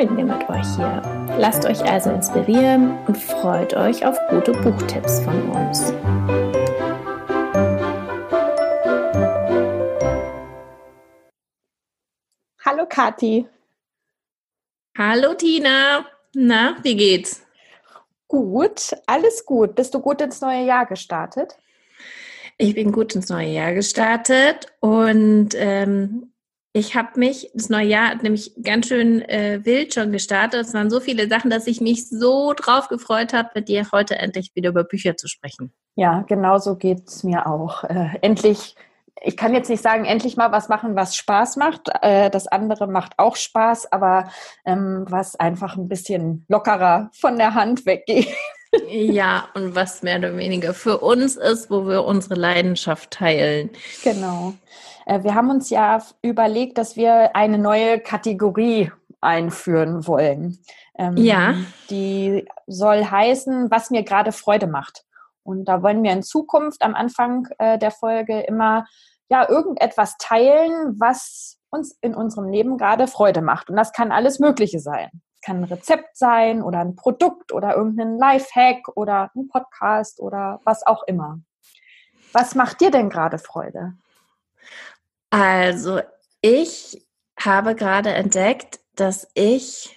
teilen 0.00 0.16
wir 0.16 0.24
mit 0.24 0.48
euch 0.48 0.76
hier. 0.76 1.02
Lasst 1.38 1.66
euch 1.66 1.82
also 1.84 2.10
inspirieren 2.10 2.96
und 3.06 3.18
freut 3.18 3.74
euch 3.74 4.06
auf 4.06 4.16
gute 4.30 4.52
Buchtipps 4.52 5.20
von 5.20 5.50
uns. 5.50 5.92
Hallo 12.64 12.86
Kathi. 12.88 13.46
Hallo 14.96 15.34
Tina. 15.34 16.06
Na, 16.34 16.76
wie 16.82 16.96
geht's? 16.96 17.42
Gut, 18.26 18.96
alles 19.06 19.44
gut. 19.44 19.74
Bist 19.74 19.92
du 19.92 20.00
gut 20.00 20.22
ins 20.22 20.40
neue 20.40 20.64
Jahr 20.64 20.86
gestartet? 20.86 21.58
Ich 22.56 22.74
bin 22.74 22.92
gut 22.92 23.14
ins 23.14 23.28
neue 23.28 23.48
Jahr 23.48 23.74
gestartet 23.74 24.66
und 24.80 25.50
ähm, 25.56 26.32
ich 26.72 26.94
habe 26.94 27.18
mich, 27.18 27.50
das 27.54 27.68
neue 27.68 27.86
Jahr 27.86 28.10
hat 28.10 28.22
nämlich 28.22 28.52
ganz 28.62 28.86
schön 28.86 29.22
äh, 29.22 29.60
wild 29.64 29.94
schon 29.94 30.12
gestartet. 30.12 30.66
Es 30.66 30.74
waren 30.74 30.90
so 30.90 31.00
viele 31.00 31.28
Sachen, 31.28 31.50
dass 31.50 31.66
ich 31.66 31.80
mich 31.80 32.08
so 32.08 32.52
drauf 32.54 32.88
gefreut 32.88 33.32
habe, 33.32 33.50
mit 33.54 33.68
dir 33.68 33.86
heute 33.92 34.16
endlich 34.16 34.52
wieder 34.54 34.70
über 34.70 34.84
Bücher 34.84 35.16
zu 35.16 35.26
sprechen. 35.26 35.72
Ja, 35.96 36.24
genau 36.28 36.58
so 36.58 36.76
geht 36.76 37.08
es 37.08 37.24
mir 37.24 37.46
auch. 37.46 37.84
Äh, 37.84 38.18
endlich 38.20 38.76
ich 39.22 39.36
kann 39.36 39.52
jetzt 39.52 39.68
nicht 39.68 39.82
sagen, 39.82 40.06
endlich 40.06 40.36
mal 40.36 40.50
was 40.50 40.68
machen, 40.68 40.96
was 40.96 41.14
Spaß 41.14 41.56
macht. 41.56 41.90
Äh, 42.00 42.30
das 42.30 42.46
andere 42.46 42.86
macht 42.86 43.12
auch 43.18 43.36
Spaß, 43.36 43.92
aber 43.92 44.30
ähm, 44.64 45.04
was 45.08 45.36
einfach 45.36 45.76
ein 45.76 45.88
bisschen 45.88 46.46
lockerer 46.48 47.10
von 47.12 47.36
der 47.36 47.54
Hand 47.54 47.86
weggeht. 47.86 48.28
Ja, 48.88 49.48
und 49.54 49.74
was 49.74 50.04
mehr 50.04 50.18
oder 50.18 50.36
weniger 50.36 50.74
für 50.74 50.98
uns 50.98 51.34
ist, 51.34 51.72
wo 51.72 51.88
wir 51.88 52.04
unsere 52.04 52.36
Leidenschaft 52.36 53.10
teilen. 53.10 53.70
Genau. 54.04 54.54
Äh, 55.10 55.24
wir 55.24 55.34
haben 55.34 55.50
uns 55.50 55.70
ja 55.70 56.00
überlegt, 56.22 56.78
dass 56.78 56.96
wir 56.96 57.34
eine 57.34 57.58
neue 57.58 57.98
Kategorie 57.98 58.92
einführen 59.20 60.06
wollen. 60.06 60.58
Ähm, 60.96 61.16
ja. 61.16 61.54
Die 61.90 62.46
soll 62.66 63.04
heißen, 63.04 63.70
was 63.70 63.90
mir 63.90 64.04
gerade 64.04 64.32
Freude 64.32 64.68
macht. 64.68 65.04
Und 65.42 65.64
da 65.64 65.82
wollen 65.82 66.02
wir 66.02 66.12
in 66.12 66.22
Zukunft 66.22 66.82
am 66.82 66.94
Anfang 66.94 67.48
äh, 67.58 67.76
der 67.76 67.90
Folge 67.90 68.40
immer 68.40 68.86
ja 69.28 69.48
irgendetwas 69.48 70.16
teilen, 70.18 70.98
was 71.00 71.58
uns 71.70 71.96
in 72.00 72.14
unserem 72.14 72.48
Leben 72.48 72.78
gerade 72.78 73.06
Freude 73.06 73.42
macht. 73.42 73.68
Und 73.68 73.76
das 73.76 73.92
kann 73.92 74.12
alles 74.12 74.38
Mögliche 74.38 74.78
sein. 74.78 75.10
Es 75.34 75.40
kann 75.46 75.58
ein 75.58 75.64
Rezept 75.64 76.16
sein 76.16 76.62
oder 76.62 76.80
ein 76.80 76.94
Produkt 76.94 77.52
oder 77.52 77.76
irgendein 77.76 78.16
Lifehack 78.16 78.88
oder 78.94 79.30
ein 79.34 79.48
Podcast 79.48 80.20
oder 80.20 80.60
was 80.64 80.86
auch 80.86 81.02
immer. 81.04 81.40
Was 82.32 82.54
macht 82.54 82.80
dir 82.80 82.90
denn 82.90 83.08
gerade 83.08 83.38
Freude? 83.38 83.94
Also, 85.30 86.00
ich 86.42 87.06
habe 87.38 87.74
gerade 87.74 88.10
entdeckt, 88.10 88.80
dass 88.96 89.28
ich 89.34 89.96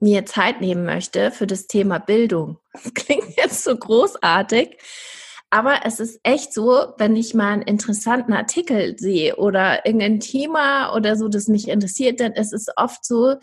mir 0.00 0.24
Zeit 0.24 0.60
nehmen 0.60 0.84
möchte 0.84 1.30
für 1.30 1.46
das 1.46 1.66
Thema 1.66 1.98
Bildung. 1.98 2.58
Das 2.72 2.94
klingt 2.94 3.36
jetzt 3.36 3.64
so 3.64 3.76
großartig, 3.76 4.78
aber 5.50 5.80
es 5.84 5.98
ist 6.00 6.20
echt 6.22 6.54
so, 6.54 6.94
wenn 6.98 7.16
ich 7.16 7.34
mal 7.34 7.52
einen 7.52 7.62
interessanten 7.62 8.32
Artikel 8.32 8.96
sehe 8.98 9.36
oder 9.36 9.84
irgendein 9.84 10.20
Thema 10.20 10.94
oder 10.94 11.16
so, 11.16 11.28
das 11.28 11.48
mich 11.48 11.68
interessiert, 11.68 12.20
dann 12.20 12.32
ist 12.32 12.52
es 12.52 12.68
oft 12.76 13.04
so, 13.04 13.34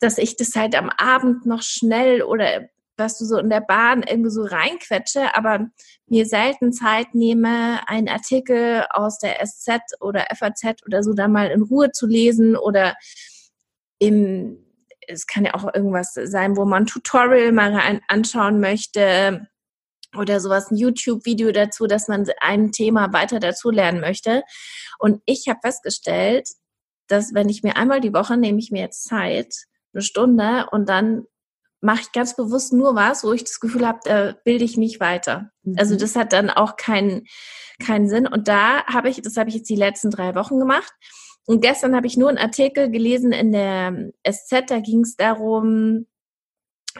dass 0.00 0.18
ich 0.18 0.36
das 0.36 0.54
halt 0.56 0.74
am 0.74 0.90
Abend 0.90 1.46
noch 1.46 1.62
schnell 1.62 2.22
oder 2.22 2.68
was 2.96 3.18
du 3.18 3.24
so 3.24 3.38
in 3.38 3.50
der 3.50 3.60
Bahn 3.60 4.02
irgendwie 4.02 4.30
so 4.30 4.44
reinquetsche, 4.44 5.34
aber 5.34 5.68
mir 6.06 6.26
selten 6.26 6.72
Zeit 6.72 7.14
nehme, 7.14 7.86
einen 7.88 8.08
Artikel 8.08 8.86
aus 8.90 9.18
der 9.18 9.44
SZ 9.44 10.00
oder 10.00 10.26
FAZ 10.34 10.82
oder 10.86 11.02
so 11.02 11.12
da 11.12 11.28
mal 11.28 11.50
in 11.50 11.62
Ruhe 11.62 11.90
zu 11.90 12.06
lesen 12.06 12.56
oder 12.56 12.94
im, 13.98 14.64
es 15.06 15.26
kann 15.26 15.44
ja 15.44 15.54
auch 15.54 15.74
irgendwas 15.74 16.14
sein, 16.14 16.56
wo 16.56 16.64
man 16.64 16.84
ein 16.84 16.86
Tutorial 16.86 17.52
mal 17.52 18.00
anschauen 18.08 18.60
möchte 18.60 19.48
oder 20.16 20.40
sowas, 20.40 20.70
ein 20.70 20.76
YouTube-Video 20.76 21.50
dazu, 21.52 21.86
dass 21.86 22.08
man 22.08 22.26
ein 22.40 22.70
Thema 22.72 23.12
weiter 23.12 23.40
dazu 23.40 23.70
lernen 23.70 24.00
möchte. 24.00 24.42
Und 24.98 25.20
ich 25.26 25.48
habe 25.48 25.58
festgestellt, 25.62 26.48
dass 27.08 27.34
wenn 27.34 27.48
ich 27.48 27.62
mir 27.62 27.76
einmal 27.76 28.00
die 28.00 28.14
Woche 28.14 28.36
nehme 28.36 28.58
ich 28.58 28.70
mir 28.70 28.80
jetzt 28.80 29.04
Zeit, 29.04 29.52
eine 29.92 30.02
Stunde 30.02 30.66
und 30.70 30.88
dann 30.88 31.26
mache 31.84 32.02
ich 32.02 32.12
ganz 32.12 32.34
bewusst 32.34 32.72
nur 32.72 32.94
was, 32.94 33.24
wo 33.24 33.32
ich 33.32 33.44
das 33.44 33.60
Gefühl 33.60 33.86
habe, 33.86 34.00
da 34.04 34.34
bilde 34.44 34.64
ich 34.64 34.76
mich 34.76 35.00
weiter. 35.00 35.50
Mhm. 35.62 35.76
Also 35.78 35.96
das 35.96 36.16
hat 36.16 36.32
dann 36.32 36.50
auch 36.50 36.76
keinen 36.76 37.26
keinen 37.84 38.08
Sinn. 38.08 38.26
Und 38.26 38.48
da 38.48 38.84
habe 38.86 39.08
ich, 39.08 39.20
das 39.22 39.36
habe 39.36 39.48
ich 39.48 39.56
jetzt 39.56 39.70
die 39.70 39.76
letzten 39.76 40.10
drei 40.10 40.34
Wochen 40.34 40.58
gemacht. 40.58 40.92
Und 41.46 41.60
gestern 41.60 41.94
habe 41.94 42.06
ich 42.06 42.16
nur 42.16 42.28
einen 42.28 42.38
Artikel 42.38 42.90
gelesen 42.90 43.32
in 43.32 43.52
der 43.52 44.12
SZ, 44.26 44.64
da 44.68 44.80
ging 44.80 45.00
es 45.00 45.16
darum, 45.16 46.06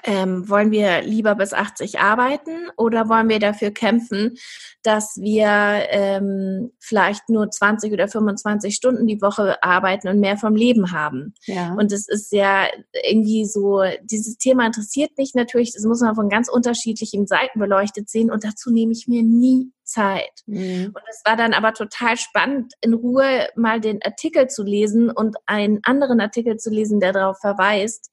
ähm, 0.02 0.48
wollen 0.48 0.70
wir 0.70 1.02
lieber 1.02 1.34
bis 1.34 1.52
80 1.52 2.00
arbeiten 2.00 2.68
oder 2.76 3.08
wollen 3.08 3.28
wir 3.28 3.38
dafür 3.38 3.70
kämpfen, 3.70 4.34
dass 4.82 5.16
wir 5.20 5.46
ähm, 5.46 6.72
vielleicht 6.80 7.28
nur 7.28 7.50
20 7.50 7.92
oder 7.92 8.08
25 8.08 8.74
Stunden 8.74 9.06
die 9.06 9.22
Woche 9.22 9.62
arbeiten 9.62 10.08
und 10.08 10.20
mehr 10.20 10.36
vom 10.36 10.56
Leben 10.56 10.92
haben? 10.92 11.34
Ja. 11.46 11.74
Und 11.74 11.92
es 11.92 12.08
ist 12.08 12.32
ja 12.32 12.66
irgendwie 13.04 13.44
so, 13.44 13.82
dieses 14.02 14.36
Thema 14.36 14.66
interessiert 14.66 15.16
mich 15.16 15.34
natürlich, 15.34 15.72
das 15.72 15.84
muss 15.84 16.00
man 16.00 16.14
von 16.14 16.28
ganz 16.28 16.48
unterschiedlichen 16.48 17.26
Seiten 17.26 17.60
beleuchtet 17.60 18.08
sehen 18.08 18.30
und 18.30 18.44
dazu 18.44 18.70
nehme 18.70 18.92
ich 18.92 19.06
mir 19.06 19.22
nie 19.22 19.70
Zeit. 19.84 20.42
Mhm. 20.46 20.86
Und 20.86 21.02
es 21.08 21.22
war 21.24 21.36
dann 21.36 21.52
aber 21.52 21.72
total 21.72 22.16
spannend, 22.16 22.72
in 22.80 22.94
Ruhe 22.94 23.48
mal 23.54 23.80
den 23.80 24.02
Artikel 24.02 24.48
zu 24.48 24.62
lesen 24.62 25.10
und 25.10 25.36
einen 25.46 25.80
anderen 25.84 26.20
Artikel 26.20 26.56
zu 26.56 26.70
lesen, 26.70 27.00
der 27.00 27.12
darauf 27.12 27.38
verweist, 27.38 28.10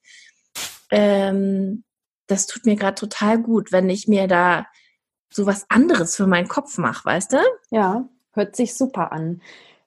ähm, 0.91 1.83
das 2.27 2.47
tut 2.47 2.65
mir 2.65 2.75
gerade 2.75 2.95
total 2.95 3.39
gut, 3.39 3.71
wenn 3.71 3.89
ich 3.89 4.07
mir 4.07 4.27
da 4.27 4.65
so 5.33 5.45
was 5.45 5.65
anderes 5.69 6.15
für 6.15 6.27
meinen 6.27 6.47
Kopf 6.47 6.77
mache, 6.77 7.05
weißt 7.05 7.33
du? 7.33 7.37
Ja, 7.69 8.07
hört 8.33 8.55
sich 8.55 8.75
super 8.75 9.11
an. 9.11 9.41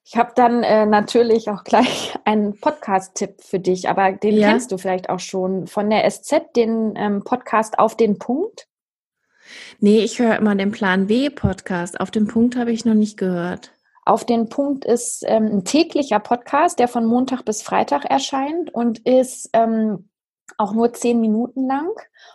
Ich 0.07 0.17
habe 0.17 0.33
dann 0.35 0.63
äh, 0.63 0.85
natürlich 0.85 1.49
auch 1.49 1.65
gleich 1.65 2.15
einen 2.25 2.59
Podcast-Tipp 2.59 3.41
für 3.41 3.59
dich, 3.59 3.89
aber 3.89 4.13
den 4.13 4.37
ja? 4.37 4.51
kennst 4.51 4.73
du 4.73 4.79
vielleicht 4.79 5.09
auch 5.09 5.21
schon 5.21 5.67
von 5.67 5.89
der 5.89 6.09
SZ, 6.11 6.55
den 6.57 6.95
ähm, 6.97 7.25
Podcast 7.25 7.79
auf 7.79 7.97
den 7.97 8.19
Punkt. 8.19 8.69
Nee, 9.79 10.01
ich 10.01 10.19
höre 10.19 10.37
immer 10.37 10.55
den 10.55 10.73
Plan 10.73 11.07
B-Podcast. 11.07 12.01
Auf 12.01 12.11
den 12.11 12.27
Punkt 12.27 12.57
habe 12.57 12.73
ich 12.73 12.85
noch 12.85 12.95
nicht 12.95 13.19
gehört. 13.19 13.73
Auf 14.07 14.25
den 14.25 14.49
Punkt 14.51 14.85
ist 14.85 15.25
ähm, 15.27 15.47
ein 15.47 15.65
täglicher 15.65 16.19
Podcast, 16.19 16.79
der 16.79 16.89
von 16.89 17.07
Montag 17.07 17.43
bis 17.45 17.63
Freitag 17.63 18.05
erscheint 18.05 18.73
und 18.75 18.99
ist 19.01 19.49
ähm, 19.55 20.09
auch 20.59 20.73
nur 20.73 20.93
zehn 20.93 21.21
Minuten 21.21 21.67
lang 21.67 21.91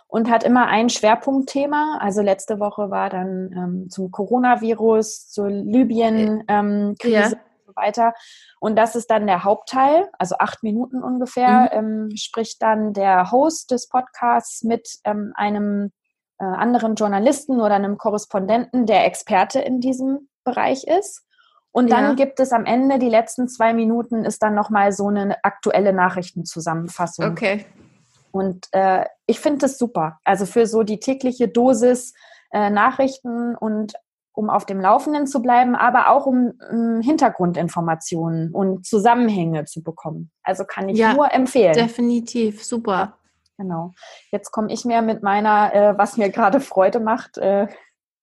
und 0.06 0.30
hat 0.30 0.44
immer 0.44 0.66
ein 0.66 0.88
Schwerpunktthema. 0.88 1.98
Also 2.00 2.22
letzte 2.22 2.58
Woche 2.60 2.90
war 2.90 3.10
dann 3.10 3.52
ähm, 3.52 3.90
zum 3.90 4.10
Coronavirus, 4.10 5.30
zur 5.30 5.50
Libyen-Krise 5.50 6.44
ähm, 6.48 6.96
ja. 7.02 7.24
und 7.26 7.66
so 7.66 7.76
weiter. 7.76 8.14
Und 8.60 8.76
das 8.76 8.96
ist 8.96 9.10
dann 9.10 9.26
der 9.26 9.44
Hauptteil, 9.44 10.08
also 10.18 10.36
acht 10.38 10.62
Minuten 10.62 11.02
ungefähr, 11.02 11.70
mhm. 11.72 12.08
ähm, 12.10 12.16
spricht 12.16 12.60
dann 12.62 12.92
der 12.92 13.30
Host 13.30 13.70
des 13.70 13.88
Podcasts 13.88 14.62
mit 14.62 14.88
ähm, 15.04 15.32
einem 15.34 15.92
äh, 16.38 16.44
anderen 16.44 16.94
Journalisten 16.94 17.60
oder 17.60 17.74
einem 17.74 17.98
Korrespondenten, 17.98 18.86
der 18.86 19.06
Experte 19.06 19.60
in 19.60 19.80
diesem 19.80 20.28
Bereich 20.44 20.84
ist. 20.84 21.24
Und 21.72 21.92
dann 21.92 22.04
ja. 22.04 22.14
gibt 22.14 22.40
es 22.40 22.52
am 22.52 22.64
Ende, 22.64 22.98
die 22.98 23.08
letzten 23.08 23.46
zwei 23.46 23.72
Minuten, 23.72 24.24
ist 24.24 24.42
dann 24.42 24.54
nochmal 24.54 24.92
so 24.92 25.06
eine 25.06 25.36
aktuelle 25.44 25.92
Nachrichtenzusammenfassung. 25.92 27.26
Okay. 27.26 27.64
Und 28.32 28.68
äh, 28.72 29.04
ich 29.26 29.40
finde 29.40 29.58
das 29.58 29.78
super. 29.78 30.18
Also 30.24 30.46
für 30.46 30.66
so 30.66 30.82
die 30.82 31.00
tägliche 31.00 31.48
Dosis 31.48 32.14
äh, 32.52 32.70
Nachrichten 32.70 33.56
und 33.56 33.94
um 34.32 34.48
auf 34.48 34.64
dem 34.64 34.80
Laufenden 34.80 35.26
zu 35.26 35.42
bleiben, 35.42 35.74
aber 35.74 36.10
auch 36.10 36.26
um, 36.26 36.52
um 36.70 37.00
Hintergrundinformationen 37.00 38.52
und 38.52 38.86
Zusammenhänge 38.86 39.64
zu 39.64 39.82
bekommen. 39.82 40.30
Also 40.42 40.64
kann 40.64 40.88
ich 40.88 40.98
ja, 40.98 41.14
nur 41.14 41.32
empfehlen. 41.32 41.74
Definitiv, 41.74 42.64
super. 42.64 43.18
Genau. 43.58 43.92
Jetzt 44.30 44.50
komme 44.52 44.72
ich 44.72 44.84
mehr 44.86 45.02
mit 45.02 45.22
meiner, 45.22 45.74
äh, 45.74 45.98
was 45.98 46.16
mir 46.16 46.30
gerade 46.30 46.60
Freude 46.60 47.00
macht, 47.00 47.36
äh, 47.36 47.66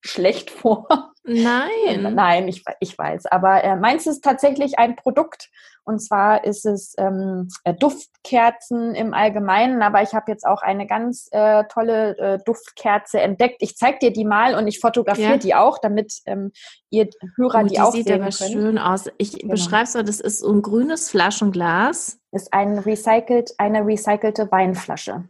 schlecht 0.08 0.50
vor. 0.50 1.14
Nein. 1.24 2.14
Nein, 2.16 2.48
ich, 2.48 2.64
ich 2.80 2.98
weiß. 2.98 3.28
Aber 3.28 3.64
äh, 3.64 3.76
meins 3.76 4.08
ist 4.08 4.24
tatsächlich 4.24 4.80
ein 4.80 4.96
Produkt. 4.96 5.50
Und 5.84 6.00
zwar 6.00 6.44
ist 6.44 6.66
es 6.66 6.96
ähm, 6.98 7.48
äh, 7.64 7.74
Duftkerzen 7.74 8.94
im 8.94 9.14
Allgemeinen. 9.14 9.82
Aber 9.82 10.02
ich 10.02 10.14
habe 10.14 10.30
jetzt 10.30 10.46
auch 10.46 10.62
eine 10.62 10.86
ganz 10.86 11.30
äh, 11.32 11.64
tolle 11.72 12.18
äh, 12.18 12.40
Duftkerze 12.44 13.22
entdeckt. 13.22 13.58
Ich 13.62 13.78
zeige 13.78 14.00
dir 14.00 14.12
die 14.12 14.26
mal 14.26 14.56
und 14.56 14.68
ich 14.68 14.80
fotografiere 14.80 15.32
ja. 15.32 15.38
die 15.38 15.56
auch, 15.56 15.78
damit 15.78 16.14
ähm, 16.26 16.52
ihr 16.90 17.08
Hörer 17.38 17.62
oh, 17.62 17.64
die, 17.64 17.76
die 17.76 17.80
auch 17.80 17.94
sieht 17.94 18.12
aber 18.12 18.30
können. 18.30 18.32
schön 18.32 18.78
aus. 18.78 19.06
Ich 19.18 19.40
genau. 19.40 19.52
beschreibe 19.52 19.84
es 19.84 19.94
mal, 19.94 20.04
das 20.04 20.20
ist 20.20 20.40
so 20.40 20.52
ein 20.52 20.62
grünes 20.62 21.10
Flaschenglas. 21.10 22.20
Ist 22.32 22.54
ein 22.54 22.80
recycelt, 22.80 23.54
eine 23.58 23.86
recycelte 23.86 24.52
Weinflasche 24.52 25.24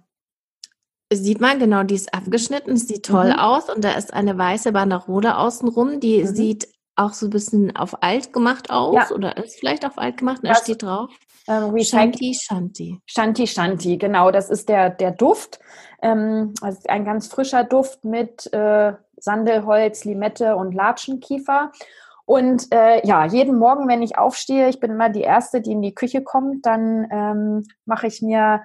sieht 1.13 1.39
man, 1.39 1.59
genau, 1.59 1.83
die 1.83 1.95
ist 1.95 2.13
abgeschnitten, 2.13 2.77
sieht 2.77 3.05
toll 3.05 3.31
mhm. 3.31 3.39
aus 3.39 3.69
und 3.69 3.83
da 3.83 3.93
ist 3.93 4.13
eine 4.13 4.37
weiße 4.37 4.71
Banderole 4.71 5.37
außenrum, 5.37 5.99
die 5.99 6.23
mhm. 6.23 6.27
sieht 6.27 6.67
auch 6.95 7.13
so 7.13 7.27
ein 7.27 7.29
bisschen 7.29 7.75
auf 7.75 8.01
alt 8.03 8.33
gemacht 8.33 8.69
aus 8.69 8.95
ja. 8.95 9.15
oder 9.15 9.37
ist 9.37 9.59
vielleicht 9.59 9.85
auf 9.85 9.97
alt 9.97 10.17
gemacht, 10.17 10.41
da 10.43 10.55
steht 10.55 10.83
drauf. 10.83 11.11
Ähm, 11.47 11.77
Shanti 11.81 12.33
Shanti. 12.33 12.99
Shanti 13.05 13.47
Shanti, 13.47 13.97
genau, 13.97 14.31
das 14.31 14.49
ist 14.49 14.67
der, 14.67 14.89
der 14.89 15.11
Duft. 15.11 15.59
Ähm, 16.01 16.53
also 16.61 16.79
ein 16.87 17.05
ganz 17.05 17.27
frischer 17.27 17.63
Duft 17.63 18.03
mit 18.03 18.51
äh, 18.51 18.93
Sandelholz, 19.17 20.03
Limette 20.03 20.55
und 20.55 20.73
Latschenkiefer. 20.73 21.71
Und 22.25 22.67
äh, 22.73 23.05
ja, 23.07 23.25
jeden 23.25 23.57
Morgen, 23.57 23.87
wenn 23.87 24.01
ich 24.01 24.17
aufstehe, 24.17 24.67
ich 24.67 24.81
bin 24.81 24.91
immer 24.91 25.09
die 25.09 25.21
Erste, 25.21 25.61
die 25.61 25.71
in 25.71 25.81
die 25.81 25.95
Küche 25.95 26.21
kommt, 26.21 26.65
dann 26.65 27.07
ähm, 27.09 27.63
mache 27.85 28.07
ich 28.07 28.21
mir 28.21 28.63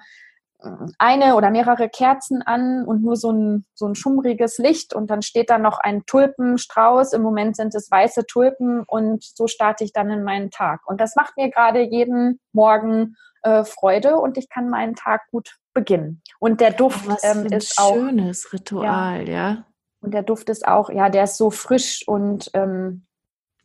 eine 0.97 1.35
oder 1.35 1.49
mehrere 1.49 1.89
Kerzen 1.89 2.41
an 2.41 2.85
und 2.85 3.03
nur 3.03 3.15
so 3.15 3.31
ein, 3.31 3.65
so 3.73 3.87
ein 3.87 3.95
schummriges 3.95 4.57
Licht 4.57 4.93
und 4.93 5.09
dann 5.09 5.21
steht 5.21 5.49
da 5.49 5.57
noch 5.57 5.79
ein 5.79 6.05
Tulpenstrauß. 6.05 7.13
Im 7.13 7.21
Moment 7.21 7.55
sind 7.55 7.75
es 7.75 7.91
weiße 7.91 8.25
Tulpen 8.25 8.83
und 8.87 9.23
so 9.23 9.47
starte 9.47 9.83
ich 9.83 9.93
dann 9.93 10.09
in 10.09 10.23
meinen 10.23 10.51
Tag. 10.51 10.81
Und 10.85 11.01
das 11.01 11.15
macht 11.15 11.37
mir 11.37 11.49
gerade 11.49 11.81
jeden 11.81 12.39
Morgen 12.51 13.15
äh, 13.43 13.63
Freude 13.63 14.17
und 14.17 14.37
ich 14.37 14.49
kann 14.49 14.69
meinen 14.69 14.95
Tag 14.95 15.21
gut 15.31 15.57
beginnen. 15.73 16.21
Und 16.39 16.61
der 16.61 16.71
Duft 16.71 17.05
oh, 17.09 17.15
ähm, 17.23 17.45
ist 17.47 17.79
auch. 17.79 17.93
Schönes 17.93 18.53
Ritual, 18.53 19.27
ja. 19.27 19.33
ja. 19.33 19.65
Und 20.01 20.13
der 20.13 20.23
Duft 20.23 20.49
ist 20.49 20.67
auch, 20.67 20.89
ja, 20.89 21.09
der 21.09 21.23
ist 21.25 21.37
so 21.37 21.49
frisch 21.49 22.07
und 22.07 22.51
ähm, 22.53 23.05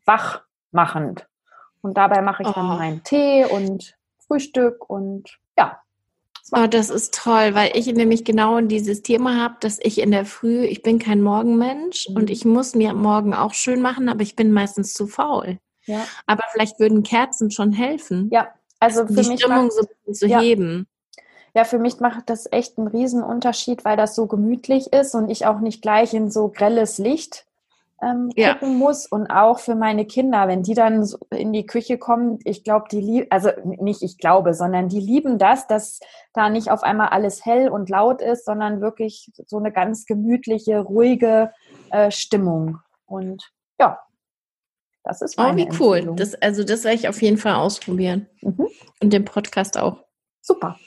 wachmachend. 0.05 1.29
Und 1.81 1.97
dabei 1.97 2.23
mache 2.23 2.43
ich 2.43 2.49
oh. 2.49 2.53
dann 2.53 2.67
meinen 2.67 3.03
Tee 3.03 3.45
und 3.45 3.97
Frühstück 4.27 4.89
und 4.89 5.39
Oh, 6.53 6.67
das 6.67 6.91
ist 6.91 7.15
toll, 7.15 7.55
weil 7.55 7.73
ich 7.75 7.87
nämlich 7.87 8.25
genau 8.25 8.61
dieses 8.61 9.03
Thema 9.03 9.37
habe, 9.37 9.57
dass 9.61 9.79
ich 9.83 9.99
in 9.99 10.11
der 10.11 10.25
Früh, 10.25 10.65
ich 10.65 10.83
bin 10.83 10.99
kein 10.99 11.23
Morgenmensch 11.23 12.09
mhm. 12.09 12.17
und 12.17 12.31
ich 12.31 12.45
muss 12.45 12.75
mir 12.75 12.95
morgen 12.95 13.35
auch 13.35 13.55
schön 13.55 13.83
machen, 13.83 14.09
aber 14.09 14.23
ich 14.23 14.37
bin 14.37 14.53
meistens 14.53 14.95
zu 14.95 15.07
faul. 15.07 15.59
Ja. 15.85 16.05
Aber 16.27 16.43
vielleicht 16.53 16.79
würden 16.79 17.03
Kerzen 17.03 17.51
schon 17.51 17.73
helfen. 17.73 18.29
Ja, 18.33 18.49
also 18.79 19.07
für 19.07 19.15
die 19.15 19.29
mich 19.29 19.41
Stimmung 19.41 19.67
macht, 19.67 19.73
so 19.73 20.13
zu 20.13 20.27
ja. 20.27 20.41
heben. 20.41 20.87
Ja, 21.55 21.65
für 21.65 21.79
mich 21.79 21.99
macht 22.01 22.31
das 22.31 22.51
echt 22.51 22.79
einen 22.79 22.89
Riesenunterschied, 22.89 23.85
weil 23.85 23.97
das 23.97 24.15
so 24.15 24.27
gemütlich 24.27 24.93
ist 24.93 25.15
und 25.15 25.31
ich 25.31 25.47
auch 25.47 25.61
nicht 25.61 25.83
gleich 25.83 26.15
in 26.15 26.31
so 26.31 26.49
grelles 26.49 26.99
Licht 26.99 27.48
ähm, 28.03 28.31
ja. 28.37 28.55
gucken 28.55 28.79
muss 28.79 29.07
und 29.07 29.27
auch 29.29 29.59
für 29.59 29.75
meine 29.75 30.07
Kinder, 30.07 30.47
wenn 30.47 30.63
die 30.63 30.75
dann 30.75 31.05
so 31.05 31.19
in 31.31 31.53
die 31.53 31.67
Küche 31.67 31.99
kommen, 31.99 32.39
ich 32.45 32.63
glaube, 32.63 32.87
die 32.91 33.01
lieben, 33.01 33.27
also 33.31 33.51
nicht 33.65 34.03
ich 34.03 34.19
glaube, 34.19 34.55
sondern 34.55 34.89
die 34.89 35.01
lieben 35.01 35.39
das, 35.39 35.67
dass 35.67 36.01
da 36.33 36.49
nicht 36.49 36.71
auf 36.71 36.83
einmal 36.83 37.09
alles 37.09 37.45
hell 37.45 37.69
und 37.69 37.91
laut 37.91 38.23
ist, 38.23 38.45
sondern 38.45 38.81
wirklich 38.81 39.31
so 39.47 39.59
eine 39.59 39.73
ganz 39.73 40.07
gemütliche, 40.07 40.79
ruhige 40.79 41.53
äh, 41.91 42.11
Stimmung. 42.11 42.79
Und 43.07 43.51
ja, 43.81 43.99
das 45.03 45.23
ist 45.23 45.37
meine 45.37 45.63
Oh, 45.63 45.67
wie 45.67 45.81
cool. 45.81 46.13
Das, 46.17 46.35
also 46.37 46.65
das 46.65 46.85
werde 46.85 46.97
ich 46.97 47.09
auf 47.09 47.21
jeden 47.23 47.39
Fall 47.39 47.55
ausprobieren. 47.55 48.29
Mhm. 48.43 48.69
Und 49.03 49.13
den 49.13 49.25
Podcast 49.25 49.79
auch. 49.79 50.05
Super. 50.41 50.79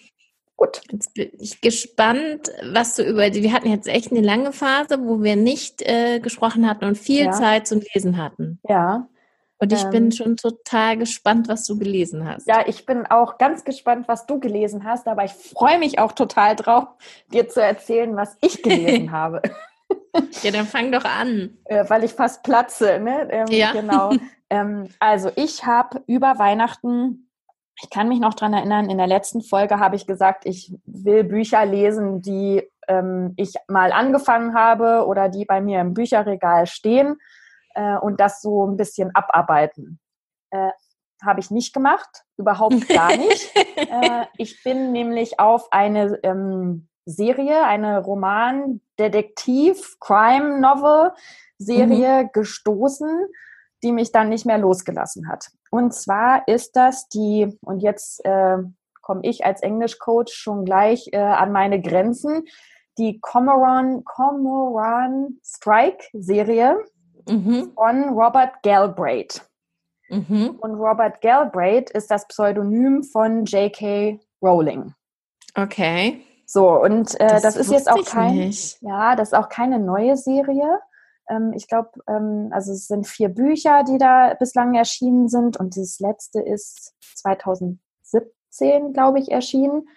Gut. 0.62 0.82
Jetzt 0.92 1.16
bin 1.16 1.32
ich 1.40 1.60
gespannt, 1.60 2.52
was 2.72 2.96
du 2.96 3.04
über 3.04 3.32
die. 3.32 3.42
Wir 3.42 3.52
hatten 3.52 3.72
jetzt 3.72 3.88
echt 3.88 4.12
eine 4.12 4.22
lange 4.22 4.52
Phase, 4.52 5.04
wo 5.04 5.24
wir 5.24 5.36
nicht 5.36 5.82
äh, 5.82 6.20
gesprochen 6.20 6.70
hatten 6.70 6.86
und 6.86 7.00
viel 7.00 7.26
ja. 7.26 7.32
Zeit 7.32 7.66
zum 7.66 7.82
Lesen 7.82 8.18
hatten. 8.18 8.60
Ja. 8.70 9.08
Und 9.58 9.74
ich 9.74 9.84
ähm, 9.86 9.90
bin 9.90 10.12
schon 10.12 10.38
total 10.38 10.98
gespannt, 10.98 11.48
was 11.48 11.66
du 11.66 11.80
gelesen 11.80 12.30
hast. 12.30 12.48
Ja, 12.48 12.64
ich 12.68 12.86
bin 12.86 13.08
auch 13.08 13.40
ganz 13.40 13.64
gespannt, 13.64 14.08
was 14.08 14.28
du 14.28 14.40
gelesen 14.40 14.84
hast, 14.84 15.08
aber 15.08 15.24
ich 15.24 15.32
freue 15.32 15.80
mich 15.80 15.98
auch 15.98 16.12
total 16.12 16.56
drauf, 16.56 16.90
dir 17.34 17.50
zu 17.50 17.60
erzählen, 17.60 18.16
was 18.16 18.38
ich 18.42 18.62
gelesen 18.62 19.12
habe. 19.12 19.42
Ja, 20.44 20.52
dann 20.52 20.68
fang 20.68 20.92
doch 20.92 21.06
an. 21.06 21.58
Äh, 21.66 21.86
weil 21.88 22.04
ich 22.04 22.14
fast 22.14 22.44
platze, 22.44 23.00
ne? 23.00 23.28
Ähm, 23.32 23.48
ja. 23.50 23.72
Genau. 23.72 24.12
Ähm, 24.54 24.90
also 25.00 25.32
ich 25.38 25.66
habe 25.66 26.04
über 26.08 26.38
Weihnachten 26.38 27.31
ich 27.82 27.90
kann 27.90 28.10
mich 28.10 28.20
noch 28.20 28.34
dran 28.34 28.54
erinnern, 28.54 28.90
in 28.90 28.98
der 28.98 29.08
letzten 29.08 29.42
Folge 29.42 29.80
habe 29.80 29.96
ich 29.96 30.08
gesagt, 30.08 30.46
ich 30.46 30.74
will 30.86 31.24
Bücher 31.24 31.66
lesen, 31.66 32.22
die 32.22 32.68
ähm, 32.88 33.34
ich 33.38 33.54
mal 33.68 33.92
angefangen 33.92 34.54
habe 34.54 35.06
oder 35.06 35.30
die 35.30 35.46
bei 35.46 35.62
mir 35.62 35.82
im 35.82 35.94
Bücherregal 35.94 36.68
stehen 36.68 37.18
äh, 37.76 37.98
und 37.98 38.20
das 38.20 38.42
so 38.42 38.66
ein 38.66 38.78
bisschen 38.78 39.16
abarbeiten. 39.16 40.00
Äh, 40.52 40.72
habe 41.24 41.40
ich 41.40 41.52
nicht 41.52 41.74
gemacht, 41.74 42.24
überhaupt 42.38 42.88
gar 42.90 43.16
nicht. 43.16 43.56
äh, 43.76 44.26
ich 44.38 44.64
bin 44.64 44.92
nämlich 44.92 45.40
auf 45.40 45.72
eine 45.72 46.20
ähm, 46.24 46.88
Serie, 47.06 47.64
eine 47.66 48.04
Roman, 48.04 48.82
Detektiv, 49.00 49.98
Crime 50.00 50.60
Novel 50.60 51.14
Serie 51.58 52.24
mhm. 52.24 52.30
gestoßen, 52.34 53.28
die 53.84 53.92
mich 53.92 54.12
dann 54.12 54.30
nicht 54.30 54.46
mehr 54.46 54.58
losgelassen 54.58 55.28
hat. 55.28 55.52
Und 55.70 55.94
zwar 55.94 56.48
ist 56.48 56.76
das 56.76 57.08
die, 57.08 57.58
und 57.62 57.80
jetzt 57.80 58.24
äh, 58.26 58.58
komme 59.02 59.22
ich 59.24 59.46
als 59.46 59.62
Englischcoach 59.62 60.30
schon 60.30 60.66
gleich 60.66 61.10
äh, 61.12 61.18
an 61.18 61.52
meine 61.52 61.82
Grenzen, 61.82 62.46
die 62.98 63.20
Comoran, 63.20 64.04
Comoran 64.04 65.38
Strike 65.44 66.06
Serie 66.14 66.78
mhm. 67.28 67.72
von 67.76 68.10
Robert 68.10 68.62
Galbraith. 68.64 69.42
Mhm. 70.10 70.58
Und 70.60 70.76
Robert 70.76 71.22
Galbraith 71.22 71.90
ist 71.90 72.12
das 72.12 72.28
Pseudonym 72.28 73.04
von 73.04 73.46
J.K. 73.46 74.20
Rowling. 74.42 74.94
Okay. 75.56 76.22
So, 76.46 76.82
und 76.82 77.18
äh, 77.20 77.28
das, 77.28 77.44
das 77.44 77.56
ist 77.56 77.72
jetzt 77.72 77.90
auch 77.90 78.04
kein, 78.04 78.54
ja, 78.82 79.16
das 79.16 79.30
ist 79.30 79.34
auch 79.34 79.48
keine 79.48 79.80
neue 79.80 80.18
Serie. 80.18 80.80
Ähm, 81.30 81.54
ich 81.54 81.68
glaube, 81.68 81.92
ähm, 82.08 82.50
also 82.52 82.72
es 82.72 82.88
sind 82.88 83.08
vier 83.08 83.30
Bücher, 83.30 83.84
die 83.84 83.98
da 83.98 84.34
bislang 84.34 84.74
erschienen 84.76 85.30
sind 85.30 85.58
und 85.58 85.78
das 85.78 86.00
letzte 86.00 86.42
ist 86.42 86.94
2017, 87.16 88.94
glaube 88.94 89.20
ich, 89.20 89.32
erschienen. 89.32 89.88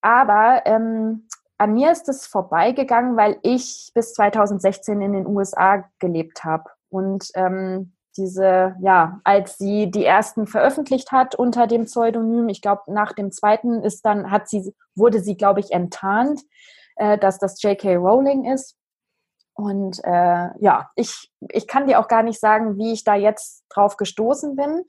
Aber 0.00 0.62
ähm, 0.66 1.28
an 1.58 1.74
mir 1.74 1.92
ist 1.92 2.08
es 2.08 2.26
vorbeigegangen, 2.26 3.16
weil 3.16 3.38
ich 3.42 3.90
bis 3.94 4.12
2016 4.14 5.00
in 5.00 5.12
den 5.12 5.26
USA 5.26 5.84
gelebt 5.98 6.44
habe. 6.44 6.64
Und 6.90 7.30
ähm, 7.34 7.94
diese, 8.16 8.76
ja, 8.80 9.20
als 9.24 9.58
sie 9.58 9.90
die 9.90 10.04
ersten 10.04 10.46
veröffentlicht 10.46 11.10
hat 11.10 11.34
unter 11.34 11.66
dem 11.66 11.84
Pseudonym, 11.84 12.48
ich 12.48 12.60
glaube, 12.62 12.82
nach 12.86 13.12
dem 13.12 13.32
zweiten 13.32 13.82
ist 13.82 14.04
dann, 14.04 14.30
hat 14.30 14.48
sie, 14.48 14.74
wurde 14.94 15.20
sie, 15.20 15.36
glaube 15.36 15.60
ich, 15.60 15.72
enttarnt, 15.72 16.40
äh, 16.96 17.18
dass 17.18 17.38
das 17.38 17.60
J.K. 17.62 17.96
Rowling 17.96 18.44
ist. 18.44 18.76
Und 19.54 20.02
äh, 20.04 20.48
ja, 20.58 20.90
ich, 20.96 21.30
ich 21.48 21.68
kann 21.68 21.86
dir 21.86 22.00
auch 22.00 22.08
gar 22.08 22.22
nicht 22.22 22.40
sagen, 22.40 22.76
wie 22.76 22.92
ich 22.92 23.04
da 23.04 23.14
jetzt 23.14 23.64
drauf 23.68 23.96
gestoßen 23.96 24.56
bin 24.56 24.82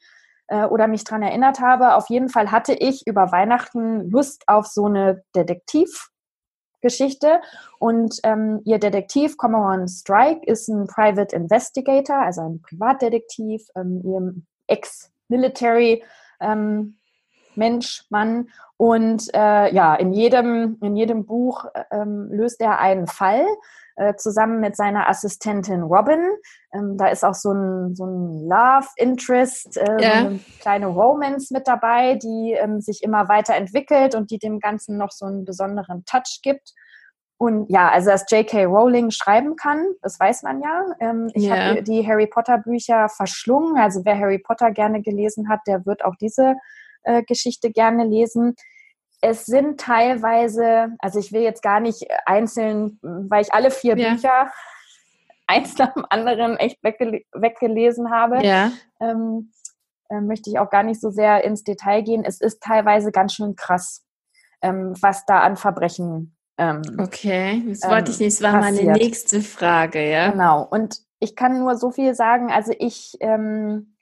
äh, 0.48 0.66
oder 0.66 0.88
mich 0.88 1.04
dran 1.04 1.22
erinnert 1.22 1.60
habe. 1.60 1.96
Auf 1.96 2.10
jeden 2.10 2.30
Fall 2.30 2.52
hatte 2.52 2.74
ich 2.74 3.06
über 3.06 3.32
Weihnachten 3.32 4.10
Lust 4.10 4.44
auf 4.48 4.66
so 4.66 4.86
eine 4.86 5.24
Detektivgeschichte. 5.36 7.42
Und 7.78 8.20
ähm, 8.24 8.62
ihr 8.66 8.80
Detektiv, 8.80 9.38
Cormoran 9.38 9.88
Strike, 9.88 10.42
ist 10.46 10.68
ein 10.68 10.88
Private 10.88 11.36
Investigator, 11.36 12.18
also 12.18 12.42
ein 12.42 12.62
Privatdetektiv, 12.64 13.68
ähm, 13.76 14.02
ihrem 14.04 14.48
Ex-Military 14.66 16.04
ähm, 16.40 16.98
Mensch, 17.54 18.04
Mann. 18.10 18.50
Und 18.78 19.34
äh, 19.34 19.74
ja, 19.74 19.96
in 19.96 20.12
jedem, 20.12 20.78
in 20.82 20.96
jedem 20.96 21.26
Buch 21.26 21.66
ähm, 21.92 22.30
löst 22.32 22.60
er 22.62 22.80
einen 22.80 23.08
Fall 23.08 23.46
äh, 23.96 24.16
zusammen 24.16 24.60
mit 24.60 24.76
seiner 24.76 25.10
Assistentin 25.10 25.82
Robin. 25.82 26.20
Ähm, 26.74 26.98
da 26.98 27.08
ist 27.08 27.24
auch 27.24 27.34
so 27.34 27.52
ein, 27.52 27.96
so 27.96 28.06
ein 28.06 28.48
Love 28.48 28.88
Interest, 28.98 29.78
äh, 29.78 30.02
ja. 30.02 30.12
eine 30.14 30.40
kleine 30.60 30.88
Romance 30.88 31.54
mit 31.54 31.68
dabei, 31.68 32.16
die 32.16 32.54
ähm, 32.60 32.82
sich 32.82 33.04
immer 33.04 33.30
weiterentwickelt 33.30 34.16
und 34.16 34.32
die 34.32 34.40
dem 34.40 34.60
Ganzen 34.60 34.98
noch 34.98 35.12
so 35.12 35.26
einen 35.26 35.46
besonderen 35.46 36.04
Touch 36.06 36.40
gibt. 36.44 36.74
Und 37.38 37.70
ja, 37.70 37.90
also 37.90 38.12
dass 38.12 38.26
J.K. 38.30 38.66
Rowling 38.66 39.12
schreiben 39.12 39.56
kann, 39.56 39.86
das 40.02 40.20
weiß 40.20 40.44
man 40.44 40.62
ja. 40.62 40.86
Ähm, 41.00 41.30
ich 41.34 41.46
yeah. 41.46 41.70
habe 41.70 41.84
die 41.84 42.08
Harry 42.08 42.28
Potter 42.28 42.58
Bücher 42.60 43.10
verschlungen. 43.10 43.78
Also 43.78 44.06
wer 44.06 44.18
Harry 44.18 44.40
Potter 44.40 44.72
gerne 44.72 45.02
gelesen 45.02 45.50
hat, 45.50 45.60
der 45.68 45.86
wird 45.86 46.04
auch 46.06 46.16
diese 46.20 46.56
äh, 47.04 47.24
Geschichte 47.24 47.72
gerne 47.72 48.06
lesen 48.06 48.56
es 49.22 49.46
sind 49.46 49.80
teilweise, 49.80 50.90
also 51.00 51.20
ich 51.20 51.32
will 51.32 51.42
jetzt 51.42 51.62
gar 51.62 51.80
nicht 51.80 52.06
einzeln, 52.26 53.00
weil 53.02 53.42
ich 53.42 53.54
alle 53.54 53.72
vier 53.72 53.98
ja. 53.98 54.12
Bücher 54.14 54.52
eins 55.48 55.78
nach 55.78 55.94
dem 55.94 56.06
anderen 56.10 56.58
echt 56.58 56.84
weggele 56.84 57.22
weggelesen 57.34 58.12
habe, 58.12 58.44
Ja. 58.46 58.72
ähm, 59.00 59.52
äh, 60.10 60.22
möchte 60.22 60.50
ich 60.50 60.60
auch 60.60 60.70
gar 60.70 60.84
nicht 60.84 61.02
so 61.02 61.10
sehr 61.12 61.44
ins 61.44 61.64
Detail 61.64 62.02
gehen. 62.04 62.24
Es 62.24 62.42
ist 62.42 62.62
teilweise 62.62 63.12
ganz 63.12 63.34
schön 63.34 63.56
krass, 63.56 64.04
ähm, 64.62 64.94
was 65.02 65.26
da 65.26 65.42
an 65.42 65.56
Verbrechen. 65.58 66.36
Ähm, 66.58 66.82
Okay, 67.00 67.64
das 67.68 67.84
Ähm, 67.84 67.90
wollte 67.92 68.12
ich 68.12 68.20
nicht. 68.20 68.40
Das 68.40 68.44
war 68.44 68.60
meine 68.60 68.78
passiert. 68.78 68.98
nächste 68.98 69.42
Frage, 69.42 70.10
ja. 70.10 70.32
Genau. 70.32 70.64
Und 70.70 71.00
ich 71.20 71.36
kann 71.36 71.60
nur 71.60 71.76
so 71.76 71.92
viel 71.92 72.14
sagen. 72.16 72.52
Also 72.52 72.74
ich, 72.78 73.16
ähm, 73.20 73.96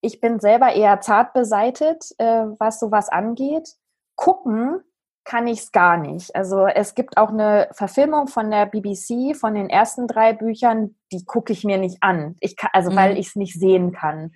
ich 0.00 0.20
bin 0.20 0.40
selber 0.40 0.72
eher 0.72 1.00
zart 1.00 1.32
beseitet, 1.32 2.04
äh, 2.18 2.44
was 2.58 2.80
sowas 2.80 3.08
angeht. 3.08 3.74
Gucken 4.20 4.82
kann 5.24 5.46
ich 5.46 5.60
es 5.60 5.72
gar 5.72 5.96
nicht. 5.96 6.36
Also 6.36 6.66
es 6.66 6.94
gibt 6.94 7.16
auch 7.16 7.30
eine 7.30 7.68
Verfilmung 7.72 8.26
von 8.26 8.50
der 8.50 8.66
BBC 8.66 9.34
von 9.34 9.54
den 9.54 9.70
ersten 9.70 10.06
drei 10.06 10.34
Büchern, 10.34 10.94
die 11.10 11.24
gucke 11.24 11.54
ich 11.54 11.64
mir 11.64 11.78
nicht 11.78 12.02
an. 12.02 12.36
Ich 12.40 12.54
kann, 12.56 12.68
also 12.74 12.94
weil 12.94 13.12
Mhm. 13.12 13.16
ich 13.16 13.28
es 13.28 13.36
nicht 13.36 13.58
sehen 13.58 13.92
kann. 13.92 14.32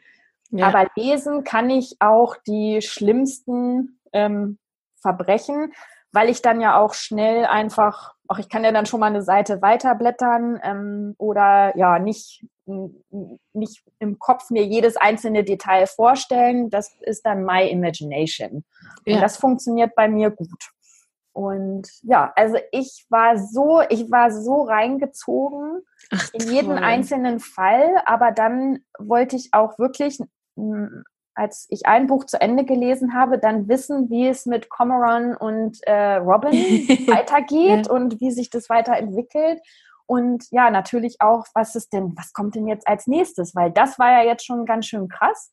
ja. 0.50 0.68
Aber 0.68 0.86
lesen 0.96 1.44
kann 1.44 1.68
ich 1.68 1.96
auch 2.00 2.36
die 2.46 2.80
schlimmsten 2.80 4.00
ähm, 4.14 4.58
Verbrechen, 5.02 5.74
weil 6.12 6.30
ich 6.30 6.40
dann 6.40 6.62
ja 6.62 6.78
auch 6.78 6.94
schnell 6.94 7.44
einfach, 7.44 8.14
auch 8.28 8.38
ich 8.38 8.48
kann 8.48 8.64
ja 8.64 8.72
dann 8.72 8.86
schon 8.86 9.00
mal 9.00 9.06
eine 9.08 9.22
Seite 9.22 9.60
weiterblättern 9.60 10.60
ähm, 10.62 11.14
oder 11.18 11.76
ja 11.76 11.98
nicht, 11.98 12.46
nicht 12.66 13.82
im 13.98 14.18
Kopf 14.18 14.50
mir 14.50 14.64
jedes 14.64 14.96
einzelne 14.96 15.44
Detail 15.44 15.86
vorstellen. 15.86 16.70
Das 16.70 16.96
ist 17.00 17.26
dann 17.26 17.44
my 17.44 17.68
imagination. 17.68 18.64
Ja. 19.04 19.16
Und 19.16 19.22
das 19.22 19.36
funktioniert 19.36 19.94
bei 19.94 20.08
mir 20.08 20.30
gut. 20.30 20.70
Und 21.34 21.88
ja, 22.02 22.32
also 22.36 22.58
ich 22.70 23.06
war 23.08 23.36
so, 23.36 23.82
ich 23.90 24.08
war 24.10 24.30
so 24.30 24.62
reingezogen 24.62 25.82
Ach, 26.12 26.32
in 26.32 26.48
jeden 26.52 26.78
einzelnen 26.78 27.40
Fall, 27.40 27.96
aber 28.06 28.30
dann 28.30 28.84
wollte 29.00 29.34
ich 29.34 29.48
auch 29.52 29.76
wirklich, 29.76 30.20
als 31.34 31.66
ich 31.70 31.86
ein 31.86 32.06
Buch 32.06 32.24
zu 32.24 32.40
Ende 32.40 32.64
gelesen 32.64 33.14
habe, 33.14 33.38
dann 33.38 33.68
wissen, 33.68 34.10
wie 34.10 34.28
es 34.28 34.46
mit 34.46 34.68
Cormoran 34.68 35.36
und 35.36 35.78
äh, 35.88 36.14
Robin 36.16 36.52
weitergeht 37.08 37.86
Ja. 37.88 37.92
und 37.92 38.20
wie 38.20 38.30
sich 38.30 38.48
das 38.48 38.70
weiterentwickelt. 38.70 39.60
Und 40.06 40.44
ja, 40.50 40.70
natürlich 40.70 41.20
auch, 41.20 41.46
was 41.54 41.74
ist 41.74 41.92
denn, 41.92 42.12
was 42.16 42.32
kommt 42.32 42.54
denn 42.54 42.66
jetzt 42.66 42.86
als 42.86 43.06
nächstes? 43.06 43.54
Weil 43.54 43.70
das 43.70 43.98
war 43.98 44.10
ja 44.10 44.24
jetzt 44.24 44.44
schon 44.44 44.66
ganz 44.66 44.86
schön 44.86 45.08
krass. 45.08 45.52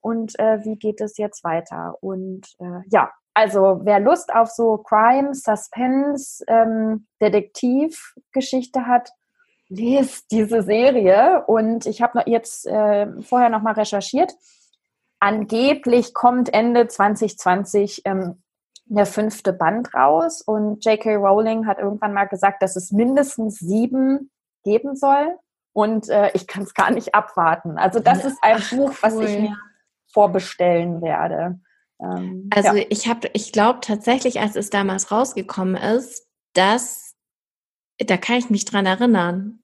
Und 0.00 0.38
äh, 0.38 0.64
wie 0.64 0.76
geht 0.76 1.00
es 1.00 1.18
jetzt 1.18 1.44
weiter? 1.44 1.96
Und 2.00 2.46
äh, 2.58 2.80
ja, 2.90 3.10
also 3.34 3.80
wer 3.84 4.00
Lust 4.00 4.32
auf 4.34 4.50
so 4.50 4.78
Crime, 4.78 5.34
Suspense, 5.34 6.44
ähm, 6.48 7.06
Detektivgeschichte 7.20 8.86
hat, 8.86 9.10
lest 9.68 10.30
diese 10.30 10.62
Serie. 10.62 11.44
Und 11.46 11.86
ich 11.86 12.02
habe 12.02 12.22
jetzt 12.26 12.66
äh, 12.66 13.06
vorher 13.22 13.50
noch 13.50 13.62
mal 13.62 13.74
recherchiert. 13.74 14.32
Angeblich 15.20 16.14
kommt 16.14 16.52
Ende 16.52 16.88
2020 16.88 18.02
ähm, 18.06 18.42
der 18.96 19.06
fünfte 19.06 19.52
Band 19.52 19.94
raus 19.94 20.42
und 20.42 20.84
J.K. 20.84 21.16
Rowling 21.16 21.66
hat 21.66 21.78
irgendwann 21.78 22.12
mal 22.12 22.24
gesagt, 22.24 22.62
dass 22.62 22.76
es 22.76 22.90
mindestens 22.90 23.58
sieben 23.58 24.30
geben 24.64 24.96
soll. 24.96 25.36
Und 25.72 26.08
äh, 26.08 26.32
ich 26.34 26.48
kann 26.48 26.64
es 26.64 26.74
gar 26.74 26.90
nicht 26.90 27.14
abwarten. 27.14 27.78
Also 27.78 28.00
das 28.00 28.24
ist 28.24 28.38
ein 28.42 28.56
Ach, 28.58 28.70
Buch, 28.70 28.92
was 29.00 29.14
ich 29.14 29.36
cool. 29.36 29.40
mir 29.42 29.56
vorbestellen 30.12 31.00
werde. 31.00 31.60
Ähm, 32.00 32.50
Also 32.52 32.76
ja. 32.76 32.84
ich 32.88 33.08
habe, 33.08 33.30
ich 33.32 33.52
glaube 33.52 33.78
tatsächlich, 33.80 34.40
als 34.40 34.56
es 34.56 34.70
damals 34.70 35.12
rausgekommen 35.12 35.76
ist, 35.76 36.26
dass 36.54 37.14
da 37.98 38.16
kann 38.16 38.36
ich 38.36 38.50
mich 38.50 38.64
dran 38.64 38.86
erinnern 38.86 39.62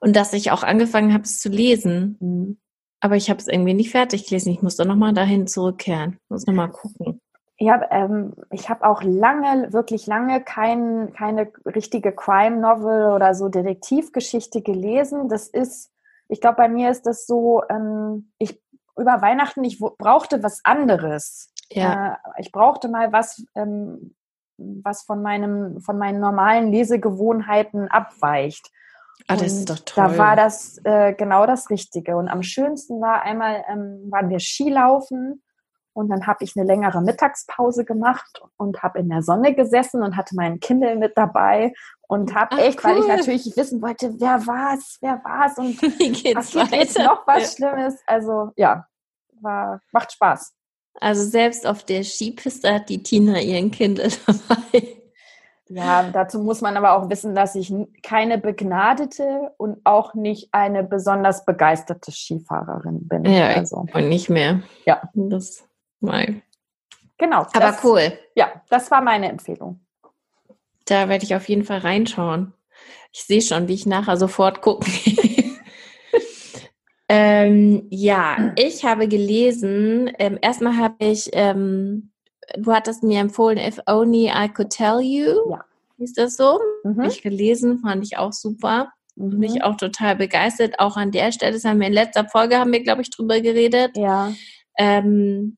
und 0.00 0.14
dass 0.14 0.32
ich 0.32 0.52
auch 0.52 0.62
angefangen 0.62 1.12
habe, 1.12 1.24
es 1.24 1.40
zu 1.40 1.48
lesen. 1.48 2.16
Mhm. 2.20 2.58
Aber 3.00 3.16
ich 3.16 3.28
habe 3.28 3.40
es 3.40 3.48
irgendwie 3.48 3.74
nicht 3.74 3.90
fertig 3.90 4.26
gelesen. 4.26 4.52
Ich 4.52 4.62
muss 4.62 4.76
da 4.76 4.84
noch 4.84 4.96
mal 4.96 5.12
dahin 5.12 5.46
zurückkehren. 5.46 6.18
Muss 6.28 6.46
noch 6.46 6.54
mal 6.54 6.68
gucken. 6.68 7.20
Ja, 7.58 7.86
ähm, 7.90 8.34
ich 8.50 8.68
habe 8.68 8.84
auch 8.84 9.02
lange, 9.02 9.72
wirklich 9.72 10.06
lange 10.06 10.42
kein, 10.42 11.12
keine 11.12 11.52
richtige 11.64 12.12
Crime-Novel 12.12 13.12
oder 13.12 13.34
so 13.34 13.48
Detektivgeschichte 13.48 14.60
gelesen. 14.60 15.28
Das 15.28 15.48
ist, 15.48 15.92
ich 16.28 16.40
glaube, 16.40 16.56
bei 16.56 16.68
mir 16.68 16.90
ist 16.90 17.06
das 17.06 17.26
so, 17.26 17.62
ähm, 17.68 18.32
ich 18.38 18.60
über 18.96 19.22
Weihnachten, 19.22 19.62
ich 19.64 19.78
brauchte 19.78 20.42
was 20.42 20.60
anderes. 20.64 21.52
Ja, 21.70 22.14
Äh, 22.14 22.40
ich 22.40 22.52
brauchte 22.52 22.88
mal 22.88 23.12
was, 23.12 23.44
ähm, 23.54 24.14
was 24.56 25.02
von 25.02 25.22
meinem, 25.22 25.80
von 25.80 25.98
meinen 25.98 26.20
normalen 26.20 26.70
Lesegewohnheiten 26.70 27.88
abweicht. 27.88 28.70
ah, 29.28 29.34
das 29.36 29.52
Und 29.52 29.58
ist 29.58 29.70
doch 29.70 29.78
toll. 29.78 30.04
Da 30.04 30.18
war 30.18 30.36
das 30.36 30.80
äh, 30.84 31.12
genau 31.14 31.46
das 31.46 31.70
Richtige. 31.70 32.16
Und 32.16 32.28
am 32.28 32.42
schönsten 32.42 33.00
war 33.00 33.22
einmal, 33.22 33.64
ähm, 33.68 34.10
waren 34.10 34.28
wir 34.28 34.40
Skilaufen 34.40 35.42
und 35.94 36.08
dann 36.10 36.26
habe 36.26 36.44
ich 36.44 36.56
eine 36.56 36.66
längere 36.66 37.00
Mittagspause 37.00 37.84
gemacht 37.84 38.42
und 38.56 38.82
habe 38.82 38.98
in 38.98 39.08
der 39.08 39.22
Sonne 39.22 39.54
gesessen 39.54 40.02
und 40.02 40.16
hatte 40.16 40.34
meinen 40.34 40.60
Kindle 40.60 40.96
mit 40.96 41.16
dabei 41.16 41.72
und 42.08 42.34
habe 42.34 42.56
echt, 42.58 42.82
weil 42.84 42.98
ich 42.98 43.04
cool. 43.04 43.16
natürlich 43.16 43.56
wissen 43.56 43.80
wollte, 43.80 44.12
wer 44.18 44.46
war's, 44.46 44.98
wer 45.00 45.22
war's 45.24 45.56
und 45.56 45.80
Wie 45.98 46.10
geht's 46.10 46.34
passiert 46.34 46.72
jetzt 46.72 46.98
weiter? 46.98 47.08
noch 47.08 47.26
was 47.26 47.54
Schlimmes. 47.54 47.96
Also 48.06 48.50
ja, 48.56 48.86
war, 49.40 49.80
macht 49.92 50.12
Spaß. 50.12 50.52
Also 51.00 51.24
selbst 51.24 51.66
auf 51.66 51.84
der 51.84 52.04
Skipiste 52.04 52.74
hat 52.74 52.88
die 52.88 53.02
Tina 53.02 53.40
ihren 53.40 53.70
Kindle 53.70 54.08
dabei. 54.26 54.96
Ja, 55.68 56.10
dazu 56.10 56.40
muss 56.40 56.60
man 56.60 56.76
aber 56.76 56.92
auch 56.92 57.08
wissen, 57.08 57.34
dass 57.34 57.54
ich 57.54 57.72
keine 58.02 58.38
begnadete 58.38 59.52
und 59.56 59.78
auch 59.84 60.14
nicht 60.14 60.50
eine 60.52 60.84
besonders 60.84 61.44
begeisterte 61.46 62.12
Skifahrerin 62.12 63.08
bin. 63.08 63.24
Ja, 63.24 63.48
also, 63.48 63.86
Und 63.92 64.08
nicht 64.08 64.28
mehr. 64.28 64.62
Ja. 64.84 65.02
Das 65.14 65.64
mal. 66.04 66.42
genau. 67.18 67.40
Aber 67.40 67.60
das, 67.60 67.84
cool. 67.84 68.12
Ja, 68.34 68.62
das 68.70 68.90
war 68.90 69.00
meine 69.02 69.28
Empfehlung. 69.28 69.80
Da 70.86 71.08
werde 71.08 71.24
ich 71.24 71.34
auf 71.34 71.48
jeden 71.48 71.64
Fall 71.64 71.78
reinschauen. 71.78 72.52
Ich 73.12 73.24
sehe 73.24 73.40
schon, 73.42 73.68
wie 73.68 73.74
ich 73.74 73.86
nachher 73.86 74.16
sofort 74.16 74.60
gucken. 74.60 74.92
ähm, 77.08 77.86
ja, 77.90 78.52
ich 78.56 78.84
habe 78.84 79.08
gelesen, 79.08 80.10
ähm, 80.18 80.38
erstmal 80.40 80.76
habe 80.76 80.96
ich, 81.04 81.30
ähm, 81.32 82.10
du 82.58 82.72
hattest 82.72 83.02
mir 83.02 83.20
empfohlen, 83.20 83.58
If 83.58 83.80
Only 83.86 84.28
I 84.34 84.48
Could 84.48 84.70
Tell 84.70 85.00
You. 85.00 85.50
Ja. 85.50 85.64
Ist 85.98 86.18
das 86.18 86.36
so? 86.36 86.58
Mhm. 86.82 87.02
Hab 87.02 87.08
ich 87.10 87.22
gelesen, 87.22 87.78
fand 87.78 88.04
ich 88.04 88.18
auch 88.18 88.32
super. 88.32 88.92
Bin 89.16 89.42
ich 89.44 89.54
Mhm. 89.54 89.62
auch 89.62 89.76
total 89.76 90.16
begeistert. 90.16 90.80
Auch 90.80 90.96
an 90.96 91.12
der 91.12 91.30
Stelle, 91.30 91.52
das 91.52 91.64
haben 91.64 91.78
wir 91.78 91.86
in 91.86 91.92
letzter 91.92 92.24
Folge, 92.28 92.58
haben 92.58 92.72
wir, 92.72 92.82
glaube 92.82 93.02
ich, 93.02 93.10
drüber 93.10 93.40
geredet. 93.40 93.96
Ja. 93.96 94.32
Ähm, 94.76 95.56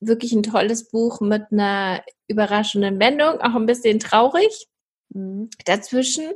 wirklich 0.00 0.32
ein 0.32 0.42
tolles 0.42 0.88
Buch 0.88 1.20
mit 1.20 1.44
einer 1.52 2.02
überraschenden 2.28 2.98
Wendung, 3.00 3.40
auch 3.40 3.54
ein 3.54 3.66
bisschen 3.66 3.98
traurig 3.98 4.66
Mhm. 5.10 5.50
dazwischen. 5.64 6.32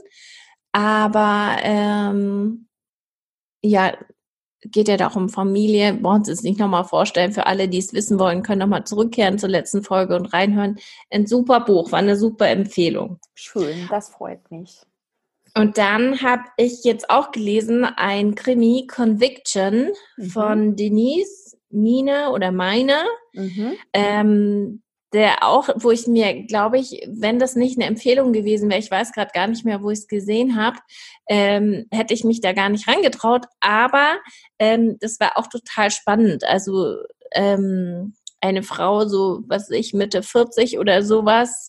Aber 0.73 1.57
ähm, 1.62 2.69
ja, 3.62 3.97
geht 4.62 4.88
ja 4.88 4.97
da 4.97 5.09
auch 5.09 5.17
um 5.17 5.29
Familie. 5.29 5.95
Brauchen 5.95 6.19
uns 6.21 6.29
es 6.29 6.43
nicht 6.43 6.59
nochmal 6.61 6.85
vorstellen. 6.85 7.33
Für 7.33 7.47
alle, 7.47 7.69
die 7.69 7.79
es 7.79 7.93
wissen 7.93 8.19
wollen, 8.19 8.43
können 8.43 8.61
nochmal 8.61 8.85
zurückkehren 8.85 9.38
zur 9.38 9.49
letzten 9.49 9.83
Folge 9.83 10.14
und 10.17 10.26
reinhören. 10.33 10.79
Ein 11.11 11.26
super 11.26 11.61
Buch, 11.61 11.90
war 11.93 11.99
eine 11.99 12.17
super 12.17 12.49
Empfehlung. 12.49 13.19
Schön, 13.35 13.88
das 13.90 14.11
freut 14.11 14.50
mich. 14.50 14.83
Und 15.57 15.79
dann 15.79 16.23
habe 16.23 16.45
ich 16.59 16.85
jetzt 16.85 17.11
auch 17.11 17.33
gelesen, 17.33 17.85
ein 17.85 18.37
Krimi 18.37 18.87
Conviction 18.87 19.90
Mhm. 20.17 20.25
von 20.31 20.76
Denise 20.76 21.39
Mine 21.71 22.31
oder 22.31 22.53
Meine. 22.53 23.05
Mhm. 23.33 23.73
Ähm, 23.93 24.83
der 25.12 25.45
auch, 25.45 25.69
wo 25.77 25.91
ich 25.91 26.07
mir, 26.07 26.45
glaube 26.45 26.79
ich, 26.79 27.05
wenn 27.09 27.41
das 27.41 27.57
nicht 27.57 27.77
eine 27.77 27.87
Empfehlung 27.87 28.33
gewesen 28.33 28.71
wäre, 28.71 28.79
ich 28.79 28.91
weiß 28.91 29.12
gerade 29.12 29.33
gar 29.35 29.49
nicht 29.49 29.65
mehr, 29.65 29.83
wo 29.83 29.91
ich 29.91 30.00
es 30.00 30.07
gesehen 30.07 30.57
habe, 30.57 30.79
ähm, 31.29 31.87
hätte 31.91 32.15
ich 32.15 32.23
mich 32.23 32.41
da 32.41 32.53
gar 32.53 32.69
nicht 32.69 32.87
rangetraut. 32.87 33.47
Aber 33.61 34.19
ähm, 34.59 34.99
das 35.00 35.19
war 35.19 35.37
auch 35.37 35.49
total 35.49 35.91
spannend. 35.91 36.45
Also 36.45 36.97
ähm, 37.33 38.15
eine 38.41 38.62
Frau, 38.62 39.07
so 39.07 39.43
was 39.49 39.71
ich, 39.71 39.95
Mitte 39.95 40.23
40 40.23 40.79
oder 40.79 41.03
sowas, 41.03 41.69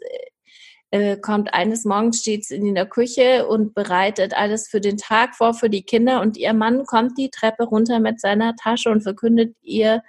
äh, 0.92 1.18
kommt 1.18 1.54
eines 1.54 1.86
Morgens, 1.86 2.20
steht 2.20 2.46
sie 2.46 2.56
in 2.56 2.76
der 2.76 2.86
Küche 2.86 3.48
und 3.48 3.74
bereitet 3.74 4.34
alles 4.34 4.68
für 4.68 4.82
den 4.82 4.98
Tag 4.98 5.36
vor, 5.36 5.54
für 5.54 5.70
die 5.70 5.84
Kinder. 5.84 6.22
Und 6.22 6.38
ihr 6.38 6.54
Mann 6.54 6.86
kommt 6.86 7.18
die 7.18 7.30
Treppe 7.30 7.64
runter 7.64 8.00
mit 8.00 8.20
seiner 8.20 8.56
Tasche 8.56 8.90
und 8.90 9.02
verkündet 9.02 9.56
ihr, 9.62 10.04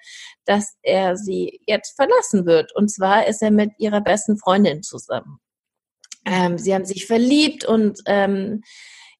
dass 0.44 0.76
er 0.82 1.16
sie 1.16 1.60
jetzt 1.66 1.94
verlassen 1.94 2.46
wird. 2.46 2.74
Und 2.74 2.88
zwar 2.90 3.26
ist 3.28 3.42
er 3.42 3.52
mit 3.52 3.70
ihrer 3.78 4.00
besten 4.00 4.36
Freundin 4.36 4.82
zusammen. 4.82 5.38
Ähm, 6.26 6.58
sie 6.58 6.74
haben 6.74 6.84
sich 6.84 7.06
verliebt 7.06 7.64
und 7.64 8.00
ähm, 8.06 8.62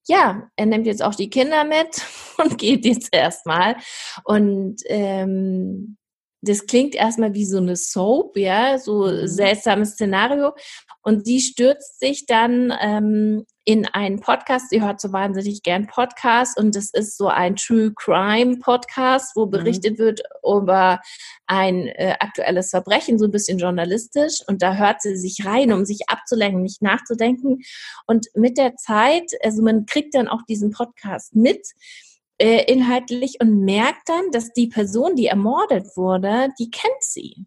ja, 0.05 0.49
er 0.57 0.65
nimmt 0.65 0.85
jetzt 0.85 1.01
auch 1.01 1.15
die 1.15 1.29
Kinder 1.29 1.63
mit 1.63 2.01
und 2.37 2.57
geht 2.57 2.85
jetzt 2.85 3.09
erstmal. 3.13 3.77
Und 4.25 4.81
ähm, 4.87 5.97
das 6.45 6.65
klingt 6.65 6.93
erstmal 6.93 7.33
wie 7.33 7.45
so 7.45 7.57
eine 7.57 7.77
Soap, 7.77 8.35
ja, 8.37 8.77
so 8.77 9.05
mhm. 9.05 9.27
seltsames 9.27 9.91
Szenario. 9.91 10.53
Und 11.01 11.25
sie 11.25 11.39
stürzt 11.39 11.99
sich 11.99 12.25
dann 12.25 12.73
ähm, 12.81 13.45
in 13.65 13.85
einen 13.85 14.19
Podcast. 14.19 14.69
Sie 14.69 14.81
hört 14.81 14.99
so 14.99 15.13
wahnsinnig 15.13 15.63
gern 15.63 15.87
Podcasts 15.87 16.57
und 16.57 16.75
es 16.75 16.93
ist 16.93 17.17
so 17.17 17.27
ein 17.27 17.55
True 17.55 17.93
Crime 17.95 18.57
Podcast, 18.57 19.35
wo 19.35 19.45
mhm. 19.45 19.51
berichtet 19.51 19.99
mhm. 19.99 20.03
wird 20.03 20.21
über 20.43 20.99
ein 21.47 21.87
äh, 21.87 22.15
aktuelles 22.19 22.71
Verbrechen, 22.71 23.19
so 23.19 23.25
ein 23.25 23.31
bisschen 23.31 23.57
journalistisch. 23.57 24.39
Und 24.47 24.61
da 24.61 24.75
hört 24.75 25.01
sie 25.01 25.15
sich 25.15 25.45
rein, 25.45 25.71
um 25.71 25.85
sich 25.85 26.09
abzulenken, 26.09 26.61
nicht 26.61 26.81
nachzudenken. 26.81 27.61
Und 28.05 28.27
mit 28.35 28.57
der 28.57 28.75
Zeit, 28.75 29.31
also 29.43 29.61
man 29.61 29.85
kriegt 29.85 30.13
dann 30.13 30.27
auch 30.27 30.41
diesen 30.47 30.71
Podcast 30.71 31.35
mit 31.35 31.65
äh, 32.37 32.63
inhaltlich 32.71 33.37
und 33.39 33.63
merkt 33.63 34.09
dann, 34.09 34.31
dass 34.31 34.53
die 34.53 34.67
Person, 34.67 35.15
die 35.15 35.27
ermordet 35.27 35.95
wurde, 35.95 36.49
die 36.59 36.69
kennt 36.69 37.01
sie 37.01 37.45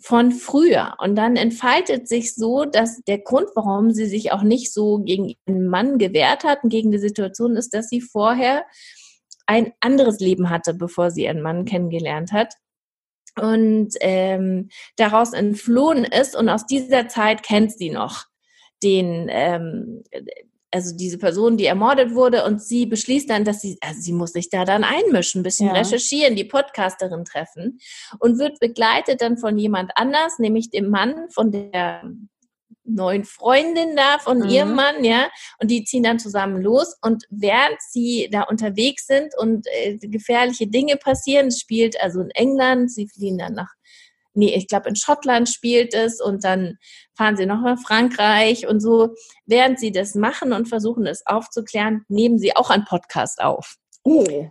von 0.00 0.32
früher. 0.32 0.94
Und 0.98 1.16
dann 1.16 1.36
entfaltet 1.36 2.08
sich 2.08 2.34
so, 2.34 2.64
dass 2.64 3.02
der 3.02 3.18
Grund, 3.18 3.48
warum 3.54 3.92
sie 3.92 4.06
sich 4.06 4.32
auch 4.32 4.42
nicht 4.42 4.72
so 4.72 4.98
gegen 4.98 5.34
ihren 5.46 5.68
Mann 5.68 5.98
gewehrt 5.98 6.44
hat 6.44 6.64
und 6.64 6.70
gegen 6.70 6.90
die 6.90 6.98
Situation 6.98 7.56
ist, 7.56 7.72
dass 7.72 7.88
sie 7.88 8.00
vorher 8.00 8.64
ein 9.46 9.72
anderes 9.80 10.18
Leben 10.20 10.50
hatte, 10.50 10.74
bevor 10.74 11.10
sie 11.10 11.24
ihren 11.24 11.42
Mann 11.42 11.64
kennengelernt 11.64 12.32
hat. 12.32 12.54
Und 13.40 13.94
ähm, 14.00 14.68
daraus 14.96 15.32
entflohen 15.32 16.04
ist 16.04 16.36
und 16.36 16.48
aus 16.48 16.66
dieser 16.66 17.08
Zeit 17.08 17.42
kennt 17.42 17.72
sie 17.72 17.90
noch 17.90 18.26
den, 18.82 19.28
ähm, 19.30 20.02
also 20.72 20.96
diese 20.96 21.18
Person, 21.18 21.56
die 21.56 21.66
ermordet 21.66 22.14
wurde, 22.14 22.44
und 22.44 22.62
sie 22.62 22.86
beschließt 22.86 23.28
dann, 23.28 23.44
dass 23.44 23.60
sie, 23.60 23.78
also 23.80 24.00
sie 24.00 24.12
muss 24.12 24.32
sich 24.32 24.48
da 24.48 24.64
dann 24.64 24.84
einmischen, 24.84 25.40
ein 25.40 25.44
bisschen 25.44 25.68
ja. 25.68 25.74
recherchieren, 25.74 26.34
die 26.34 26.44
Podcasterin 26.44 27.24
treffen 27.24 27.78
und 28.18 28.38
wird 28.38 28.58
begleitet 28.58 29.20
dann 29.20 29.36
von 29.36 29.58
jemand 29.58 29.92
anders, 29.94 30.38
nämlich 30.38 30.70
dem 30.70 30.88
Mann 30.88 31.28
von 31.30 31.52
der 31.52 32.02
neuen 32.84 33.24
Freundin 33.24 33.96
da 33.96 34.18
von 34.18 34.38
mhm. 34.38 34.48
ihrem 34.48 34.74
Mann, 34.74 35.04
ja, 35.04 35.28
und 35.60 35.70
die 35.70 35.84
ziehen 35.84 36.02
dann 36.02 36.18
zusammen 36.18 36.60
los 36.60 36.96
und 37.02 37.24
während 37.30 37.80
sie 37.80 38.28
da 38.32 38.42
unterwegs 38.42 39.06
sind 39.06 39.32
und 39.38 39.66
äh, 39.68 39.98
gefährliche 39.98 40.66
Dinge 40.66 40.96
passieren, 40.96 41.50
spielt 41.50 42.00
also 42.00 42.20
in 42.20 42.30
England, 42.30 42.90
sie 42.90 43.08
fliehen 43.08 43.38
dann 43.38 43.54
nach 43.54 43.72
nee, 44.34 44.54
ich 44.54 44.68
glaube 44.68 44.88
in 44.88 44.96
Schottland 44.96 45.48
spielt 45.48 45.94
es 45.94 46.20
und 46.20 46.44
dann 46.44 46.78
fahren 47.16 47.36
sie 47.36 47.46
noch 47.46 47.60
nach 47.62 47.78
Frankreich 47.78 48.66
und 48.66 48.80
so. 48.80 49.14
Während 49.46 49.78
sie 49.78 49.92
das 49.92 50.14
machen 50.14 50.52
und 50.52 50.68
versuchen 50.68 51.06
es 51.06 51.26
aufzuklären, 51.26 52.04
nehmen 52.08 52.38
sie 52.38 52.56
auch 52.56 52.70
einen 52.70 52.84
Podcast 52.84 53.40
auf. 53.40 53.76
Oh, 54.04 54.48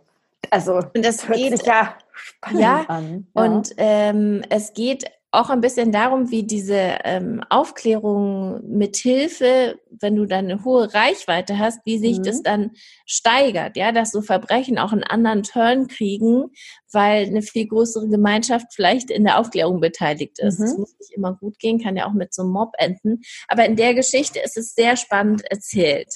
also 0.49 0.75
und 0.93 1.05
das 1.05 1.27
hört 1.27 1.37
geht, 1.37 1.57
sich 1.57 1.67
ja 1.67 1.97
spannend 2.13 2.61
ja, 2.61 2.85
an. 2.87 3.27
Ja. 3.35 3.43
Und 3.43 3.69
ähm, 3.77 4.43
es 4.49 4.73
geht 4.73 5.05
auch 5.31 5.49
ein 5.49 5.61
bisschen 5.61 5.93
darum, 5.93 6.29
wie 6.29 6.43
diese 6.43 6.97
ähm, 7.05 7.41
Aufklärung 7.49 8.59
mit 8.67 8.97
Hilfe, 8.97 9.79
wenn 9.89 10.17
du 10.17 10.25
dann 10.25 10.45
eine 10.45 10.65
hohe 10.65 10.93
Reichweite 10.93 11.57
hast, 11.57 11.79
wie 11.85 11.97
sich 11.99 12.19
mhm. 12.19 12.23
das 12.23 12.41
dann 12.43 12.71
steigert, 13.05 13.77
ja, 13.77 13.93
dass 13.93 14.11
so 14.11 14.21
Verbrechen 14.21 14.77
auch 14.77 14.91
einen 14.91 15.05
anderen 15.05 15.43
Turn 15.43 15.87
kriegen, 15.87 16.51
weil 16.91 17.27
eine 17.27 17.41
viel 17.41 17.65
größere 17.65 18.09
Gemeinschaft 18.09 18.67
vielleicht 18.73 19.09
in 19.09 19.23
der 19.23 19.39
Aufklärung 19.39 19.79
beteiligt 19.79 20.37
ist. 20.39 20.59
Es 20.59 20.73
mhm. 20.73 20.79
muss 20.81 20.95
nicht 20.99 21.13
immer 21.15 21.33
gut 21.35 21.57
gehen, 21.59 21.81
kann 21.81 21.95
ja 21.95 22.07
auch 22.07 22.13
mit 22.13 22.33
so 22.33 22.41
einem 22.41 22.51
Mob 22.51 22.73
enden. 22.77 23.21
Aber 23.47 23.65
in 23.65 23.77
der 23.77 23.93
Geschichte 23.93 24.39
ist 24.39 24.57
es 24.57 24.75
sehr 24.75 24.97
spannend 24.97 25.43
erzählt. 25.49 26.13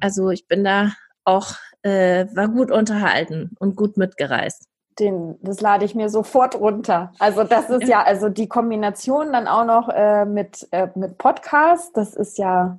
Also 0.00 0.30
ich 0.30 0.48
bin 0.48 0.64
da 0.64 0.94
auch, 1.24 1.54
äh, 1.82 2.26
war 2.34 2.48
gut 2.48 2.70
unterhalten 2.70 3.50
und 3.58 3.76
gut 3.76 3.98
mitgereist 3.98 4.68
den, 4.98 5.36
das 5.42 5.60
lade 5.60 5.84
ich 5.84 5.94
mir 5.94 6.08
sofort 6.08 6.54
runter. 6.54 7.12
Also 7.18 7.44
das 7.44 7.70
ist 7.70 7.88
ja, 7.88 8.02
also 8.02 8.28
die 8.28 8.48
Kombination 8.48 9.32
dann 9.32 9.46
auch 9.46 9.64
noch 9.64 9.88
äh, 9.88 10.24
mit, 10.24 10.68
äh, 10.72 10.88
mit 10.94 11.18
Podcast, 11.18 11.96
das 11.96 12.14
ist 12.14 12.38
ja, 12.38 12.78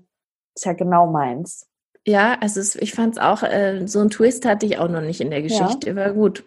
ist 0.56 0.66
ja 0.66 0.74
genau 0.74 1.08
meins. 1.08 1.68
Ja, 2.06 2.38
also 2.40 2.60
es, 2.60 2.76
ich 2.76 2.94
fand 2.94 3.16
es 3.16 3.22
auch, 3.22 3.44
äh, 3.44 3.86
so 3.88 4.00
ein 4.00 4.10
Twist 4.10 4.46
hatte 4.46 4.66
ich 4.66 4.78
auch 4.78 4.90
noch 4.90 5.02
nicht 5.02 5.22
in 5.22 5.30
der 5.30 5.42
Geschichte, 5.42 5.90
ja. 5.90 5.96
war 5.96 6.12
gut. 6.12 6.44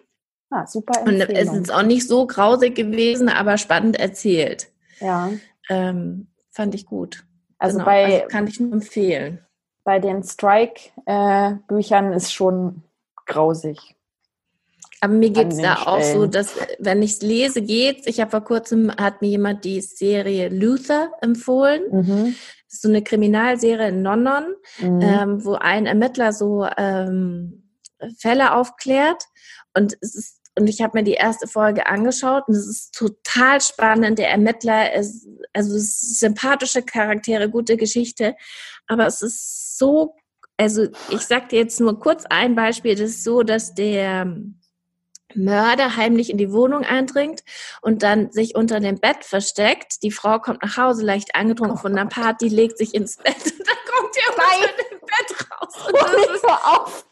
Ah, 0.49 0.67
super 0.67 1.01
Und 1.05 1.19
es 1.19 1.51
ist 1.51 1.73
auch 1.73 1.83
nicht 1.83 2.07
so 2.07 2.27
grausig 2.27 2.75
gewesen, 2.75 3.27
aber 3.27 3.57
spannend 3.57 3.99
erzählt. 3.99 4.71
Ja. 4.99 5.31
Ähm, 5.69 6.27
fand 6.51 6.75
ich 6.75 6.85
gut. 6.85 7.25
Also 7.57 7.77
genau. 7.77 7.85
bei 7.85 8.05
also 8.05 8.27
kann 8.27 8.47
ich 8.47 8.59
nur 8.59 8.73
empfehlen. 8.73 9.39
Bei 9.83 9.99
den 9.99 10.23
Strike-Büchern 10.23 12.13
äh, 12.13 12.15
ist 12.15 12.33
schon 12.33 12.83
grausig. 13.25 13.95
Aber 15.03 15.15
mir 15.15 15.31
geht 15.31 15.51
es 15.51 15.57
da 15.57 15.83
auch 15.85 16.01
so, 16.01 16.27
dass 16.27 16.55
wenn 16.79 17.01
ich 17.01 17.15
es 17.15 17.21
lese, 17.21 17.61
geht's. 17.61 18.07
Ich 18.07 18.21
habe 18.21 18.31
vor 18.31 18.45
kurzem, 18.45 18.89
hat 18.89 19.21
mir 19.21 19.31
jemand 19.31 19.65
die 19.65 19.81
Serie 19.81 20.47
Luther 20.47 21.11
empfohlen. 21.19 21.81
Mhm. 21.91 22.35
Das 22.67 22.75
ist 22.75 22.83
so 22.83 22.87
eine 22.87 23.01
Kriminalserie 23.03 23.89
in 23.89 24.01
London, 24.01 24.55
mhm. 24.79 25.01
ähm, 25.01 25.43
wo 25.43 25.55
ein 25.55 25.87
Ermittler 25.87 26.31
so 26.31 26.65
ähm, 26.77 27.69
Fälle 28.17 28.53
aufklärt. 28.53 29.25
Und 29.73 29.97
es 29.99 30.15
ist 30.15 30.39
und 30.57 30.69
ich 30.69 30.81
habe 30.81 30.99
mir 30.99 31.03
die 31.03 31.15
erste 31.15 31.47
Folge 31.47 31.87
angeschaut 31.87 32.43
und 32.47 32.55
es 32.55 32.67
ist 32.67 32.93
total 32.93 33.59
spannend. 33.59 34.19
Der 34.19 34.29
Ermittler 34.29 34.93
ist, 34.93 35.27
also 35.51 35.75
ist 35.75 36.19
sympathische 36.19 36.81
Charaktere, 36.81 37.49
gute 37.49 37.75
Geschichte, 37.75 38.35
aber 38.87 39.07
es 39.07 39.21
ist 39.21 39.77
so, 39.77 40.15
also 40.55 40.87
ich 41.09 41.21
sag 41.21 41.49
dir 41.49 41.59
jetzt 41.59 41.81
nur 41.81 41.99
kurz 41.99 42.23
ein 42.29 42.55
Beispiel, 42.55 42.93
das 42.93 43.09
ist 43.09 43.23
so, 43.23 43.41
dass 43.41 43.73
der 43.73 44.37
Mörder 45.35 45.95
heimlich 45.95 46.29
in 46.29 46.37
die 46.37 46.51
Wohnung 46.51 46.83
eindringt 46.83 47.43
und 47.81 48.03
dann 48.03 48.31
sich 48.31 48.55
unter 48.55 48.79
dem 48.79 48.99
Bett 48.99 49.23
versteckt. 49.23 50.03
Die 50.03 50.11
Frau 50.11 50.39
kommt 50.39 50.63
nach 50.63 50.77
Hause, 50.77 51.05
leicht 51.05 51.35
angetrunken 51.35 51.77
oh 51.77 51.81
von 51.81 51.97
einer 51.97 52.09
Party, 52.09 52.47
legt 52.47 52.77
sich 52.77 52.93
ins 52.93 53.17
Bett 53.17 53.35
und 53.45 53.67
dann 53.67 53.77
kommt 53.95 54.15
er 54.17 54.33
unter 54.33 54.73
dem 54.89 54.99
Bett 54.99 55.51
raus. 55.51 55.87
Und, 55.87 55.95
das 55.95 56.35
ist, 56.35 56.45
auf. 56.45 57.05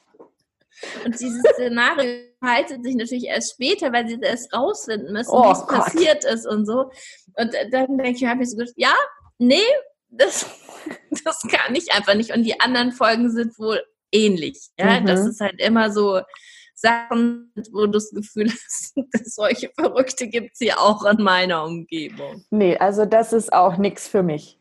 und 1.05 1.19
dieses 1.19 1.43
Szenario 1.53 2.23
haltet 2.43 2.83
sich 2.83 2.95
natürlich 2.95 3.25
erst 3.25 3.53
später, 3.53 3.93
weil 3.93 4.07
sie 4.07 4.19
erst 4.21 4.53
rausfinden 4.53 5.13
müssen, 5.13 5.31
oh, 5.31 5.43
was 5.43 5.65
passiert 5.67 6.25
ist 6.25 6.47
und 6.47 6.65
so. 6.65 6.91
Und 7.35 7.53
dann 7.71 7.97
denke 7.97 8.11
ich, 8.11 8.25
habe 8.25 8.43
ich 8.43 8.49
so 8.49 8.57
gedacht, 8.57 8.73
ja, 8.77 8.93
nee, 9.37 9.61
das, 10.09 10.45
das 11.23 11.41
kann 11.41 11.75
ich 11.75 11.91
einfach 11.93 12.15
nicht. 12.15 12.33
Und 12.33 12.43
die 12.43 12.59
anderen 12.59 12.91
Folgen 12.91 13.31
sind 13.31 13.57
wohl 13.57 13.83
ähnlich. 14.11 14.69
Ja, 14.77 14.99
mhm. 14.99 15.05
das 15.05 15.25
ist 15.25 15.39
halt 15.39 15.59
immer 15.59 15.91
so, 15.91 16.21
Sachen, 16.73 17.53
wo 17.71 17.85
du 17.85 17.91
das 17.91 18.11
Gefühl 18.11 18.49
hast, 18.49 18.93
dass 19.11 19.35
solche 19.35 19.69
Verrückte 19.77 20.27
gibt 20.27 20.51
es 20.53 20.59
hier 20.59 20.79
auch 20.79 21.05
in 21.05 21.23
meiner 21.23 21.63
Umgebung. 21.63 22.43
Nee, 22.49 22.77
also 22.77 23.05
das 23.05 23.33
ist 23.33 23.53
auch 23.53 23.77
nichts 23.77 24.07
für 24.07 24.23
mich. 24.23 24.57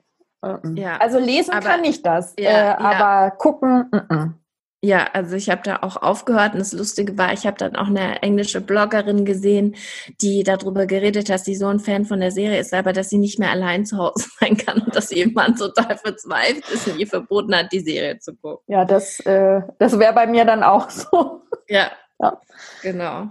Ja. 0.75 0.97
Also 0.97 1.19
lesen 1.19 1.53
aber, 1.53 1.69
kann 1.69 1.85
ich 1.85 2.03
das, 2.03 2.35
ja, 2.39 2.51
äh, 2.51 2.75
aber 2.77 3.25
ja. 3.27 3.31
gucken. 3.31 3.91
Mm 3.91 4.35
Ja, 4.83 5.09
also 5.13 5.37
ich 5.37 5.51
habe 5.51 5.61
da 5.63 5.81
auch 5.83 5.99
aufgehört 5.99 6.55
und 6.55 6.61
das 6.61 6.73
Lustige 6.73 7.19
war, 7.19 7.35
ich 7.35 7.47
habe 7.47 7.59
dann 7.59 7.77
auch 7.77 7.89
eine 7.89 8.23
englische 8.23 8.63
Bloggerin 8.63 9.27
gesehen, 9.27 9.77
die 10.23 10.43
darüber 10.43 10.87
geredet 10.87 11.29
hat, 11.29 11.35
dass 11.35 11.45
sie 11.45 11.55
so 11.55 11.67
ein 11.67 11.81
Fan 11.81 12.07
von 12.07 12.21
der 12.21 12.31
Serie 12.31 12.59
ist, 12.59 12.73
aber 12.73 12.95
dass 12.95 13.11
sie 13.11 13.19
nicht 13.19 13.39
mehr 13.39 13.51
allein 13.51 13.85
zu 13.85 13.99
Hause 13.99 14.31
sein 14.41 14.57
kann 14.57 14.81
und 14.81 14.97
dass 14.97 15.11
jemand 15.11 15.59
total 15.59 15.99
verzweifelt 15.99 16.67
ist 16.71 16.89
und 16.89 16.99
ihr 16.99 17.07
verboten 17.07 17.55
hat, 17.55 17.71
die 17.73 17.81
Serie 17.81 18.19
zu 18.19 18.35
gucken. 18.35 18.65
Ja, 18.69 18.87
das, 18.87 19.21
äh, 19.21 19.61
das 19.79 19.99
wäre 19.99 20.15
bei 20.15 20.27
mir 20.27 20.47
dann 20.47 20.63
auch 20.63 20.89
so. 20.91 21.43
Ja, 21.71 21.93
ja. 22.19 22.41
Genau. 22.83 23.29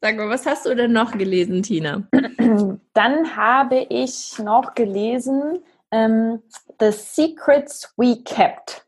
Sag 0.00 0.16
mal, 0.16 0.30
was 0.30 0.46
hast 0.46 0.64
du 0.64 0.74
denn 0.74 0.92
noch 0.92 1.18
gelesen, 1.18 1.62
Tina? 1.62 2.04
Dann 2.94 3.36
habe 3.36 3.86
ich 3.90 4.38
noch 4.38 4.74
gelesen 4.74 5.58
ähm, 5.90 6.42
The 6.78 6.92
Secrets 6.92 7.92
We 7.96 8.22
Kept 8.22 8.86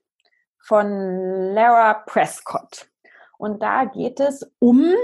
von 0.60 1.52
Lara 1.52 1.94
Prescott. 1.94 2.88
Und 3.38 3.60
da 3.60 3.84
geht 3.86 4.20
es 4.20 4.48
um 4.60 4.94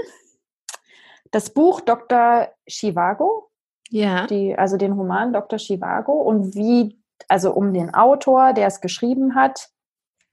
das 1.31 1.49
Buch 1.53 1.81
Dr. 1.81 2.47
Chivago. 2.67 3.51
Ja. 3.89 4.27
Die, 4.27 4.57
also 4.57 4.77
den 4.77 4.93
Roman 4.93 5.33
Dr. 5.33 5.59
Chivago 5.59 6.13
und 6.13 6.55
wie, 6.55 6.97
also 7.27 7.51
um 7.51 7.73
den 7.73 7.93
Autor, 7.93 8.53
der 8.53 8.67
es 8.67 8.79
geschrieben 8.79 9.35
hat, 9.35 9.69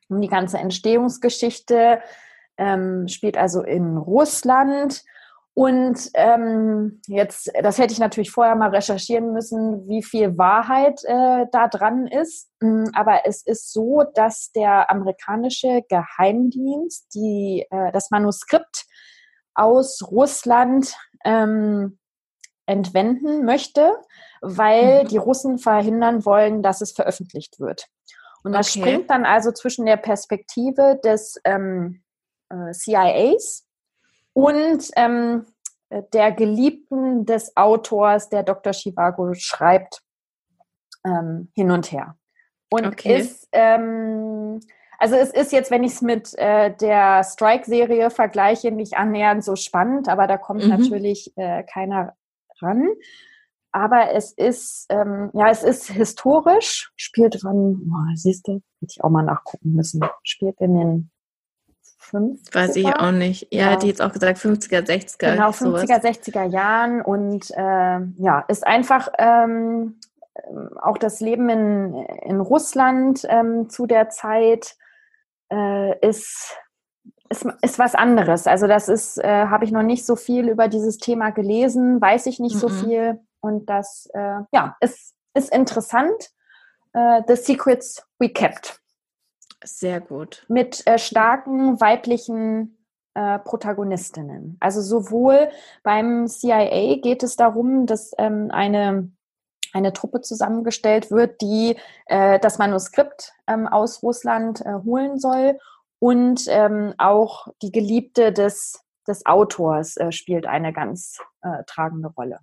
um 0.09 0.21
die 0.21 0.29
ganze 0.29 0.59
Entstehungsgeschichte, 0.59 2.01
ähm, 2.59 3.09
spielt 3.09 3.37
also 3.37 3.63
in 3.63 3.97
Russland. 3.97 5.03
Und 5.55 6.11
ähm, 6.13 7.01
jetzt, 7.07 7.51
das 7.63 7.79
hätte 7.79 7.95
ich 7.95 7.99
natürlich 7.99 8.31
vorher 8.31 8.55
mal 8.57 8.69
recherchieren 8.69 9.33
müssen, 9.33 9.89
wie 9.89 10.03
viel 10.03 10.37
Wahrheit 10.37 11.03
äh, 11.05 11.47
da 11.51 11.69
dran 11.69 12.07
ist. 12.07 12.51
Mm, 12.61 12.85
aber 12.93 13.23
es 13.25 13.43
ist 13.43 13.73
so, 13.73 14.05
dass 14.15 14.53
der 14.53 14.91
amerikanische 14.91 15.83
Geheimdienst 15.89 17.15
die, 17.15 17.67
äh, 17.71 17.91
das 17.93 18.11
Manuskript 18.11 18.85
aus 19.55 20.03
Russland 20.11 20.95
ähm, 21.25 21.99
entwenden 22.67 23.47
möchte, 23.47 23.97
weil 24.43 25.05
mhm. 25.05 25.09
die 25.09 25.17
Russen 25.17 25.59
verhindern 25.59 26.27
wollen, 26.27 26.63
dass 26.63 26.83
es 26.83 26.93
veröffentlicht 26.93 27.59
wird. 27.61 27.87
Und 28.45 28.53
das 28.53 28.71
okay. 28.71 28.81
springt 28.81 29.11
dann 29.11 29.25
also 29.25 29.53
zwischen 29.53 29.87
der 29.87 29.97
Perspektive 29.97 31.01
des 31.03 31.41
ähm, 31.45 32.03
äh, 32.51 32.73
CIAs 32.73 33.67
und 34.33 34.91
ähm, 34.97 35.47
äh, 35.89 36.03
der 36.13 36.33
Geliebten 36.33 37.25
des 37.27 37.57
Autors, 37.57 38.29
der 38.29 38.43
Dr. 38.43 38.73
Chivago 38.73 39.33
schreibt, 39.35 40.03
ähm, 41.05 41.51
hin 41.55 41.71
und 41.71 41.91
her. 41.93 42.17
Und 42.71 42.87
okay. 42.87 43.21
ist, 43.21 43.49
ähm, 43.53 44.61
also 44.99 45.15
es 45.15 45.31
ist 45.31 45.53
jetzt, 45.53 45.71
wenn 45.71 45.85
ich 45.85 45.93
es 45.93 46.03
mit 46.03 46.35
äh, 46.39 46.75
der 46.75 47.23
Strike-Serie 47.23 48.11
vergleiche, 48.11 48.73
nicht 48.73 48.97
annähernd 48.97 49.45
so 49.45 49.57
spannend, 49.57 50.09
aber 50.09 50.27
da 50.27 50.37
kommt 50.37 50.65
mhm. 50.65 50.71
natürlich 50.71 51.33
äh, 51.37 51.63
keiner 51.63 52.17
ran. 52.61 52.89
Aber 53.73 54.13
es 54.13 54.33
ist, 54.33 54.87
ähm, 54.89 55.31
ja, 55.35 55.51
es 55.51 55.63
ist 55.63 55.91
historisch, 55.91 56.91
spielt 56.97 57.39
wann, 57.45 57.91
oh, 57.93 58.15
siehst 58.15 58.49
du, 58.49 58.63
hätte 58.81 58.93
ich 58.97 59.05
auch 59.05 59.11
mal 59.11 59.23
nachgucken 59.23 59.75
müssen, 59.75 60.03
spielt 60.23 60.61
in 60.61 60.75
den 60.79 61.11
50er? 62.11 62.55
Weiß 62.55 62.77
ich 62.77 62.87
auch 62.87 63.13
nicht. 63.13 63.49
Ja, 63.53 63.65
ja. 63.65 63.71
hätte 63.71 63.87
jetzt 63.87 64.03
auch 64.03 64.13
gesagt 64.13 64.39
50er, 64.39 64.87
60er. 64.87 65.33
Genau, 65.33 65.51
50er, 65.51 65.53
sowas. 65.53 65.85
60er 65.85 66.45
Jahren 66.49 67.03
und 67.03 67.51
äh, 67.51 68.01
ja, 68.23 68.45
ist 68.49 68.67
einfach 68.67 69.09
ähm, 69.19 69.99
auch 70.81 70.99
das 70.99 71.21
Leben 71.21 71.49
in, 71.49 71.95
in 72.23 72.41
Russland 72.41 73.27
ähm, 73.29 73.69
zu 73.69 73.87
der 73.87 74.09
Zeit 74.11 74.77
äh, 75.51 75.99
ist, 76.07 76.57
ist, 77.29 77.47
ist 77.63 77.79
was 77.79 77.95
anderes. 77.95 78.47
Also 78.47 78.67
das 78.67 78.89
ist, 78.89 79.19
äh, 79.19 79.47
habe 79.47 79.65
ich 79.65 79.73
noch 79.73 79.83
nicht 79.83 80.05
so 80.07 80.17
viel 80.17 80.49
über 80.49 80.69
dieses 80.69 80.99
Thema 80.99 81.31
gelesen, 81.31 82.01
weiß 82.01 82.27
ich 82.27 82.39
nicht 82.39 82.55
mm 82.55 82.59
-mm. 82.59 82.61
so 82.61 82.69
viel 82.69 83.21
und 83.41 83.69
das, 83.69 84.09
äh, 84.15 84.41
ja, 84.53 84.77
ist, 84.81 85.15
ist 85.35 85.53
interessant. 85.53 86.31
Äh, 86.93 87.23
The 87.27 87.37
Secrets 87.37 88.03
We 88.19 88.29
Kept. 88.29 88.81
Sehr 89.65 90.01
gut. 90.01 90.45
Mit 90.49 90.87
äh, 90.87 90.99
starken 90.99 91.81
weiblichen 91.81 92.79
äh, 93.15 93.39
Protagonistinnen. 93.39 94.57
Also 94.61 94.81
sowohl 94.81 95.49
beim 95.83 96.27
CIA 96.29 96.97
geht 97.01 97.23
es 97.23 97.37
darum, 97.37 97.87
dass 97.87 98.13
ähm, 98.19 98.51
eine 98.51 99.11
eine 99.77 99.93
Truppe 99.93 100.23
zusammengestellt 100.23 101.11
wird, 101.11 101.41
die 101.41 101.77
äh, 102.07 102.39
das 102.41 102.59
Manuskript 102.59 103.33
ähm, 103.47 103.67
aus 103.67 104.03
Russland 104.03 104.65
äh, 104.65 104.73
holen 104.85 105.19
soll. 105.19 105.59
Und 105.99 106.45
ähm, 106.49 106.95
auch 106.99 107.49
die 107.63 107.73
Geliebte 107.73 108.33
des, 108.33 108.83
des 109.07 109.25
Autors 109.27 109.97
äh, 109.97 110.13
spielt 110.13 110.47
eine 110.47 110.73
ganz 110.73 111.19
äh, 111.43 111.65
tragende 111.67 112.09
Rolle. 112.09 112.41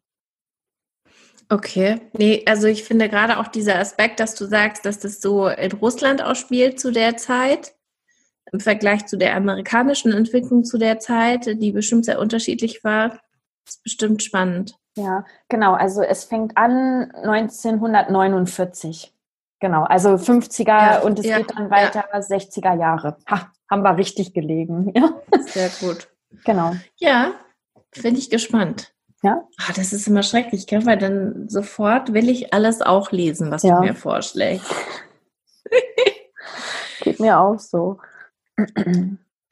Okay, 1.49 1.99
nee, 2.13 2.43
also 2.47 2.67
ich 2.67 2.83
finde 2.83 3.09
gerade 3.09 3.39
auch 3.39 3.47
dieser 3.47 3.79
Aspekt, 3.79 4.19
dass 4.19 4.35
du 4.35 4.45
sagst, 4.45 4.85
dass 4.85 4.99
das 4.99 5.21
so 5.21 5.47
in 5.47 5.71
Russland 5.73 6.23
ausspielt 6.23 6.79
zu 6.79 6.91
der 6.91 7.17
Zeit, 7.17 7.73
im 8.51 8.59
Vergleich 8.59 9.05
zu 9.05 9.17
der 9.17 9.35
amerikanischen 9.35 10.13
Entwicklung 10.13 10.63
zu 10.63 10.77
der 10.77 10.99
Zeit, 10.99 11.45
die 11.61 11.71
bestimmt 11.71 12.05
sehr 12.05 12.19
unterschiedlich 12.19 12.83
war, 12.83 13.19
ist 13.67 13.83
bestimmt 13.83 14.23
spannend. 14.23 14.75
Ja, 14.95 15.25
genau. 15.49 15.73
Also 15.73 16.03
es 16.03 16.25
fängt 16.25 16.57
an 16.57 17.11
1949. 17.11 19.11
Genau, 19.59 19.83
also 19.83 20.09
50er 20.09 20.67
ja, 20.67 20.99
und 20.99 21.19
es 21.19 21.25
ja, 21.25 21.37
geht 21.37 21.57
dann 21.57 21.71
weiter 21.71 22.05
ja. 22.11 22.19
60er 22.19 22.77
Jahre. 22.77 23.15
Ha, 23.29 23.49
haben 23.71 23.81
wir 23.81 23.97
richtig 23.97 24.33
gelegen. 24.33 24.91
Ja. 24.93 25.21
Sehr 25.45 25.69
gut. 25.79 26.09
Genau. 26.43 26.75
Ja, 26.97 27.33
bin 28.01 28.15
ich 28.15 28.29
gespannt. 28.29 28.93
Ja. 29.23 29.47
Ach, 29.57 29.73
das 29.73 29.93
ist 29.93 30.07
immer 30.07 30.21
schrecklich, 30.21 30.67
gell? 30.67 30.85
weil 30.85 30.97
dann 30.97 31.47
sofort 31.47 32.13
will 32.13 32.29
ich 32.29 32.53
alles 32.53 32.81
auch 32.81 33.11
lesen, 33.11 33.51
was 33.51 33.61
du 33.61 33.73
mir 33.79 33.95
vorschlägst. 33.95 34.69
Geht 37.01 37.19
mir 37.21 37.39
auch 37.39 37.57
so. 37.57 37.99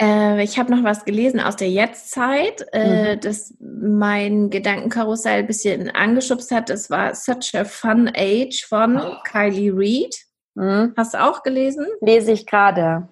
Äh, 0.02 0.44
ich 0.44 0.60
habe 0.60 0.76
noch 0.76 0.84
was 0.84 1.06
gelesen 1.06 1.40
aus 1.40 1.56
der 1.56 1.70
Jetztzeit, 1.70 2.66
äh, 2.74 3.16
mhm. 3.16 3.20
das 3.22 3.54
mein 3.60 4.50
Gedankenkarussell 4.50 5.40
ein 5.40 5.48
bisschen 5.48 5.90
angeschubst 5.90 6.52
hat. 6.52 6.70
Das 6.70 6.90
war 6.90 7.16
Such 7.16 7.54
a 7.54 7.64
Fun 7.64 8.12
Age 8.14 8.66
von 8.68 8.98
oh. 8.98 9.16
Kylie 9.24 9.72
Reed. 9.72 10.16
Mhm. 10.56 10.94
Hast 10.98 11.14
du 11.14 11.24
auch 11.24 11.44
gelesen? 11.44 11.86
Lese 12.02 12.34
ich 12.34 12.46
gerade. 12.46 13.08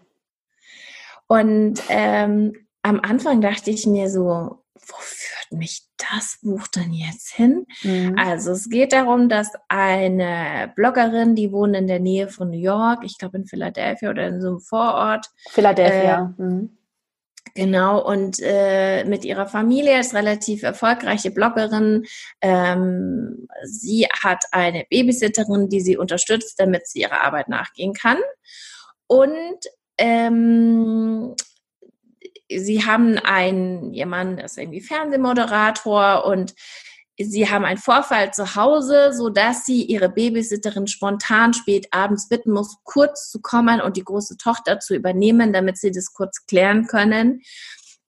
Und 1.27 1.81
ähm, 1.89 2.53
am 2.81 2.99
Anfang 2.99 3.39
dachte 3.39 3.71
ich 3.71 3.85
mir 3.85 4.09
so, 4.09 4.63
wo 4.73 4.95
führt 5.49 5.59
mich 5.59 5.81
das 5.97 6.39
Buch 6.41 6.67
denn 6.67 6.93
jetzt 6.93 7.29
hin? 7.29 7.65
Mhm. 7.83 8.15
Also 8.17 8.51
es 8.51 8.69
geht 8.69 8.93
darum, 8.93 9.29
dass 9.29 9.51
eine 9.67 10.71
Bloggerin, 10.75 11.35
die 11.35 11.51
wohnt 11.51 11.75
in 11.75 11.87
der 11.87 11.99
Nähe 11.99 12.29
von 12.29 12.49
New 12.49 12.59
York, 12.59 13.03
ich 13.03 13.17
glaube 13.17 13.37
in 13.37 13.45
Philadelphia 13.45 14.09
oder 14.09 14.27
in 14.27 14.41
so 14.41 14.49
einem 14.49 14.59
Vorort. 14.59 15.27
Philadelphia. 15.49 16.35
Äh, 16.37 16.41
mhm. 16.41 16.75
Genau, 17.55 18.05
und 18.05 18.37
äh, 18.41 19.05
mit 19.05 19.25
ihrer 19.25 19.47
Familie 19.47 19.99
ist 19.99 20.13
relativ 20.13 20.61
erfolgreiche 20.61 21.31
Bloggerin. 21.31 22.05
Ähm, 22.41 23.47
sie 23.63 24.07
hat 24.21 24.45
eine 24.51 24.85
Babysitterin, 24.89 25.67
die 25.67 25.81
sie 25.81 25.97
unterstützt, 25.97 26.59
damit 26.59 26.87
sie 26.87 27.01
ihrer 27.01 27.21
Arbeit 27.21 27.49
nachgehen 27.49 27.93
kann. 27.93 28.17
Und 29.07 29.57
ähm, 29.97 31.33
sie 32.55 32.85
haben 32.85 33.17
einen 33.17 33.93
jemanden, 33.93 34.37
das 34.37 34.51
ist 34.51 34.57
irgendwie 34.57 34.81
Fernsehmoderator 34.81 36.25
und 36.25 36.55
sie 37.17 37.49
haben 37.49 37.65
einen 37.65 37.77
Vorfall 37.77 38.33
zu 38.33 38.55
Hause, 38.55 39.11
so 39.13 39.29
dass 39.29 39.65
sie 39.65 39.83
ihre 39.83 40.09
Babysitterin 40.09 40.87
spontan 40.87 41.53
spät 41.53 41.87
abends 41.91 42.29
bitten 42.29 42.51
muss, 42.51 42.77
kurz 42.83 43.29
zu 43.29 43.41
kommen 43.41 43.81
und 43.81 43.97
die 43.97 44.03
große 44.03 44.37
Tochter 44.37 44.79
zu 44.79 44.95
übernehmen, 44.95 45.53
damit 45.53 45.77
sie 45.77 45.91
das 45.91 46.13
kurz 46.13 46.45
klären 46.45 46.87
können. 46.87 47.41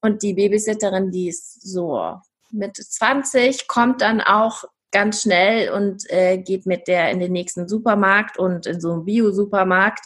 Und 0.01 0.23
die 0.23 0.33
Babysitterin, 0.33 1.11
die 1.11 1.27
ist 1.27 1.61
so 1.61 2.15
Mitte 2.51 2.83
20, 2.83 3.67
kommt 3.67 4.01
dann 4.01 4.21
auch 4.21 4.63
ganz 4.91 5.21
schnell 5.21 5.71
und 5.71 6.09
äh, 6.09 6.37
geht 6.37 6.65
mit 6.65 6.87
der 6.87 7.11
in 7.11 7.19
den 7.19 7.31
nächsten 7.31 7.67
Supermarkt 7.67 8.37
und 8.37 8.65
in 8.65 8.81
so 8.81 8.93
einen 8.93 9.05
Bio-Supermarkt, 9.05 10.05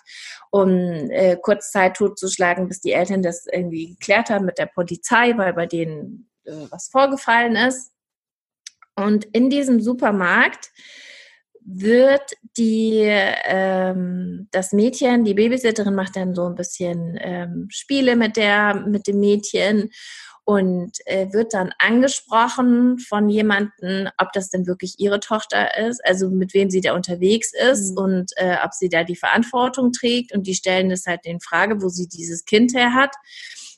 um 0.51 0.69
äh, 1.09 1.37
kurz 1.41 1.71
Zeit 1.71 1.95
totzuschlagen, 1.95 2.67
bis 2.67 2.81
die 2.81 2.91
Eltern 2.91 3.21
das 3.21 3.45
irgendwie 3.51 3.95
geklärt 3.95 4.29
haben 4.29 4.45
mit 4.45 4.57
der 4.57 4.67
Polizei, 4.67 5.37
weil 5.37 5.53
bei 5.53 5.65
denen 5.65 6.29
äh, 6.45 6.53
was 6.69 6.89
vorgefallen 6.89 7.55
ist. 7.55 7.91
Und 8.95 9.25
in 9.25 9.49
diesem 9.49 9.81
Supermarkt 9.81 10.71
wird 11.65 12.33
die 12.57 13.01
ähm, 13.45 14.47
das 14.51 14.71
Mädchen, 14.71 15.25
die 15.25 15.33
Babysitterin 15.33 15.95
macht 15.95 16.15
dann 16.15 16.35
so 16.35 16.45
ein 16.45 16.55
bisschen 16.55 17.17
ähm, 17.19 17.67
Spiele 17.69 18.15
mit 18.15 18.37
der 18.37 18.75
mit 18.75 19.07
dem 19.07 19.19
Mädchen 19.19 19.89
und 20.45 20.99
äh, 21.07 21.33
wird 21.33 21.55
dann 21.55 21.73
angesprochen 21.79 22.99
von 22.99 23.29
jemandem, 23.29 24.09
ob 24.19 24.31
das 24.31 24.51
denn 24.51 24.67
wirklich 24.67 24.99
ihre 24.99 25.19
Tochter 25.19 25.75
ist, 25.77 26.05
also 26.05 26.29
mit 26.29 26.53
wem 26.53 26.69
sie 26.69 26.81
da 26.81 26.93
unterwegs 26.93 27.51
ist 27.71 27.91
mhm. 27.91 27.97
und 27.97 28.31
äh, 28.35 28.57
ob 28.63 28.73
sie 28.73 28.87
da 28.87 29.03
die 29.03 29.15
Verantwortung 29.15 29.91
trägt 29.91 30.33
und 30.33 30.45
die 30.45 30.53
stellen 30.53 30.89
das 30.89 31.07
halt 31.07 31.21
in 31.25 31.41
Frage, 31.41 31.81
wo 31.81 31.89
sie 31.89 32.07
dieses 32.07 32.45
Kind 32.45 32.75
her 32.75 32.93
hat. 32.93 33.15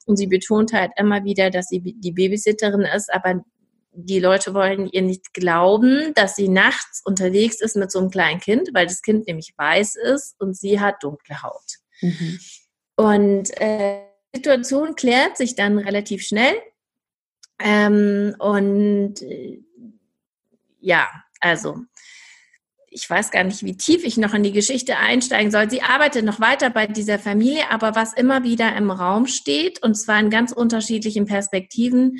Und 0.05 0.17
sie 0.17 0.27
betont 0.27 0.71
halt 0.71 0.91
immer 0.97 1.23
wieder, 1.25 1.49
dass 1.49 1.67
sie 1.67 1.81
die 1.81 2.11
Babysitterin 2.11 2.81
ist, 2.81 3.13
aber 3.13 3.43
die 3.91 4.19
Leute 4.19 4.53
wollen 4.53 4.87
ihr 4.87 5.01
nicht 5.01 5.33
glauben, 5.33 6.13
dass 6.15 6.35
sie 6.35 6.49
nachts 6.49 7.01
unterwegs 7.03 7.61
ist 7.61 7.75
mit 7.75 7.91
so 7.91 7.99
einem 7.99 8.09
kleinen 8.09 8.39
Kind, 8.39 8.69
weil 8.73 8.85
das 8.85 9.01
Kind 9.01 9.27
nämlich 9.27 9.53
weiß 9.57 9.95
ist 9.95 10.39
und 10.39 10.55
sie 10.55 10.79
hat 10.79 11.01
dunkle 11.01 11.41
Haut. 11.41 11.77
Mhm. 12.01 12.39
Und 12.95 13.61
äh, 13.61 14.06
Situation 14.33 14.95
klärt 14.95 15.37
sich 15.37 15.55
dann 15.55 15.77
relativ 15.77 16.23
schnell. 16.23 16.55
Ähm, 17.59 18.35
und 18.39 19.21
äh, 19.21 19.59
ja, 20.79 21.07
also 21.39 21.85
ich 22.89 23.09
weiß 23.09 23.31
gar 23.31 23.43
nicht, 23.43 23.63
wie 23.63 23.77
tief 23.77 24.03
ich 24.03 24.17
noch 24.17 24.33
in 24.33 24.43
die 24.43 24.51
Geschichte 24.51 24.97
einsteigen 24.97 25.51
soll. 25.51 25.69
Sie 25.69 25.81
arbeitet 25.81 26.25
noch 26.25 26.39
weiter 26.39 26.69
bei 26.69 26.87
dieser 26.87 27.19
Familie, 27.19 27.69
aber 27.69 27.95
was 27.95 28.13
immer 28.13 28.43
wieder 28.43 28.75
im 28.75 28.89
Raum 28.89 29.27
steht, 29.27 29.83
und 29.83 29.95
zwar 29.95 30.19
in 30.19 30.29
ganz 30.29 30.51
unterschiedlichen 30.51 31.25
Perspektiven, 31.25 32.19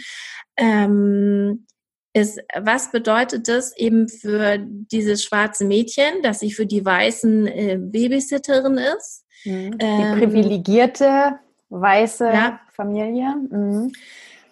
ähm, 0.55 1.65
ist, 2.13 2.39
was 2.59 2.91
bedeutet 2.91 3.47
das 3.47 3.75
eben 3.77 4.09
für 4.09 4.57
dieses 4.59 5.23
schwarze 5.23 5.65
Mädchen, 5.65 6.21
dass 6.23 6.39
sie 6.39 6.51
für 6.51 6.65
die 6.65 6.83
weißen 6.83 7.47
äh, 7.47 7.77
Babysitterin 7.79 8.77
ist? 8.77 9.25
Mhm. 9.45 9.77
Die 9.77 9.85
ähm, 9.85 10.19
privilegierte 10.19 11.39
weiße 11.69 12.25
ja. 12.25 12.59
Familie. 12.73 13.35
Mhm. 13.49 13.91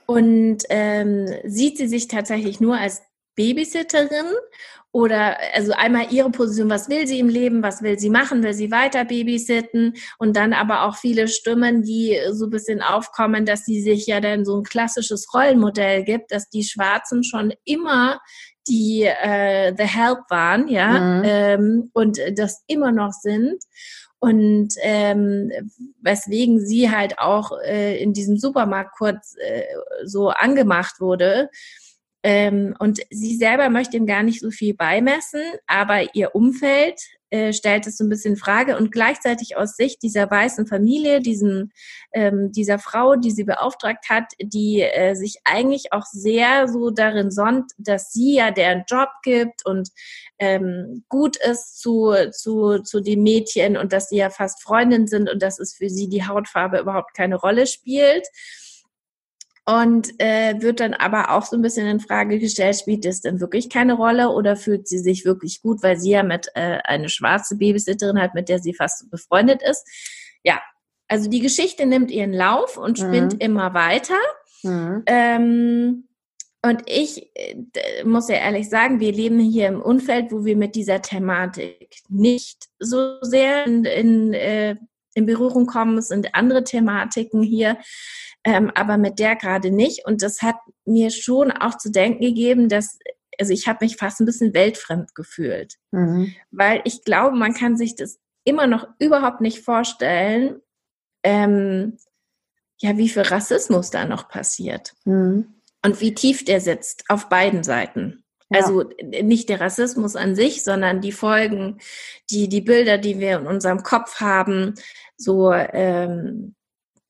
Und 0.05 0.63
ähm, 0.69 1.27
sieht 1.45 1.77
sie 1.77 1.87
sich 1.87 2.07
tatsächlich 2.07 2.59
nur 2.59 2.77
als 2.77 3.01
Babysitterin 3.35 4.27
oder 4.91 5.37
also 5.53 5.73
einmal 5.73 6.13
ihre 6.13 6.29
Position, 6.29 6.69
was 6.69 6.87
will 6.87 7.05
sie 7.05 7.19
im 7.19 7.27
Leben, 7.27 7.61
was 7.61 7.81
will 7.81 7.99
sie 7.99 8.09
machen, 8.09 8.43
will 8.43 8.53
sie 8.53 8.71
weiter 8.71 9.03
babysitten 9.03 9.93
und 10.19 10.37
dann 10.37 10.53
aber 10.53 10.83
auch 10.83 10.95
viele 10.95 11.27
Stimmen, 11.27 11.83
die 11.83 12.17
so 12.31 12.45
ein 12.45 12.49
bisschen 12.49 12.81
aufkommen, 12.81 13.45
dass 13.45 13.65
sie 13.65 13.81
sich 13.81 14.07
ja 14.07 14.21
dann 14.21 14.45
so 14.45 14.57
ein 14.57 14.63
klassisches 14.63 15.27
Rollenmodell 15.33 16.05
gibt, 16.05 16.31
dass 16.31 16.49
die 16.49 16.63
Schwarzen 16.63 17.25
schon 17.25 17.53
immer 17.65 18.21
die 18.69 19.03
äh, 19.03 19.75
The 19.77 19.83
Help 19.83 20.19
waren, 20.29 20.69
ja, 20.69 20.87
mhm. 20.87 21.21
ähm, 21.25 21.89
und 21.93 22.19
das 22.33 22.63
immer 22.67 22.93
noch 22.93 23.11
sind 23.11 23.61
und 24.19 24.69
ähm, 24.81 25.51
weswegen 26.01 26.59
sie 26.59 26.89
halt 26.89 27.19
auch 27.19 27.51
äh, 27.63 28.01
in 28.01 28.13
diesem 28.13 28.37
Supermarkt 28.37 28.95
kurz 28.97 29.35
äh, 29.39 29.63
so 30.03 30.29
angemacht 30.29 30.99
wurde. 30.99 31.49
Ähm, 32.23 32.75
und 32.79 33.01
sie 33.11 33.35
selber 33.35 33.69
möchte 33.69 33.97
ihm 33.97 34.07
gar 34.07 34.23
nicht 34.23 34.39
so 34.39 34.49
viel 34.49 34.73
beimessen, 34.73 35.43
aber 35.67 36.15
ihr 36.15 36.33
Umfeld 36.33 36.99
äh, 37.29 37.53
stellt 37.53 37.87
es 37.87 37.97
so 37.97 38.03
ein 38.03 38.09
bisschen 38.09 38.33
in 38.33 38.39
Frage. 38.39 38.77
Und 38.77 38.91
gleichzeitig 38.91 39.57
aus 39.57 39.75
Sicht 39.75 40.01
dieser 40.03 40.29
weißen 40.29 40.67
Familie, 40.67 41.21
diesen, 41.21 41.71
ähm, 42.13 42.51
dieser 42.51 42.79
Frau, 42.79 43.15
die 43.15 43.31
sie 43.31 43.43
beauftragt 43.43 44.09
hat, 44.09 44.33
die 44.39 44.81
äh, 44.81 45.15
sich 45.15 45.39
eigentlich 45.43 45.91
auch 45.91 46.05
sehr 46.05 46.67
so 46.67 46.91
darin 46.91 47.31
sonnt, 47.31 47.71
dass 47.77 48.11
sie 48.11 48.35
ja 48.35 48.51
deren 48.51 48.83
Job 48.87 49.09
gibt 49.23 49.65
und 49.65 49.89
ähm, 50.39 51.03
gut 51.09 51.37
ist 51.37 51.79
zu, 51.79 52.13
zu, 52.31 52.79
zu 52.79 53.01
den 53.01 53.23
Mädchen 53.23 53.77
und 53.77 53.93
dass 53.93 54.09
sie 54.09 54.17
ja 54.17 54.29
fast 54.29 54.61
Freundinnen 54.61 55.07
sind 55.07 55.29
und 55.29 55.41
dass 55.41 55.59
es 55.59 55.73
für 55.73 55.89
sie 55.89 56.09
die 56.09 56.27
Hautfarbe 56.27 56.79
überhaupt 56.79 57.13
keine 57.15 57.35
Rolle 57.35 57.67
spielt 57.67 58.27
und 59.65 60.19
äh, 60.19 60.61
wird 60.61 60.79
dann 60.79 60.93
aber 60.93 61.31
auch 61.31 61.43
so 61.43 61.55
ein 61.55 61.61
bisschen 61.61 61.87
in 61.87 61.99
Frage 61.99 62.39
gestellt, 62.39 62.77
spielt 62.77 63.05
es 63.05 63.21
denn 63.21 63.39
wirklich 63.39 63.69
keine 63.69 63.93
Rolle 63.93 64.29
oder 64.29 64.55
fühlt 64.55 64.87
sie 64.87 64.99
sich 64.99 65.25
wirklich 65.25 65.61
gut, 65.61 65.81
weil 65.81 65.97
sie 65.97 66.11
ja 66.11 66.23
mit 66.23 66.49
äh, 66.53 66.79
eine 66.83 67.09
schwarze 67.09 67.57
Babysitterin 67.57 68.21
hat, 68.21 68.35
mit 68.35 68.47
der 68.47 68.59
sie 68.59 68.75
fast 68.75 69.09
befreundet 69.09 69.63
ist. 69.63 69.83
Ja, 70.43 70.61
also 71.07 71.29
die 71.29 71.39
Geschichte 71.39 71.87
nimmt 71.87 72.11
ihren 72.11 72.33
Lauf 72.33 72.77
und 72.77 72.99
spinnt 72.99 73.33
mhm. 73.33 73.39
immer 73.39 73.73
weiter. 73.73 74.19
Mhm. 74.61 75.03
Ähm, 75.07 76.07
und 76.65 76.83
ich 76.87 77.31
äh, 77.35 78.03
muss 78.03 78.29
ja 78.29 78.35
ehrlich 78.35 78.69
sagen, 78.69 78.99
wir 78.99 79.11
leben 79.11 79.39
hier 79.39 79.67
im 79.67 79.81
Umfeld, 79.81 80.31
wo 80.31 80.45
wir 80.45 80.55
mit 80.55 80.75
dieser 80.75 81.01
Thematik 81.01 82.01
nicht 82.09 82.67
so 82.79 83.17
sehr 83.21 83.65
in, 83.65 83.85
in, 83.85 84.33
äh, 84.33 84.75
in 85.15 85.25
Berührung 85.25 85.65
kommen. 85.65 85.97
Es 85.97 86.09
sind 86.09 86.35
andere 86.35 86.63
Thematiken 86.63 87.41
hier 87.41 87.77
ähm, 88.45 88.71
aber 88.75 88.97
mit 88.97 89.19
der 89.19 89.35
gerade 89.35 89.71
nicht. 89.71 90.05
Und 90.05 90.21
das 90.21 90.41
hat 90.41 90.57
mir 90.85 91.09
schon 91.09 91.51
auch 91.51 91.77
zu 91.77 91.91
denken 91.91 92.21
gegeben, 92.21 92.69
dass, 92.69 92.99
also 93.39 93.51
ich 93.51 93.67
habe 93.67 93.83
mich 93.83 93.97
fast 93.97 94.21
ein 94.21 94.25
bisschen 94.25 94.53
weltfremd 94.53 95.15
gefühlt, 95.15 95.75
mhm. 95.91 96.33
weil 96.51 96.81
ich 96.85 97.03
glaube, 97.03 97.35
man 97.35 97.55
kann 97.55 97.75
sich 97.75 97.95
das 97.95 98.19
immer 98.43 98.67
noch 98.67 98.87
überhaupt 98.99 99.41
nicht 99.41 99.65
vorstellen, 99.65 100.61
ähm, 101.23 101.97
ja, 102.79 102.97
wie 102.97 103.09
viel 103.09 103.23
Rassismus 103.23 103.89
da 103.89 104.05
noch 104.05 104.29
passiert 104.29 104.93
mhm. 105.05 105.61
und 105.83 106.01
wie 106.01 106.13
tief 106.13 106.45
der 106.45 106.61
sitzt 106.61 107.05
auf 107.09 107.29
beiden 107.29 107.63
Seiten. 107.63 108.24
Ja. 108.49 108.59
Also 108.61 108.83
nicht 109.03 109.49
der 109.49 109.59
Rassismus 109.59 110.15
an 110.15 110.35
sich, 110.35 110.63
sondern 110.63 111.01
die 111.01 111.11
Folgen, 111.11 111.79
die 112.29 112.47
die 112.47 112.61
Bilder, 112.61 112.97
die 112.97 113.19
wir 113.19 113.39
in 113.39 113.47
unserem 113.47 113.81
Kopf 113.83 114.19
haben, 114.19 114.75
so 115.17 115.51
ähm, 115.51 116.55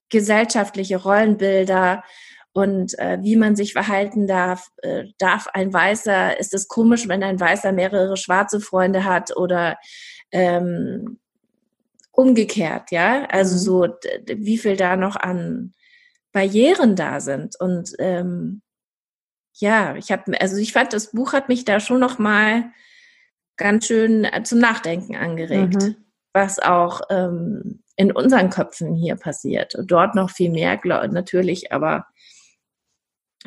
gesellschaftliche 0.09 0.97
Rollenbilder 0.97 2.03
und 2.53 2.97
äh, 2.99 3.17
wie 3.21 3.35
man 3.35 3.57
sich 3.57 3.73
verhalten 3.73 4.27
darf. 4.27 4.69
Äh, 4.77 5.05
darf 5.17 5.47
ein 5.47 5.73
Weißer, 5.73 6.39
ist 6.39 6.53
es 6.53 6.69
komisch, 6.69 7.07
wenn 7.09 7.21
ein 7.21 7.39
Weißer 7.39 7.73
mehrere 7.73 8.15
schwarze 8.15 8.61
Freunde 8.61 9.03
hat 9.03 9.35
oder 9.35 9.77
ähm, 10.31 11.19
umgekehrt, 12.11 12.91
ja? 12.91 13.25
Also 13.25 13.55
mhm. 13.55 13.59
so, 13.59 13.87
wie 14.25 14.57
viel 14.57 14.77
da 14.77 14.95
noch 14.95 15.17
an 15.17 15.73
Barrieren 16.31 16.95
da 16.95 17.19
sind. 17.19 17.59
Und 17.59 17.93
ähm, 17.99 18.61
ja, 19.57 19.95
ich 19.95 20.11
habe, 20.11 20.39
also 20.39 20.57
ich 20.57 20.73
fand, 20.73 20.93
das 20.93 21.11
Buch 21.11 21.33
hat 21.33 21.49
mich 21.49 21.65
da 21.65 21.79
schon 21.79 21.99
noch 21.99 22.19
mal 22.19 22.71
ganz 23.57 23.87
schön 23.87 24.25
äh, 24.25 24.43
zum 24.43 24.59
Nachdenken 24.59 25.15
angeregt, 25.15 25.81
mhm. 25.81 25.95
was 26.33 26.59
auch 26.59 27.01
ähm, 27.09 27.81
in 27.95 28.11
unseren 28.11 28.49
Köpfen 28.49 28.95
hier 28.95 29.15
passiert. 29.15 29.75
Und 29.75 29.89
dort 29.91 30.15
noch 30.15 30.29
viel 30.29 30.51
mehr, 30.51 30.77
glaub, 30.77 31.09
natürlich, 31.11 31.71
aber 31.71 32.07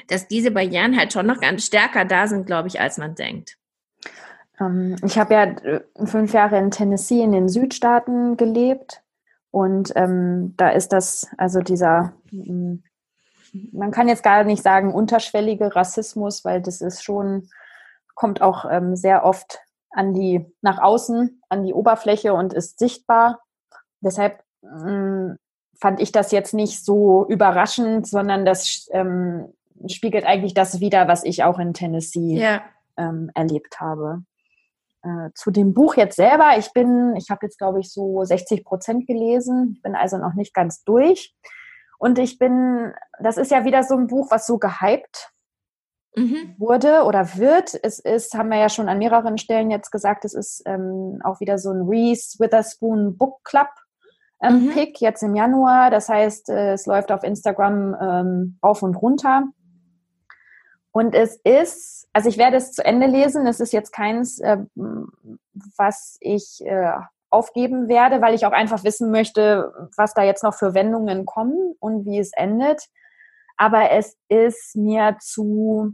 dass 0.07 0.29
diese 0.29 0.51
Barrieren 0.51 0.97
halt 0.97 1.13
schon 1.13 1.27
noch 1.27 1.41
ganz 1.41 1.67
stärker 1.67 2.05
da 2.05 2.27
sind, 2.27 2.47
glaube 2.47 2.69
ich, 2.69 2.81
als 2.81 2.99
man 2.99 3.15
denkt. 3.15 3.59
Ähm, 4.61 4.97
ich 5.05 5.19
habe 5.19 5.35
ja 5.35 5.45
äh, 5.45 5.81
fünf 6.05 6.33
Jahre 6.33 6.59
in 6.59 6.71
Tennessee 6.71 7.23
in 7.23 7.33
den 7.33 7.49
Südstaaten 7.49 8.37
gelebt 8.37 9.03
und 9.51 9.93
ähm, 9.97 10.55
da 10.57 10.71
ist 10.71 10.93
das, 10.93 11.29
also 11.37 11.61
dieser, 11.61 12.15
man 13.73 13.91
kann 13.91 14.09
jetzt 14.09 14.23
gar 14.23 14.45
nicht 14.45 14.63
sagen 14.63 14.93
unterschwellige 14.93 15.75
Rassismus, 15.75 16.45
weil 16.45 16.61
das 16.63 16.81
ist 16.81 17.03
schon, 17.03 17.49
kommt 18.15 18.43
auch 18.43 18.65
ähm, 18.71 18.97
sehr 18.97 19.25
oft 19.25 19.61
an 19.91 20.15
die, 20.15 20.45
nach 20.61 20.79
außen, 20.81 21.43
an 21.49 21.65
die 21.65 21.73
Oberfläche 21.73 22.35
und 22.35 22.53
ist 22.53 22.79
sichtbar. 22.79 23.41
Deshalb 24.01 24.43
mh, 24.63 24.91
mm, 24.91 25.39
fand 25.81 26.01
ich 26.01 26.13
das 26.13 26.33
jetzt 26.33 26.55
nicht 26.55 26.85
so 26.85 27.27
überraschend, 27.29 28.07
sondern 28.07 28.45
das 28.45 28.89
ähm, 28.93 29.55
spiegelt 29.87 30.25
eigentlich 30.25 30.55
das 30.55 30.81
wider, 30.81 31.09
was 31.09 31.25
ich 31.25 31.45
auch 31.45 31.59
in 31.59 31.73
Tennessee 31.73 32.39
ja. 32.39 32.63
ähm, 32.97 33.31
erlebt 33.35 33.81
habe. 33.81 34.25
Äh, 35.03 35.31
zu 35.35 35.51
dem 35.51 35.75
Buch 35.75 35.97
jetzt 35.97 36.17
selber, 36.17 36.59
ich 36.59 36.73
bin, 36.73 37.15
ich 37.17 37.31
habe 37.31 37.47
jetzt 37.47 37.59
glaube 37.59 37.81
ich 37.81 37.93
so 37.93 38.25
60 38.25 38.65
Prozent 38.65 39.07
gelesen, 39.07 39.75
ich 39.77 39.83
bin 39.83 39.95
also 39.95 40.19
noch 40.19 40.35
nicht 40.35 40.53
ganz 40.53 40.83
durch. 40.83 41.35
Und 41.99 42.19
ich 42.19 42.39
bin, 42.39 42.93
das 43.21 43.37
ist 43.37 43.51
ja 43.51 43.65
wieder 43.65 43.83
so 43.83 43.97
ein 43.97 44.07
Buch, 44.07 44.31
was 44.31 44.47
so 44.47 44.59
gehypt 44.59 45.33
mhm. 46.17 46.55
wurde 46.57 47.03
oder 47.03 47.37
wird. 47.37 47.79
Es 47.83 47.99
ist, 47.99 48.35
haben 48.35 48.51
wir 48.51 48.59
ja 48.59 48.69
schon 48.69 48.89
an 48.89 48.99
mehreren 48.99 49.37
Stellen 49.37 49.71
jetzt 49.71 49.91
gesagt, 49.91 50.25
es 50.25 50.35
ist 50.35 50.63
ähm, 50.65 51.21
auch 51.25 51.41
wieder 51.41 51.59
so 51.59 51.71
ein 51.71 51.89
Reese 51.89 52.39
Witherspoon 52.39 53.19
Book 53.19 53.43
Club 53.45 53.69
ähm, 54.43 54.67
mhm. 54.67 54.71
Pick 54.71 55.01
jetzt 55.01 55.23
im 55.23 55.35
Januar. 55.35 55.91
Das 55.91 56.09
heißt, 56.09 56.51
äh, 56.51 56.73
es 56.73 56.87
läuft 56.87 57.11
auf 57.11 57.25
Instagram 57.25 57.97
ähm, 58.01 58.59
rauf 58.63 58.83
und 58.83 58.95
runter. 58.95 59.45
Und 60.93 61.15
es 61.15 61.37
ist, 61.45 62.09
also 62.13 62.29
ich 62.29 62.39
werde 62.39 62.57
es 62.57 62.73
zu 62.73 62.85
Ende 62.85 63.07
lesen. 63.07 63.47
Es 63.47 63.61
ist 63.61 63.73
jetzt 63.73 63.93
keins, 63.93 64.39
äh, 64.39 64.59
was 64.75 66.17
ich 66.21 66.61
äh, 66.65 66.93
aufgeben 67.31 67.89
werde, 67.89 68.21
weil 68.21 68.35
ich 68.35 68.47
auch 68.47 68.53
einfach 68.53 68.85
wissen 68.85 69.11
möchte, 69.11 69.73
was 69.97 70.15
da 70.15 70.23
jetzt 70.23 70.43
noch 70.43 70.55
für 70.55 70.75
Wendungen 70.75 71.27
kommen 71.27 71.75
und 71.79 72.07
wie 72.07 72.19
es 72.19 72.33
endet. 72.33 72.83
Aber 73.57 73.91
es 73.91 74.17
ist 74.29 74.77
mir 74.77 75.17
zu 75.21 75.93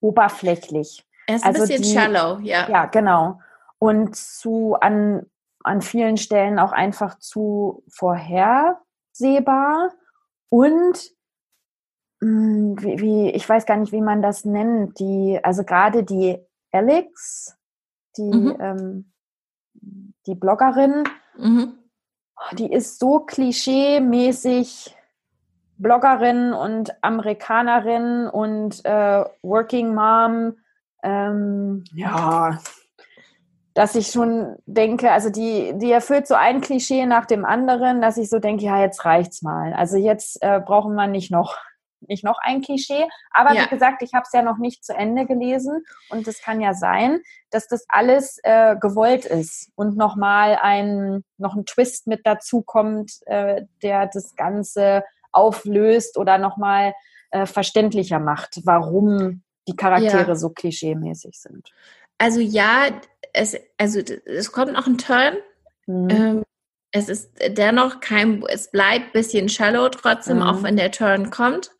oberflächlich. 0.00 1.04
Es 1.26 1.36
ist 1.36 1.44
also 1.44 1.62
ein 1.62 1.68
bisschen 1.68 1.82
die, 1.82 1.92
shallow, 1.92 2.38
ja. 2.40 2.68
Ja, 2.68 2.86
genau. 2.86 3.40
Und 3.78 4.16
zu 4.16 4.76
an 4.80 5.26
an 5.68 5.82
vielen 5.82 6.16
Stellen 6.16 6.58
auch 6.58 6.72
einfach 6.72 7.18
zu 7.18 7.84
vorhersehbar 7.88 9.92
und 10.48 11.12
hm, 12.20 12.76
wie, 12.80 13.00
wie, 13.00 13.30
ich 13.30 13.48
weiß 13.48 13.66
gar 13.66 13.76
nicht, 13.76 13.92
wie 13.92 14.00
man 14.00 14.22
das 14.22 14.44
nennt, 14.44 14.98
die, 14.98 15.38
also 15.42 15.62
gerade 15.64 16.04
die 16.04 16.38
Alex, 16.72 17.56
die, 18.16 18.22
mhm. 18.22 18.56
ähm, 18.60 19.12
die 20.26 20.34
Bloggerin, 20.34 21.04
mhm. 21.36 21.74
die 22.52 22.72
ist 22.72 22.98
so 22.98 23.20
klischee-mäßig 23.20 24.94
Bloggerin 25.78 26.52
und 26.52 26.92
Amerikanerin 27.02 28.26
und 28.26 28.84
äh, 28.84 29.24
Working 29.42 29.94
Mom. 29.94 30.56
Ähm, 31.02 31.84
ja, 31.92 32.58
dass 33.78 33.94
ich 33.94 34.08
schon 34.08 34.56
denke, 34.66 35.12
also 35.12 35.30
die, 35.30 35.72
die 35.76 35.92
erfüllt 35.92 36.26
so 36.26 36.34
ein 36.34 36.60
Klischee 36.60 37.06
nach 37.06 37.26
dem 37.26 37.44
anderen, 37.44 38.00
dass 38.00 38.16
ich 38.16 38.28
so 38.28 38.40
denke, 38.40 38.64
ja, 38.64 38.80
jetzt 38.80 39.04
reicht's 39.04 39.40
mal. 39.40 39.72
Also 39.72 39.96
jetzt 39.96 40.42
äh, 40.42 40.58
brauchen 40.58 40.96
wir 40.96 41.06
nicht 41.06 41.30
noch, 41.30 41.56
nicht 42.08 42.24
noch 42.24 42.38
ein 42.40 42.60
Klischee. 42.60 43.06
Aber 43.30 43.54
ja. 43.54 43.64
wie 43.64 43.68
gesagt, 43.68 44.02
ich 44.02 44.14
habe 44.14 44.24
es 44.26 44.32
ja 44.32 44.42
noch 44.42 44.58
nicht 44.58 44.84
zu 44.84 44.94
Ende 44.94 45.26
gelesen 45.26 45.84
und 46.10 46.26
es 46.26 46.40
kann 46.42 46.60
ja 46.60 46.74
sein, 46.74 47.20
dass 47.50 47.68
das 47.68 47.84
alles 47.88 48.38
äh, 48.42 48.76
gewollt 48.76 49.24
ist 49.24 49.70
und 49.74 49.96
nochmal 49.96 50.58
ein, 50.60 51.24
noch 51.36 51.54
ein 51.54 51.66
Twist 51.66 52.06
mit 52.06 52.26
dazu 52.26 52.62
kommt, 52.62 53.12
äh, 53.26 53.62
der 53.82 54.06
das 54.06 54.36
Ganze 54.36 55.04
auflöst 55.32 56.16
oder 56.16 56.38
nochmal 56.38 56.94
äh, 57.30 57.46
verständlicher 57.46 58.18
macht, 58.18 58.60
warum 58.64 59.42
die 59.68 59.76
Charaktere 59.76 60.28
ja. 60.28 60.34
so 60.34 60.50
klischeemäßig 60.50 61.38
sind. 61.38 61.70
Also 62.16 62.40
ja, 62.40 62.88
es, 63.32 63.56
also 63.76 64.00
es 64.00 64.50
kommt 64.52 64.72
noch 64.72 64.86
ein 64.86 64.98
Turn. 64.98 65.36
Mhm. 65.86 66.10
Ähm, 66.10 66.42
es 66.90 67.08
ist 67.08 67.30
dennoch 67.48 68.00
kein, 68.00 68.42
es 68.48 68.70
bleibt 68.70 69.06
ein 69.06 69.12
bisschen 69.12 69.48
shallow 69.48 69.88
trotzdem, 69.90 70.38
mhm. 70.38 70.42
auch 70.42 70.62
wenn 70.62 70.76
der 70.76 70.90
Turn 70.90 71.30
kommt. 71.30 71.70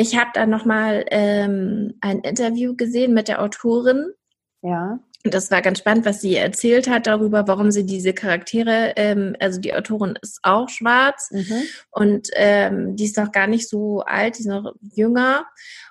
Ich 0.00 0.16
habe 0.16 0.30
da 0.32 0.46
nochmal 0.46 1.04
ähm, 1.10 1.92
ein 2.00 2.20
Interview 2.20 2.74
gesehen 2.74 3.12
mit 3.12 3.28
der 3.28 3.42
Autorin. 3.42 4.14
Ja. 4.62 4.98
Und 5.22 5.34
das 5.34 5.50
war 5.50 5.60
ganz 5.60 5.80
spannend, 5.80 6.06
was 6.06 6.22
sie 6.22 6.36
erzählt 6.36 6.88
hat 6.88 7.06
darüber, 7.06 7.46
warum 7.46 7.70
sie 7.70 7.84
diese 7.84 8.14
Charaktere, 8.14 8.94
ähm, 8.96 9.36
also 9.40 9.60
die 9.60 9.74
Autorin 9.74 10.18
ist 10.22 10.40
auch 10.42 10.70
schwarz 10.70 11.28
mhm. 11.30 11.62
und 11.90 12.28
ähm, 12.32 12.96
die 12.96 13.04
ist 13.04 13.18
noch 13.18 13.30
gar 13.30 13.46
nicht 13.46 13.68
so 13.68 14.00
alt, 14.00 14.38
die 14.38 14.40
ist 14.40 14.46
noch 14.46 14.72
jünger. 14.80 15.44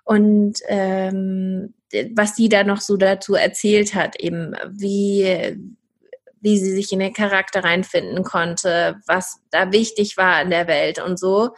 Und 0.06 0.58
ähm, 0.68 1.76
was 2.16 2.36
sie 2.36 2.50
da 2.50 2.64
noch 2.64 2.82
so 2.82 2.98
dazu 2.98 3.36
erzählt 3.36 3.94
hat, 3.94 4.20
eben 4.20 4.56
wie, 4.72 5.56
wie 6.42 6.58
sie 6.58 6.72
sich 6.72 6.92
in 6.92 7.00
den 7.00 7.14
Charakter 7.14 7.64
reinfinden 7.64 8.24
konnte, 8.24 9.00
was 9.06 9.40
da 9.52 9.72
wichtig 9.72 10.18
war 10.18 10.42
in 10.42 10.50
der 10.50 10.66
Welt 10.66 10.98
und 10.98 11.20
so. 11.20 11.52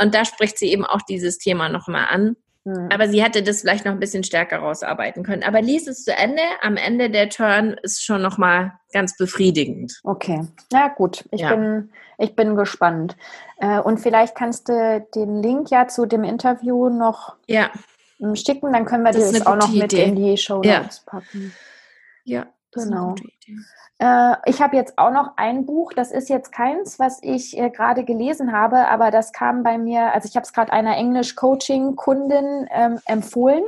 Und 0.00 0.14
da 0.14 0.24
spricht 0.24 0.58
sie 0.58 0.72
eben 0.72 0.84
auch 0.84 1.02
dieses 1.02 1.38
Thema 1.38 1.68
nochmal 1.68 2.06
an. 2.10 2.36
Mhm. 2.64 2.88
Aber 2.92 3.08
sie 3.08 3.22
hätte 3.22 3.42
das 3.42 3.60
vielleicht 3.60 3.84
noch 3.84 3.92
ein 3.92 4.00
bisschen 4.00 4.24
stärker 4.24 4.58
rausarbeiten 4.58 5.22
können. 5.22 5.42
Aber 5.42 5.62
lies 5.62 5.86
es 5.86 6.04
zu 6.04 6.12
Ende. 6.12 6.42
Am 6.62 6.76
Ende 6.76 7.10
der 7.10 7.28
Turn 7.28 7.76
ist 7.82 8.04
schon 8.04 8.22
nochmal 8.22 8.72
ganz 8.92 9.16
befriedigend. 9.16 10.00
Okay. 10.04 10.46
Ja, 10.72 10.88
gut. 10.88 11.24
Ich, 11.30 11.40
ja. 11.40 11.54
Bin, 11.54 11.90
ich 12.18 12.36
bin 12.36 12.56
gespannt. 12.56 13.16
Äh, 13.58 13.80
und 13.80 13.98
vielleicht 13.98 14.34
kannst 14.34 14.68
du 14.68 15.06
den 15.14 15.42
Link 15.42 15.70
ja 15.70 15.88
zu 15.88 16.06
dem 16.06 16.24
Interview 16.24 16.88
noch 16.88 17.36
ja. 17.46 17.70
Ähm, 18.20 18.36
schicken. 18.36 18.72
Dann 18.72 18.84
können 18.84 19.04
wir 19.04 19.12
das, 19.12 19.32
das 19.32 19.46
auch 19.46 19.56
noch 19.56 19.70
Idee. 19.70 19.82
mit 19.82 19.92
in 19.92 20.16
die 20.16 20.36
Show 20.36 20.60
packen. 21.06 21.54
Ja, 22.24 22.46
genau. 22.72 23.14
Äh, 23.98 24.36
ich 24.46 24.62
habe 24.62 24.76
jetzt 24.76 24.96
auch 24.96 25.10
noch 25.10 25.32
ein 25.36 25.66
Buch, 25.66 25.92
das 25.92 26.10
ist 26.10 26.28
jetzt 26.28 26.52
keins, 26.52 26.98
was 26.98 27.18
ich 27.22 27.58
äh, 27.58 27.70
gerade 27.70 28.04
gelesen 28.04 28.52
habe, 28.52 28.88
aber 28.88 29.10
das 29.10 29.32
kam 29.32 29.62
bei 29.62 29.76
mir, 29.78 30.12
also 30.14 30.26
ich 30.28 30.36
habe 30.36 30.44
es 30.44 30.52
gerade 30.52 30.72
einer 30.72 30.96
Englisch-Coaching-Kundin 30.96 32.68
ähm, 32.70 32.98
empfohlen, 33.04 33.64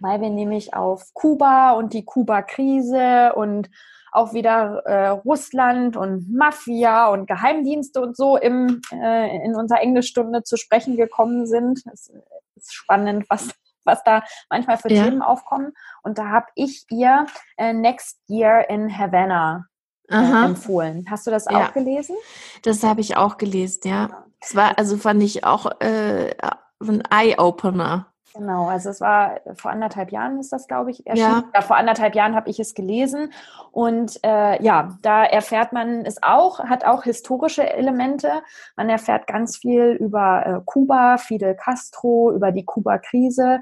weil 0.00 0.20
wir 0.20 0.30
nämlich 0.30 0.74
auf 0.74 1.12
Kuba 1.14 1.72
und 1.72 1.92
die 1.92 2.04
Kuba-Krise 2.04 3.32
und 3.34 3.68
auch 4.12 4.34
wieder 4.34 4.82
äh, 4.84 5.08
Russland 5.08 5.96
und 5.96 6.30
Mafia 6.30 7.08
und 7.08 7.26
Geheimdienste 7.26 8.00
und 8.00 8.16
so 8.16 8.36
im, 8.36 8.82
äh, 8.92 9.44
in 9.44 9.56
unserer 9.56 9.80
Englischstunde 9.80 10.42
zu 10.42 10.58
sprechen 10.58 10.96
gekommen 10.96 11.46
sind. 11.46 11.82
Es 11.92 12.12
ist 12.54 12.74
spannend, 12.74 13.24
was 13.28 13.48
was 13.84 14.02
da 14.04 14.22
manchmal 14.50 14.78
für 14.78 14.92
ja. 14.92 15.04
Themen 15.04 15.22
aufkommen. 15.22 15.72
Und 16.02 16.18
da 16.18 16.28
habe 16.28 16.46
ich 16.54 16.84
ihr 16.90 17.26
äh, 17.56 17.72
Next 17.72 18.18
Year 18.28 18.68
in 18.68 18.96
Havana 18.96 19.66
äh, 20.08 20.16
empfohlen. 20.16 21.06
Hast 21.10 21.26
du 21.26 21.30
das 21.30 21.46
ja. 21.50 21.66
auch 21.66 21.72
gelesen? 21.72 22.16
Das 22.62 22.82
habe 22.82 23.00
ich 23.00 23.16
auch 23.16 23.38
gelesen, 23.38 23.80
ja. 23.84 24.24
Das 24.40 24.56
war, 24.56 24.78
also 24.78 24.96
fand 24.96 25.22
ich 25.22 25.44
auch 25.44 25.70
äh, 25.80 26.34
ein 26.80 27.02
Eye-Opener. 27.10 28.11
Genau, 28.34 28.66
also 28.66 28.88
es 28.88 29.00
war 29.00 29.40
vor 29.54 29.70
anderthalb 29.70 30.10
Jahren 30.10 30.40
ist 30.40 30.52
das, 30.52 30.66
glaube 30.66 30.90
ich, 30.90 31.06
erschienen. 31.06 31.44
Ja. 31.44 31.50
ja 31.54 31.60
vor 31.60 31.76
anderthalb 31.76 32.14
Jahren 32.14 32.34
habe 32.34 32.48
ich 32.48 32.58
es 32.58 32.74
gelesen. 32.74 33.32
Und 33.72 34.18
äh, 34.24 34.62
ja, 34.62 34.96
da 35.02 35.24
erfährt 35.24 35.72
man 35.72 36.06
es 36.06 36.22
auch, 36.22 36.60
hat 36.60 36.84
auch 36.84 37.04
historische 37.04 37.68
Elemente. 37.68 38.42
Man 38.76 38.88
erfährt 38.88 39.26
ganz 39.26 39.58
viel 39.58 39.96
über 40.00 40.46
äh, 40.46 40.60
Kuba, 40.64 41.18
Fidel 41.18 41.54
Castro, 41.54 42.32
über 42.32 42.52
die 42.52 42.64
Kuba-Krise. 42.64 43.60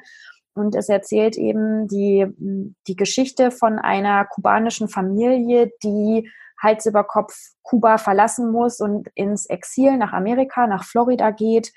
Und 0.54 0.76
es 0.76 0.88
erzählt 0.88 1.36
eben 1.36 1.88
die, 1.88 2.26
die 2.86 2.96
Geschichte 2.96 3.50
von 3.50 3.78
einer 3.78 4.24
kubanischen 4.24 4.88
Familie, 4.88 5.72
die 5.82 6.30
Hals 6.60 6.86
über 6.86 7.04
Kopf 7.04 7.34
Kuba 7.62 7.98
verlassen 7.98 8.50
muss 8.50 8.80
und 8.80 9.08
ins 9.14 9.46
Exil 9.46 9.96
nach 9.96 10.12
Amerika, 10.12 10.66
nach 10.66 10.84
Florida 10.84 11.30
geht 11.30 11.72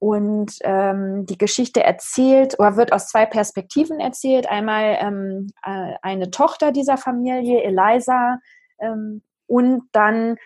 und 0.00 0.56
ähm, 0.62 1.26
die 1.26 1.38
Geschichte 1.38 1.84
erzählt 1.84 2.58
oder 2.58 2.76
wird 2.76 2.92
aus 2.92 3.08
zwei 3.08 3.26
Perspektiven 3.26 4.00
erzählt. 4.00 4.50
Einmal 4.50 4.96
ähm, 4.98 5.52
äh, 5.62 5.94
eine 6.02 6.30
Tochter 6.30 6.72
dieser 6.72 6.96
Familie, 6.96 7.62
Eliza, 7.62 8.38
ähm, 8.80 9.22
und 9.46 9.82
dann, 9.92 10.36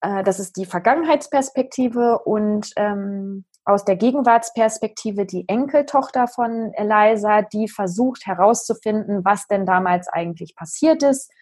äh, 0.00 0.22
das 0.22 0.38
ist 0.38 0.56
die 0.56 0.64
Vergangenheitsperspektive 0.64 2.20
und 2.20 2.70
ähm, 2.76 3.44
aus 3.64 3.84
der 3.84 3.96
Gegenwartsperspektive 3.96 5.26
die 5.26 5.48
Enkeltochter 5.48 6.28
von 6.28 6.72
Eliza, 6.74 7.42
die 7.42 7.68
versucht 7.68 8.26
herauszufinden, 8.26 9.24
was 9.24 9.48
denn 9.48 9.66
damals 9.66 10.08
eigentlich 10.08 10.54
passiert 10.54 11.02
ist, 11.02 11.32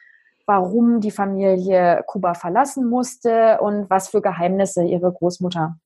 warum 0.47 1.01
die 1.01 1.11
Familie 1.11 2.03
Kuba 2.07 2.33
verlassen 2.35 2.89
musste 2.89 3.59
und 3.61 3.91
was 3.91 4.09
für 4.09 4.23
Geheimnisse 4.23 4.85
ihre 4.85 5.13
Großmutter 5.13 5.77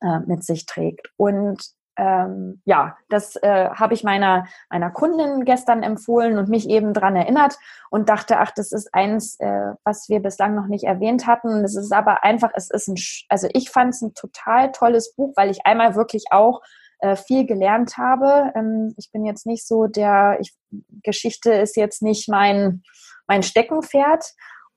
äh, 0.00 0.20
mit 0.20 0.44
sich 0.44 0.66
trägt. 0.66 1.08
Und 1.16 1.60
ähm, 1.96 2.62
ja, 2.64 2.96
das 3.10 3.36
äh, 3.36 3.68
habe 3.70 3.92
ich 3.92 4.04
meiner, 4.04 4.46
meiner 4.70 4.90
Kundin 4.90 5.44
gestern 5.44 5.82
empfohlen 5.82 6.38
und 6.38 6.48
mich 6.48 6.68
eben 6.68 6.94
daran 6.94 7.14
erinnert 7.14 7.58
und 7.90 8.08
dachte, 8.08 8.38
ach, 8.38 8.52
das 8.52 8.72
ist 8.72 8.94
eins, 8.94 9.38
äh, 9.38 9.72
was 9.84 10.08
wir 10.08 10.20
bislang 10.20 10.54
noch 10.54 10.66
nicht 10.66 10.84
erwähnt 10.84 11.26
hatten. 11.26 11.62
Es 11.62 11.76
ist 11.76 11.92
aber 11.92 12.24
einfach, 12.24 12.52
es 12.54 12.70
ist 12.70 12.88
ein, 12.88 12.96
also 13.28 13.48
ich 13.52 13.70
fand 13.70 13.92
es 13.92 14.00
ein 14.00 14.14
total 14.14 14.72
tolles 14.72 15.14
Buch, 15.14 15.34
weil 15.36 15.50
ich 15.50 15.66
einmal 15.66 15.94
wirklich 15.94 16.24
auch 16.30 16.62
äh, 17.00 17.16
viel 17.16 17.44
gelernt 17.44 17.98
habe. 17.98 18.52
Ähm, 18.54 18.94
ich 18.96 19.10
bin 19.12 19.26
jetzt 19.26 19.44
nicht 19.44 19.66
so 19.66 19.86
der, 19.86 20.38
ich, 20.40 20.54
Geschichte 21.02 21.52
ist 21.52 21.76
jetzt 21.76 22.02
nicht 22.02 22.30
mein, 22.30 22.82
mein 23.26 23.42
Steckenpferd 23.42 24.24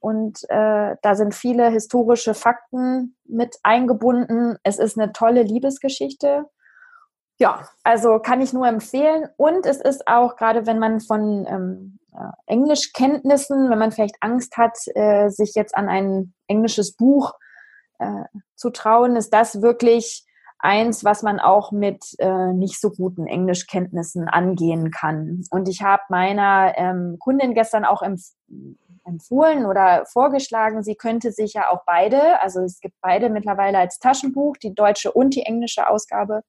und 0.03 0.43
äh, 0.49 0.97
da 1.01 1.15
sind 1.15 1.33
viele 1.33 1.69
historische 1.69 2.33
Fakten 2.33 3.15
mit 3.23 3.55
eingebunden. 3.63 4.57
Es 4.61 4.77
ist 4.77 4.99
eine 4.99 5.13
tolle 5.13 5.43
Liebesgeschichte. 5.43 6.43
Ja, 7.39 7.69
also 7.85 8.19
kann 8.19 8.41
ich 8.41 8.51
nur 8.51 8.67
empfehlen. 8.67 9.29
Und 9.37 9.65
es 9.65 9.77
ist 9.77 10.05
auch, 10.09 10.35
gerade 10.35 10.65
wenn 10.65 10.77
man 10.77 10.99
von 10.99 11.45
ähm, 11.47 11.99
äh, 12.11 12.31
Englischkenntnissen, 12.47 13.69
wenn 13.69 13.79
man 13.79 13.93
vielleicht 13.93 14.17
Angst 14.19 14.57
hat, 14.57 14.77
äh, 14.93 15.29
sich 15.29 15.55
jetzt 15.55 15.73
an 15.73 15.87
ein 15.87 16.33
englisches 16.47 16.97
Buch 16.97 17.31
äh, 17.99 18.25
zu 18.57 18.71
trauen, 18.71 19.15
ist 19.15 19.33
das 19.33 19.61
wirklich 19.61 20.25
eins, 20.59 21.05
was 21.05 21.23
man 21.23 21.39
auch 21.39 21.71
mit 21.71 22.03
äh, 22.19 22.51
nicht 22.51 22.81
so 22.81 22.89
guten 22.89 23.25
Englischkenntnissen 23.25 24.27
angehen 24.27 24.91
kann. 24.91 25.43
Und 25.49 25.69
ich 25.69 25.81
habe 25.81 26.03
meiner 26.09 26.73
ähm, 26.77 27.17
Kundin 27.19 27.53
gestern 27.53 27.85
auch 27.85 28.01
empf 28.01 28.31
empfohlen 29.05 29.65
oder 29.65 30.05
vorgeschlagen, 30.05 30.83
sie 30.83 30.95
könnte 30.95 31.31
sich 31.31 31.53
ja 31.53 31.69
auch 31.69 31.83
beide, 31.85 32.41
also 32.41 32.61
es 32.61 32.79
gibt 32.79 32.95
beide 33.01 33.29
mittlerweile 33.29 33.77
als 33.77 33.99
Taschenbuch, 33.99 34.57
die 34.57 34.73
deutsche 34.73 35.11
und 35.11 35.35
die 35.35 35.43
englische 35.43 35.87
Ausgabe 35.87 36.41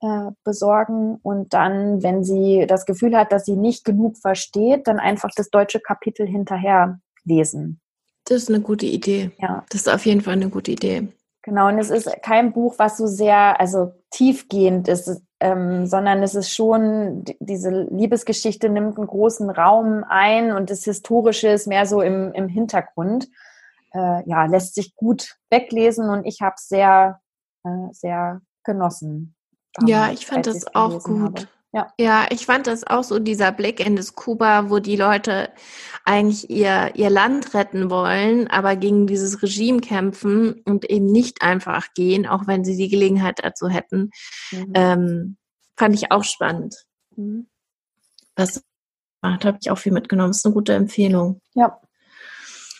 äh, 0.00 0.30
besorgen 0.44 1.16
und 1.22 1.52
dann, 1.54 2.02
wenn 2.02 2.22
sie 2.22 2.66
das 2.68 2.86
Gefühl 2.86 3.16
hat, 3.16 3.32
dass 3.32 3.44
sie 3.44 3.56
nicht 3.56 3.84
genug 3.84 4.16
versteht, 4.18 4.86
dann 4.86 4.98
einfach 5.00 5.30
das 5.34 5.50
deutsche 5.50 5.80
Kapitel 5.80 6.26
hinterher 6.26 7.00
lesen. 7.24 7.80
Das 8.24 8.42
ist 8.42 8.48
eine 8.48 8.60
gute 8.60 8.86
Idee. 8.86 9.30
Ja. 9.38 9.64
Das 9.70 9.82
ist 9.82 9.88
auf 9.88 10.04
jeden 10.06 10.20
Fall 10.20 10.34
eine 10.34 10.50
gute 10.50 10.70
Idee. 10.70 11.08
Genau, 11.48 11.68
und 11.68 11.78
es 11.78 11.88
ist 11.88 12.10
kein 12.22 12.52
Buch, 12.52 12.74
was 12.76 12.98
so 12.98 13.06
sehr, 13.06 13.58
also 13.58 13.94
tiefgehend 14.10 14.86
ist, 14.86 15.22
ähm, 15.40 15.86
sondern 15.86 16.22
es 16.22 16.34
ist 16.34 16.52
schon, 16.52 17.24
diese 17.40 17.70
Liebesgeschichte 17.90 18.68
nimmt 18.68 18.98
einen 18.98 19.06
großen 19.06 19.48
Raum 19.48 20.04
ein 20.06 20.52
und 20.52 20.68
das 20.68 20.84
Historische 20.84 21.48
ist 21.48 21.66
mehr 21.66 21.86
so 21.86 22.02
im, 22.02 22.34
im 22.34 22.48
Hintergrund. 22.48 23.28
Äh, 23.94 24.28
ja, 24.28 24.44
lässt 24.44 24.74
sich 24.74 24.94
gut 24.94 25.38
weglesen 25.48 26.10
und 26.10 26.26
ich 26.26 26.42
habe 26.42 26.56
es 26.58 26.68
sehr, 26.68 27.18
äh, 27.64 27.92
sehr 27.92 28.42
genossen. 28.62 29.34
Ja, 29.86 30.10
ich 30.10 30.26
fand 30.26 30.46
das 30.46 30.74
auch 30.74 31.02
gut. 31.02 31.40
Habe. 31.40 31.48
Ja. 31.78 31.92
ja, 31.98 32.26
ich 32.30 32.46
fand 32.46 32.66
das 32.66 32.84
auch 32.84 33.04
so, 33.04 33.20
dieser 33.20 33.52
Blick 33.52 33.84
in 33.84 33.94
das 33.94 34.14
Kuba, 34.14 34.68
wo 34.68 34.80
die 34.80 34.96
Leute 34.96 35.50
eigentlich 36.04 36.50
ihr, 36.50 36.92
ihr 36.94 37.10
Land 37.10 37.54
retten 37.54 37.88
wollen, 37.88 38.48
aber 38.48 38.74
gegen 38.74 39.06
dieses 39.06 39.42
Regime 39.42 39.80
kämpfen 39.80 40.60
und 40.64 40.90
eben 40.90 41.06
nicht 41.06 41.42
einfach 41.42 41.94
gehen, 41.94 42.26
auch 42.26 42.46
wenn 42.46 42.64
sie 42.64 42.76
die 42.76 42.88
Gelegenheit 42.88 43.38
dazu 43.42 43.68
hätten. 43.68 44.10
Mhm. 44.50 44.72
Ähm, 44.74 45.36
fand 45.76 45.94
ich 45.94 46.10
auch 46.10 46.24
spannend. 46.24 46.74
Mhm. 47.14 47.46
Was 48.34 48.64
macht, 49.20 49.44
habe 49.44 49.58
ich 49.60 49.70
auch 49.70 49.78
viel 49.78 49.92
mitgenommen. 49.92 50.30
Das 50.30 50.38
ist 50.38 50.46
eine 50.46 50.54
gute 50.54 50.74
Empfehlung. 50.74 51.40
Ja. 51.54 51.80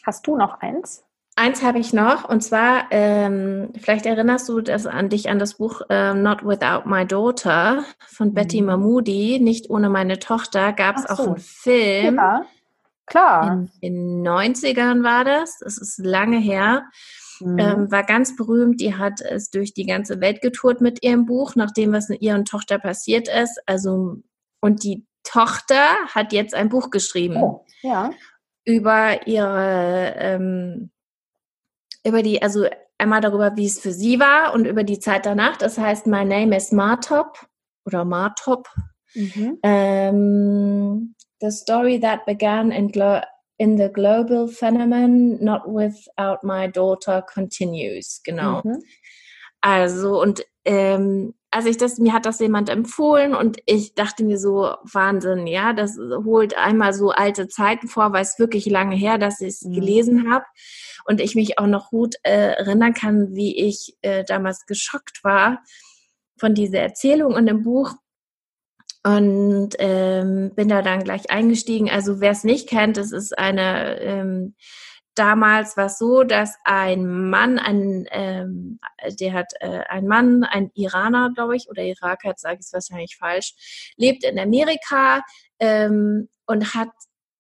Hast 0.05 0.27
du 0.27 0.37
noch 0.37 0.61
eins? 0.61 1.05
Eins 1.39 1.63
habe 1.63 1.79
ich 1.79 1.93
noch, 1.93 2.29
und 2.29 2.41
zwar, 2.41 2.87
ähm, 2.91 3.73
vielleicht 3.81 4.07
erinnerst 4.07 4.49
du 4.49 4.61
das 4.61 4.87
an 4.87 5.09
dich 5.09 5.31
an 5.31 5.39
das 5.39 5.55
Buch 5.55 5.83
äh, 5.89 6.13
Not 6.13 6.45
Without 6.45 6.89
My 6.89 7.07
Daughter 7.07 7.85
von 8.09 8.31
mhm. 8.31 8.35
Betty 8.35 8.61
Mahmoudi, 8.61 9.39
Nicht 9.39 9.71
ohne 9.71 9.89
meine 9.89 10.19
Tochter, 10.19 10.73
gab 10.73 10.97
es 10.97 11.05
so. 11.05 11.09
auch 11.11 11.27
einen 11.29 11.37
Film. 11.37 12.17
Ja, 12.17 12.45
klar. 13.07 13.69
In 13.81 13.95
den 13.95 14.27
90ern 14.27 15.05
war 15.05 15.25
das, 15.25 15.59
das 15.61 15.79
ist 15.79 15.99
lange 15.99 16.39
her. 16.39 16.83
Mhm. 17.39 17.59
Ähm, 17.61 17.93
war 17.93 18.03
ganz 18.03 18.35
berühmt, 18.35 18.81
die 18.81 18.97
hat 18.97 19.21
es 19.21 19.51
durch 19.51 19.73
die 19.73 19.87
ganze 19.87 20.21
Welt 20.21 20.43
getourt 20.43 20.81
mit 20.81 21.05
ihrem 21.05 21.25
Buch, 21.25 21.55
nachdem 21.55 21.93
was 21.93 22.09
mit 22.09 22.21
ihrer 22.21 22.43
Tochter 22.43 22.81
passiert 22.81 23.29
ist. 23.29 23.61
Also, 23.65 24.17
und 24.61 24.83
die 24.83 25.07
Tochter 25.23 25.87
hat 26.13 26.33
jetzt 26.33 26.57
ein 26.57 26.69
Buch 26.69 26.91
geschrieben. 26.91 27.37
Oh, 27.37 27.65
ja. 27.83 28.11
Über 28.65 29.29
ihre 29.29 30.15
ähm, 30.19 30.91
über 32.05 32.23
die, 32.23 32.43
also 32.43 32.67
einmal 32.99 33.21
darüber, 33.21 33.57
wie 33.57 33.67
es 33.67 33.79
für 33.79 33.93
sie 33.93 34.19
war 34.19 34.55
und 34.55 34.67
über 34.67 34.85
die 34.85 34.99
Zeit 34.99 35.27
danach. 35.27 35.57
Das 35.57 35.79
heißt, 35.79 36.07
My 36.07 36.25
Name 36.25 36.57
is 36.57 36.73
Martop 36.73 37.47
oder 37.85 38.05
Martop. 38.05 38.69
Mhm. 39.15 39.59
Um, 39.63 41.15
the 41.41 41.51
story 41.51 41.99
that 42.01 42.27
began 42.27 42.71
in, 42.71 42.93
in 43.59 43.77
the 43.77 43.89
global 43.89 44.49
phenomenon, 44.49 45.43
not 45.43 45.63
without 45.67 46.43
my 46.43 46.69
daughter, 46.69 47.23
continues. 47.23 48.21
Genau. 48.25 48.63
Mhm. 48.65 48.83
Also, 49.61 50.21
und 50.21 50.45
ähm, 50.69 51.33
also 51.51 51.71
ich 51.71 51.79
das, 51.79 51.97
mir 51.99 52.13
hat 52.13 52.27
das 52.27 52.41
jemand 52.41 52.69
empfohlen 52.69 53.35
und 53.35 53.57
ich 53.65 53.95
dachte 53.95 54.23
mir 54.23 54.39
so, 54.39 54.75
Wahnsinn, 54.83 55.47
ja, 55.47 55.73
das 55.73 55.97
holt 55.97 56.59
einmal 56.59 56.93
so 56.93 57.09
alte 57.09 57.49
Zeiten 57.49 57.89
vor, 57.89 58.13
weil 58.13 58.23
es 58.23 58.39
wirklich 58.39 58.67
lange 58.67 58.95
her, 58.95 59.17
dass 59.17 59.41
ich 59.41 59.49
es 59.49 59.63
mhm. 59.63 59.73
gelesen 59.73 60.31
habe 60.31 60.45
und 61.07 61.23
ich 61.23 61.35
mich 61.35 61.59
auch 61.59 61.67
noch 61.67 61.89
gut 61.89 62.17
äh, 62.23 62.53
erinnern 62.53 62.93
kann, 62.93 63.35
wie 63.35 63.57
ich 63.67 63.97
äh, 64.03 64.25
damals 64.25 64.67
geschockt 64.67 65.25
war 65.25 65.63
von 66.39 66.55
dieser 66.55 66.81
Erzählung 66.81 67.33
und 67.33 67.49
im 67.49 67.63
Buch 67.63 67.95
und 69.03 69.71
ähm, 69.79 70.53
bin 70.55 70.69
da 70.69 70.83
dann 70.83 71.03
gleich 71.03 71.31
eingestiegen. 71.31 71.89
Also 71.89 72.21
wer 72.21 72.33
es 72.33 72.45
nicht 72.45 72.69
kennt, 72.69 72.99
es 72.99 73.13
ist 73.13 73.39
eine 73.39 73.99
ähm, 74.01 74.55
damals 75.19 75.77
war 75.77 75.87
es 75.87 75.99
so, 75.99 76.23
dass 76.23 76.57
ein 76.65 77.29
Mann, 77.31 77.59
ein, 77.59 78.07
ähm, 78.11 78.79
der 79.21 79.33
hat 79.33 79.53
äh, 79.61 79.81
ein 79.89 80.07
Mann, 80.07 80.45
ein 80.45 80.71
Iraner, 80.75 81.31
glaube 81.35 81.57
ich, 81.57 81.69
oder 81.69 81.83
Iraker, 81.83 82.35
sage 82.37 82.59
ich 82.61 82.67
es 82.67 82.73
wahrscheinlich 82.73 83.17
falsch, 83.17 83.93
lebt 83.97 84.25
in 84.25 84.39
Amerika 84.39 85.23
ähm, 85.59 86.29
und 86.47 86.75
hat 86.75 86.91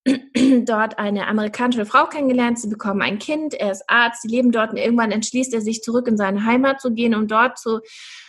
dort 0.65 0.99
eine 0.99 1.27
amerikanische 1.27 1.87
Frau 1.87 2.07
kennengelernt. 2.07 2.59
Sie 2.59 2.69
bekommen 2.69 3.03
ein 3.03 3.19
Kind, 3.19 3.55
er 3.55 3.73
ist 3.73 3.85
Arzt, 3.89 4.23
sie 4.23 4.29
leben 4.29 4.53
dort 4.53 4.71
und 4.71 4.77
irgendwann 4.77 5.13
entschließt 5.13 5.55
er 5.55 5.61
sich 5.61 5.83
zurück 5.83 6.09
in 6.09 6.17
seine 6.17 6.45
Heimat 6.45 6.81
zu 6.81 6.93
gehen, 6.93 7.15
um 7.15 7.29
dort 7.29 7.59
zu 7.59 7.81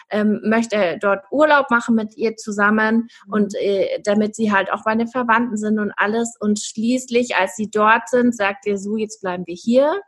ähm, 0.10 0.41
möchte 0.43 0.97
dort 1.01 1.26
Urlaub 1.32 1.70
machen 1.70 1.95
mit 1.95 2.16
ihr 2.18 2.36
zusammen 2.36 3.10
mhm. 3.26 3.34
und 3.34 3.55
äh, 3.55 3.99
damit 4.03 4.36
sie 4.36 4.51
halt 4.51 4.72
auch 4.72 4.84
bei 4.84 4.95
den 4.95 5.07
Verwandten 5.07 5.57
sind 5.57 5.80
und 5.80 5.91
alles. 5.97 6.36
Und 6.39 6.60
schließlich, 6.60 7.36
als 7.36 7.55
sie 7.55 7.70
dort 7.70 8.10
sind, 8.10 8.36
sagt 8.36 8.66
er 8.68 8.78
so, 8.78 8.97
jetzt 8.97 9.22
bleiben 9.22 9.43
wir 9.45 9.55
hier 9.55 10.01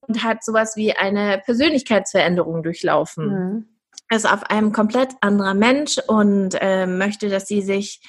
und 0.00 0.22
hat 0.22 0.44
sowas 0.44 0.76
wie 0.76 0.92
eine 0.92 1.40
Persönlichkeitsveränderung 1.44 2.62
durchlaufen. 2.62 3.28
Mhm. 3.28 3.68
Ist 4.10 4.30
auf 4.30 4.44
einem 4.44 4.72
komplett 4.72 5.12
anderer 5.20 5.54
Mensch 5.54 5.98
und 6.06 6.56
äh, 6.60 6.86
möchte, 6.86 7.28
dass 7.30 7.46
sie 7.46 7.62
sich 7.62 8.00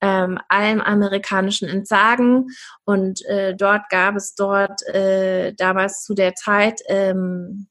ähm, 0.00 0.38
allem 0.48 0.80
Amerikanischen 0.80 1.68
entsagen. 1.68 2.48
Und 2.84 3.24
äh, 3.26 3.54
dort 3.54 3.88
gab 3.90 4.16
es 4.16 4.34
dort 4.34 4.86
äh, 4.86 5.52
damals 5.54 6.04
zu 6.04 6.14
der 6.14 6.34
Zeit 6.34 6.80
ähm, 6.86 7.68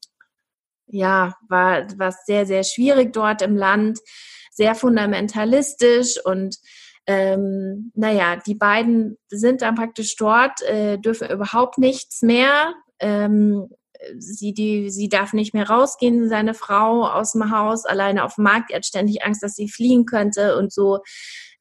ja, 0.90 1.36
war 1.48 1.86
was 1.98 2.26
sehr, 2.26 2.46
sehr 2.46 2.64
schwierig 2.64 3.14
dort 3.14 3.42
im 3.42 3.56
Land, 3.56 4.00
sehr 4.52 4.76
fundamentalistisch 4.76 6.24
und 6.24 6.58
ähm, 7.08 7.92
naja, 7.96 8.36
die 8.36 8.54
beiden 8.54 9.18
sind 9.30 9.64
dann 9.64 9.76
praktisch 9.76 10.16
dort, 10.16 10.62
äh, 10.62 11.00
dürfen 11.00 11.30
überhaupt 11.30 11.80
nichts 11.80 12.22
mehr. 12.22 12.76
Ähm, 13.00 13.70
sie, 14.18 14.54
die, 14.54 14.92
sie 14.92 15.10
darf 15.10 15.34
nicht 15.34 15.56
mehr 15.56 15.68
rausgehen, 15.68 16.30
seine 16.30 16.54
Frau 16.54 17.08
aus 17.08 17.34
dem 17.34 17.52
Haus, 17.52 17.86
alleine 17.86 18.24
auf 18.24 18.36
dem 18.36 18.44
Markt. 18.44 18.70
Er 18.72 18.78
hat 18.78 18.86
ständig 18.86 19.24
Angst, 19.24 19.42
dass 19.42 19.56
sie 19.56 19.70
fliehen 19.70 20.06
könnte 20.06 20.56
und 20.58 20.72
so. 20.72 21.00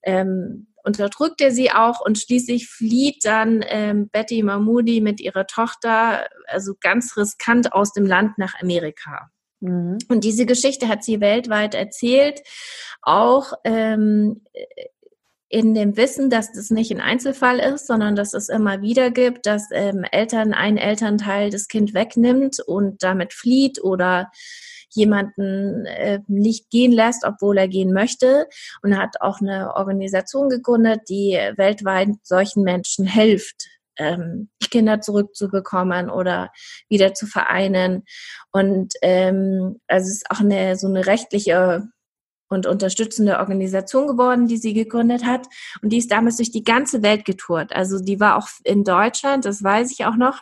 Ähm, 0.03 0.69
unterdrückt 0.89 1.41
er 1.43 1.53
sie 1.53 1.71
auch 1.71 2.01
und 2.01 2.19
schließlich 2.19 2.69
flieht 2.69 3.25
dann 3.25 3.63
ähm, 3.69 4.09
Betty 4.09 4.43
Mahmoudi 4.43 5.01
mit 5.03 5.21
ihrer 5.21 5.47
Tochter, 5.47 6.27
also 6.47 6.73
ganz 6.81 7.17
riskant 7.17 7.73
aus 7.75 7.93
dem 7.93 8.07
Land 8.07 8.39
nach 8.39 8.55
Amerika. 8.61 9.31
Mhm. 9.61 9.99
Und 10.09 10.25
diese 10.25 10.47
Geschichte 10.47 10.89
hat 10.89 11.05
sie 11.05 11.21
weltweit 11.21 11.75
erzählt, 11.75 12.41
auch 13.03 13.53
ähm, 13.65 14.41
in 15.51 15.75
dem 15.75 15.97
Wissen, 15.97 16.31
dass 16.31 16.53
das 16.53 16.71
nicht 16.71 16.91
ein 16.91 17.01
Einzelfall 17.01 17.59
ist, 17.59 17.87
sondern 17.87 18.17
dass 18.17 18.33
es 18.33 18.49
immer 18.49 18.81
wieder 18.81 19.11
gibt, 19.11 19.47
dass 19.47 19.69
ähm, 19.73 20.05
Eltern 20.11 20.55
ein 20.55 20.79
Elternteil 20.79 21.51
das 21.51 21.69
Kind 21.69 21.95
wegnimmt 21.95 22.61
und 22.67 23.03
damit 23.03 23.35
flieht 23.35 23.83
oder 23.83 24.31
jemanden 24.91 25.87
äh, 25.87 26.21
nicht 26.27 26.71
gehen 26.71 26.93
lässt, 26.93 27.25
obwohl 27.25 27.59
er 27.59 27.69
gehen 27.69 27.93
möchte 27.93 28.47
und 28.83 28.97
hat 28.97 29.21
auch 29.21 29.41
eine 29.41 29.75
Organisation 29.75 30.49
gegründet, 30.49 31.03
die 31.09 31.39
weltweit 31.57 32.09
solchen 32.23 32.63
Menschen 32.63 33.07
hilft, 33.07 33.67
ähm, 33.99 34.49
Kinder 34.71 35.01
zurückzubekommen 35.01 36.11
oder 36.11 36.51
wieder 36.89 37.15
zu 37.15 37.27
vereinen. 37.27 38.05
Und 38.53 38.95
ähm, 39.03 39.81
also 39.87 40.07
es 40.07 40.17
ist 40.17 40.31
auch 40.31 40.41
eine 40.41 40.77
so 40.77 40.87
eine 40.87 41.07
rechtliche 41.07 41.89
und 42.49 42.67
unterstützende 42.67 43.39
Organisation 43.39 44.07
geworden, 44.07 44.47
die 44.47 44.57
sie 44.57 44.73
gegründet 44.73 45.25
hat. 45.25 45.47
Und 45.83 45.91
die 45.91 45.99
ist 45.99 46.11
damals 46.11 46.37
durch 46.37 46.51
die 46.51 46.65
ganze 46.65 47.03
Welt 47.03 47.25
getourt. 47.25 47.75
Also 47.75 47.99
die 47.99 48.21
war 48.21 48.37
auch 48.37 48.49
in 48.65 48.85
Deutschland, 48.85 49.45
das 49.45 49.63
weiß 49.63 49.93
ich 49.93 50.07
auch 50.07 50.17
noch. 50.17 50.41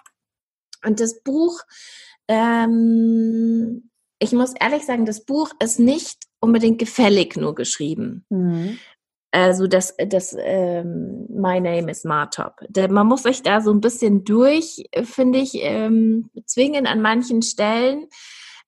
Und 0.84 1.00
das 1.00 1.20
Buch 1.22 1.62
ähm, 2.28 3.90
ich 4.18 4.32
muss 4.32 4.54
ehrlich 4.58 4.84
sagen, 4.84 5.06
das 5.06 5.24
Buch 5.24 5.50
ist 5.58 5.78
nicht 5.78 6.18
unbedingt 6.40 6.78
gefällig 6.78 7.36
nur 7.36 7.54
geschrieben. 7.54 8.24
Mhm. 8.30 8.78
Also 9.32 9.66
das, 9.66 9.94
das 10.08 10.34
ähm, 10.38 11.26
My 11.28 11.60
Name 11.60 11.90
is 11.90 12.04
Martop. 12.04 12.60
Man 12.88 13.06
muss 13.06 13.24
sich 13.24 13.42
da 13.42 13.60
so 13.60 13.70
ein 13.70 13.80
bisschen 13.80 14.24
durch, 14.24 14.84
finde 15.02 15.40
ich, 15.40 15.52
ähm, 15.56 16.30
zwingen 16.46 16.86
an 16.86 17.02
manchen 17.02 17.42
Stellen. 17.42 18.06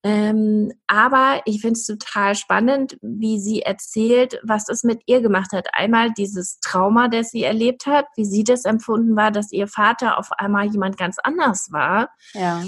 Ähm, 0.05 0.73
aber 0.87 1.41
ich 1.45 1.61
finde 1.61 1.79
es 1.79 1.87
total 1.87 2.35
spannend, 2.35 2.99
wie 3.01 3.41
sie 3.41 3.63
erzählt, 3.63 4.39
was 4.45 4.69
es 4.69 4.85
mit 4.85 5.01
ihr 5.07 5.21
gemacht 5.21 5.53
hat. 5.53 5.69
Einmal 5.73 6.13
dieses 6.13 6.61
Trauma, 6.61 7.09
das 7.09 7.31
sie 7.31 7.43
erlebt 7.43 7.87
hat, 7.87 8.05
wie 8.15 8.25
sie 8.25 8.45
das 8.45 8.65
empfunden 8.65 9.17
war, 9.17 9.31
dass 9.31 9.51
ihr 9.51 9.67
Vater 9.67 10.19
auf 10.19 10.31
einmal 10.33 10.67
jemand 10.67 10.99
ganz 10.99 11.17
anders 11.19 11.69
war. 11.73 12.11
Ja. 12.35 12.63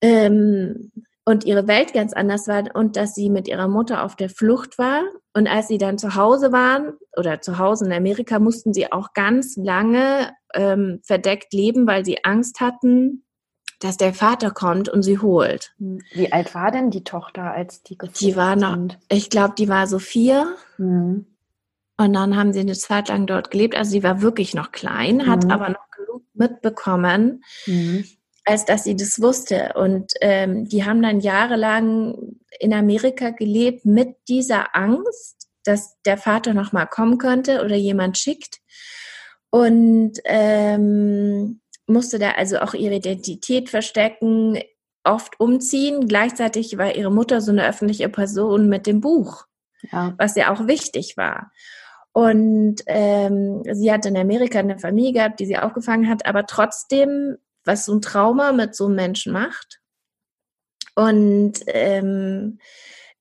Ähm, 0.00 0.92
und 1.24 1.44
ihre 1.44 1.68
Welt 1.68 1.92
ganz 1.92 2.12
anders 2.12 2.48
war 2.48 2.64
und 2.74 2.96
dass 2.96 3.14
sie 3.14 3.30
mit 3.30 3.46
ihrer 3.46 3.68
Mutter 3.68 4.04
auf 4.04 4.16
der 4.16 4.30
Flucht 4.30 4.78
war. 4.78 5.02
Und 5.34 5.46
als 5.46 5.68
sie 5.68 5.78
dann 5.78 5.98
zu 5.98 6.14
Hause 6.14 6.52
waren 6.52 6.94
oder 7.16 7.40
zu 7.40 7.58
Hause 7.58 7.86
in 7.86 7.92
Amerika, 7.92 8.38
mussten 8.38 8.72
sie 8.72 8.90
auch 8.90 9.12
ganz 9.12 9.56
lange 9.56 10.32
ähm, 10.54 11.00
verdeckt 11.04 11.52
leben, 11.52 11.86
weil 11.86 12.04
sie 12.04 12.24
Angst 12.24 12.60
hatten, 12.60 13.24
dass 13.80 13.96
der 13.96 14.12
Vater 14.12 14.50
kommt 14.50 14.88
und 14.88 15.02
sie 15.02 15.18
holt. 15.18 15.74
Wie 15.78 16.32
alt 16.32 16.54
war 16.54 16.70
denn 16.70 16.90
die 16.90 17.04
Tochter, 17.04 17.52
als 17.52 17.82
die 17.82 17.96
geflohen 17.96 18.14
Die 18.18 18.36
war 18.36 18.56
noch, 18.56 18.74
sind? 18.74 18.98
ich 19.08 19.30
glaube, 19.30 19.54
die 19.56 19.68
war 19.68 19.86
so 19.86 19.98
vier. 19.98 20.56
Mhm. 20.78 21.26
Und 21.96 22.12
dann 22.14 22.36
haben 22.36 22.52
sie 22.52 22.60
eine 22.60 22.72
Zeit 22.72 23.08
lang 23.08 23.26
dort 23.26 23.50
gelebt. 23.50 23.76
Also 23.76 23.90
sie 23.90 24.02
war 24.02 24.22
wirklich 24.22 24.54
noch 24.54 24.72
klein, 24.72 25.26
hat 25.26 25.44
mhm. 25.44 25.50
aber 25.50 25.68
noch 25.68 25.90
genug 25.90 26.22
mitbekommen. 26.34 27.44
Mhm 27.66 28.04
als 28.44 28.64
dass 28.64 28.84
sie 28.84 28.96
das 28.96 29.20
wusste. 29.20 29.72
Und 29.74 30.12
ähm, 30.20 30.68
die 30.68 30.84
haben 30.84 31.02
dann 31.02 31.20
jahrelang 31.20 32.36
in 32.58 32.72
Amerika 32.72 33.30
gelebt 33.30 33.84
mit 33.84 34.16
dieser 34.28 34.74
Angst, 34.74 35.48
dass 35.64 36.00
der 36.04 36.16
Vater 36.16 36.54
noch 36.54 36.72
mal 36.72 36.86
kommen 36.86 37.18
könnte 37.18 37.62
oder 37.64 37.76
jemand 37.76 38.18
schickt. 38.18 38.58
Und 39.50 40.12
ähm, 40.24 41.60
musste 41.86 42.18
da 42.18 42.32
also 42.32 42.58
auch 42.60 42.74
ihre 42.74 42.96
Identität 42.96 43.68
verstecken, 43.68 44.58
oft 45.04 45.40
umziehen. 45.40 46.06
Gleichzeitig 46.06 46.78
war 46.78 46.94
ihre 46.94 47.10
Mutter 47.10 47.40
so 47.40 47.50
eine 47.50 47.66
öffentliche 47.66 48.08
Person 48.08 48.68
mit 48.68 48.86
dem 48.86 49.00
Buch, 49.00 49.44
ja. 49.90 50.14
was 50.18 50.36
ja 50.36 50.52
auch 50.52 50.66
wichtig 50.66 51.16
war. 51.16 51.50
Und 52.12 52.82
ähm, 52.86 53.62
sie 53.70 53.92
hat 53.92 54.04
in 54.06 54.16
Amerika 54.16 54.58
eine 54.58 54.78
Familie 54.78 55.12
gehabt, 55.12 55.40
die 55.40 55.46
sie 55.46 55.58
aufgefangen 55.58 56.08
hat, 56.08 56.26
aber 56.26 56.46
trotzdem 56.46 57.36
was 57.70 57.84
so 57.84 57.94
ein 57.94 58.02
Trauma 58.02 58.52
mit 58.52 58.74
so 58.74 58.86
einem 58.86 58.96
Menschen 58.96 59.32
macht. 59.32 59.80
Und 60.96 61.60
ähm, 61.68 62.58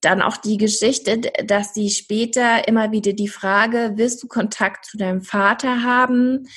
dann 0.02 0.22
auch 0.22 0.38
die 0.38 0.58
Geschichte, 0.58 1.22
dass 1.46 1.74
sie 1.74 1.90
später 1.90 2.68
immer 2.68 2.92
wieder 2.92 3.14
die 3.14 3.28
Frage, 3.28 3.94
willst 3.96 4.24
du 4.24 4.28
Kontakt 4.28 4.86
zu 4.86 4.98
deinem 4.98 5.22
Vater 5.22 5.84
haben? 5.84 6.48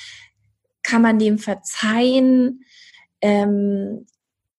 Kann 0.81 1.03
man 1.03 1.19
dem 1.19 1.37
verzeihen? 1.37 2.65
Ähm, 3.21 4.07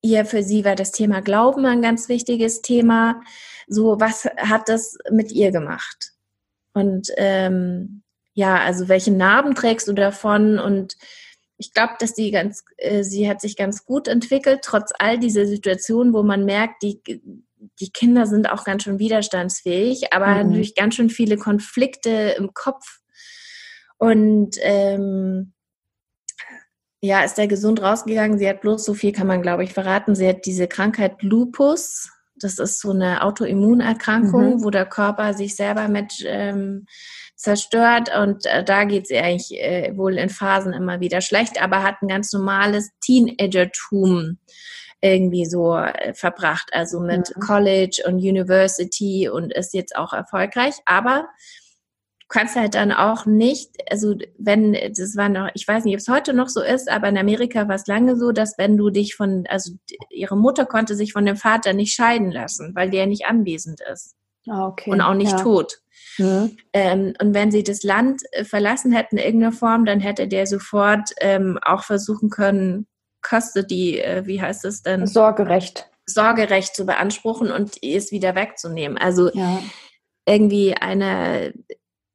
ihr 0.01 0.25
für 0.27 0.43
sie 0.43 0.65
war 0.65 0.77
das 0.77 0.93
Thema 0.93 1.21
Glauben 1.21 1.67
ein 1.67 1.83
ganz 1.83 2.09
wichtiges 2.09 2.63
Thema. 2.63 3.21
So, 3.67 3.99
was 3.99 4.27
hat 4.37 4.69
das 4.69 4.97
mit 5.11 5.33
ihr 5.33 5.51
gemacht? 5.51 6.13
Und 6.73 7.09
ähm, 7.17 8.03
ja, 8.35 8.59
also 8.61 8.89
welche 8.89 9.13
Narben 9.13 9.55
trägst 9.55 9.89
du 9.89 9.93
davon 9.93 10.59
und 10.59 10.97
ich 11.57 11.73
glaube, 11.73 11.95
dass 11.99 12.15
die 12.15 12.31
ganz, 12.31 12.65
äh, 12.77 13.03
sie 13.03 13.29
hat 13.29 13.41
sich 13.41 13.57
ganz 13.57 13.85
gut 13.85 14.09
entwickelt, 14.09 14.61
trotz 14.63 14.93
all 14.99 15.19
dieser 15.19 15.47
Situationen, 15.47 16.13
wo 16.13 16.23
man 16.23 16.45
merkt, 16.45 16.83
die, 16.83 17.01
die 17.81 17.91
Kinder 17.91 18.27
sind 18.27 18.51
auch 18.51 18.65
ganz 18.65 18.83
schön 18.83 18.99
widerstandsfähig, 18.99 20.13
aber 20.13 20.27
mhm. 20.27 20.49
natürlich 20.49 20.75
ganz 20.75 20.95
schön 20.95 21.11
viele 21.11 21.37
Konflikte 21.37 22.35
im 22.39 22.55
Kopf. 22.55 23.01
Und 23.99 24.57
ähm, 24.61 25.53
ja, 27.01 27.23
ist 27.23 27.39
er 27.39 27.47
gesund 27.47 27.83
rausgegangen. 27.83 28.39
Sie 28.39 28.49
hat 28.49 28.63
bloß 28.63 28.85
so 28.85 28.95
viel, 28.95 29.13
kann 29.13 29.27
man 29.27 29.43
glaube 29.43 29.63
ich 29.65 29.73
verraten. 29.73 30.15
Sie 30.15 30.27
hat 30.27 30.47
diese 30.47 30.67
Krankheit 30.67 31.23
Lupus. 31.23 32.11
Das 32.37 32.59
ist 32.59 32.81
so 32.81 32.91
eine 32.91 33.23
Autoimmunerkrankung, 33.23 34.57
mhm. 34.57 34.65
wo 34.65 34.71
der 34.71 34.87
Körper 34.87 35.35
sich 35.35 35.55
selber 35.55 35.89
mit 35.89 36.25
ähm, 36.27 36.87
zerstört 37.37 38.11
und 38.17 38.47
äh, 38.47 38.63
da 38.63 38.85
geht 38.85 39.05
es 39.05 39.11
ihr 39.11 39.25
eigentlich 39.25 39.61
äh, 39.61 39.97
wohl 39.97 40.19
in 40.19 40.29
Phasen 40.29 40.73
immer 40.73 41.01
wieder 41.01 41.21
schlecht, 41.21 41.61
aber 41.63 41.83
hat 41.83 42.01
ein 42.03 42.09
ganz 42.09 42.33
normales 42.33 42.91
Teenagertum 43.01 44.39
irgendwie 45.01 45.45
so 45.45 45.77
äh, 45.77 46.15
verbracht, 46.15 46.71
also 46.73 47.01
mit 47.01 47.35
mhm. 47.37 47.41
College 47.41 48.03
und 48.07 48.17
University 48.17 49.29
und 49.29 49.53
ist 49.53 49.75
jetzt 49.75 49.97
auch 49.97 50.13
erfolgreich, 50.13 50.75
aber 50.87 51.29
du 52.21 52.27
kannst 52.29 52.57
halt 52.57 52.75
dann 52.75 52.93
auch 52.93 53.27
nicht, 53.27 53.71
also 53.91 54.15
wenn, 54.39 54.73
das 54.73 55.17
war 55.17 55.29
noch, 55.29 55.51
ich 55.55 55.69
weiß 55.69 55.85
nicht, 55.85 55.95
ob 55.95 56.01
es 56.01 56.09
heute 56.09 56.33
noch 56.33 56.49
so 56.49 56.63
ist, 56.63 56.91
aber 56.91 57.09
in 57.09 57.19
Amerika 57.19 57.69
war 57.69 57.75
es 57.75 57.87
lange 57.87 58.17
so, 58.17 58.33
dass 58.33 58.57
wenn 58.57 58.77
du 58.79 58.91
dich 58.91 59.15
von, 59.15 59.45
also 59.49 59.73
ihre 60.09 60.37
Mutter 60.37 60.65
konnte 60.65 60.95
sich 60.95 61.13
von 61.13 61.27
dem 61.27 61.37
Vater 61.37 61.75
nicht 61.75 61.95
scheiden 61.95 62.31
lassen, 62.31 62.75
weil 62.75 62.91
der 62.91 63.07
nicht 63.07 63.27
anwesend 63.27 63.81
ist. 63.93 64.15
Ah, 64.49 64.67
okay. 64.67 64.91
Und 64.91 65.01
auch 65.01 65.15
nicht 65.15 65.33
ja. 65.33 65.43
tot. 65.43 65.79
Mhm. 66.19 66.57
Ähm, 66.73 67.15
und 67.21 67.35
wenn 67.35 67.51
sie 67.51 67.63
das 67.63 67.83
Land 67.83 68.23
äh, 68.33 68.45
verlassen 68.45 68.93
hätten 68.93 69.17
in 69.17 69.25
irgendeiner 69.25 69.53
Form, 69.53 69.85
dann 69.85 70.01
hätte 70.01 70.29
der 70.29 70.47
sofort 70.47 71.11
ähm, 71.21 71.59
auch 71.63 71.85
versuchen 71.85 72.31
können, 72.31 72.87
Custody, 73.23 73.99
äh, 73.99 74.27
wie 74.27 74.41
heißt 74.41 74.65
es 74.65 74.83
denn? 74.83 75.07
Sorgerecht. 75.07 75.89
Sorgerecht 76.07 76.77
zu 76.77 76.85
beanspruchen 76.85 77.51
und 77.51 77.83
es 77.83 78.13
wieder 78.13 78.35
wegzunehmen. 78.35 78.99
Also 78.99 79.31
Ja. 79.33 79.61
irgendwie 80.27 80.75
eine, 80.75 81.55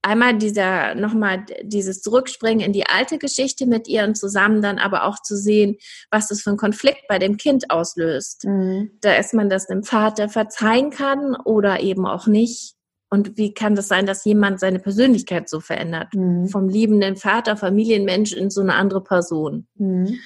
einmal 0.01 0.37
dieser, 0.37 0.95
nochmal 0.95 1.45
dieses 1.61 2.01
Zurückspringen 2.01 2.65
in 2.65 2.73
die 2.73 2.85
alte 2.85 3.17
Geschichte 3.17 3.65
mit 3.65 3.87
ihr 3.87 4.03
und 4.03 4.15
zusammen 4.15 4.61
dann 4.61 4.79
aber 4.79 5.03
auch 5.03 5.21
zu 5.21 5.35
sehen, 5.35 5.77
was 6.09 6.27
das 6.27 6.41
für 6.41 6.51
ein 6.51 6.57
Konflikt 6.57 7.07
bei 7.07 7.19
dem 7.19 7.37
Kind 7.37 7.69
auslöst. 7.69 8.45
Mhm. 8.45 8.91
Da 9.01 9.15
ist 9.15 9.33
man 9.33 9.49
das 9.49 9.67
dem 9.67 9.83
Vater 9.83 10.29
verzeihen 10.29 10.89
kann 10.89 11.35
oder 11.35 11.81
eben 11.81 12.05
auch 12.05 12.27
nicht. 12.27 12.75
Und 13.09 13.37
wie 13.37 13.53
kann 13.53 13.75
das 13.75 13.87
sein, 13.87 14.05
dass 14.05 14.23
jemand 14.25 14.59
seine 14.59 14.79
Persönlichkeit 14.79 15.49
so 15.49 15.59
verändert? 15.59 16.13
Mhm. 16.13 16.47
Vom 16.47 16.69
liebenden 16.69 17.15
Vater, 17.15 17.57
Familienmensch 17.57 18.33
in 18.33 18.51
so 18.51 18.61
eine 18.61 18.75
andere 18.75 19.03
Person. 19.03 19.67
Mhm. 19.75 20.19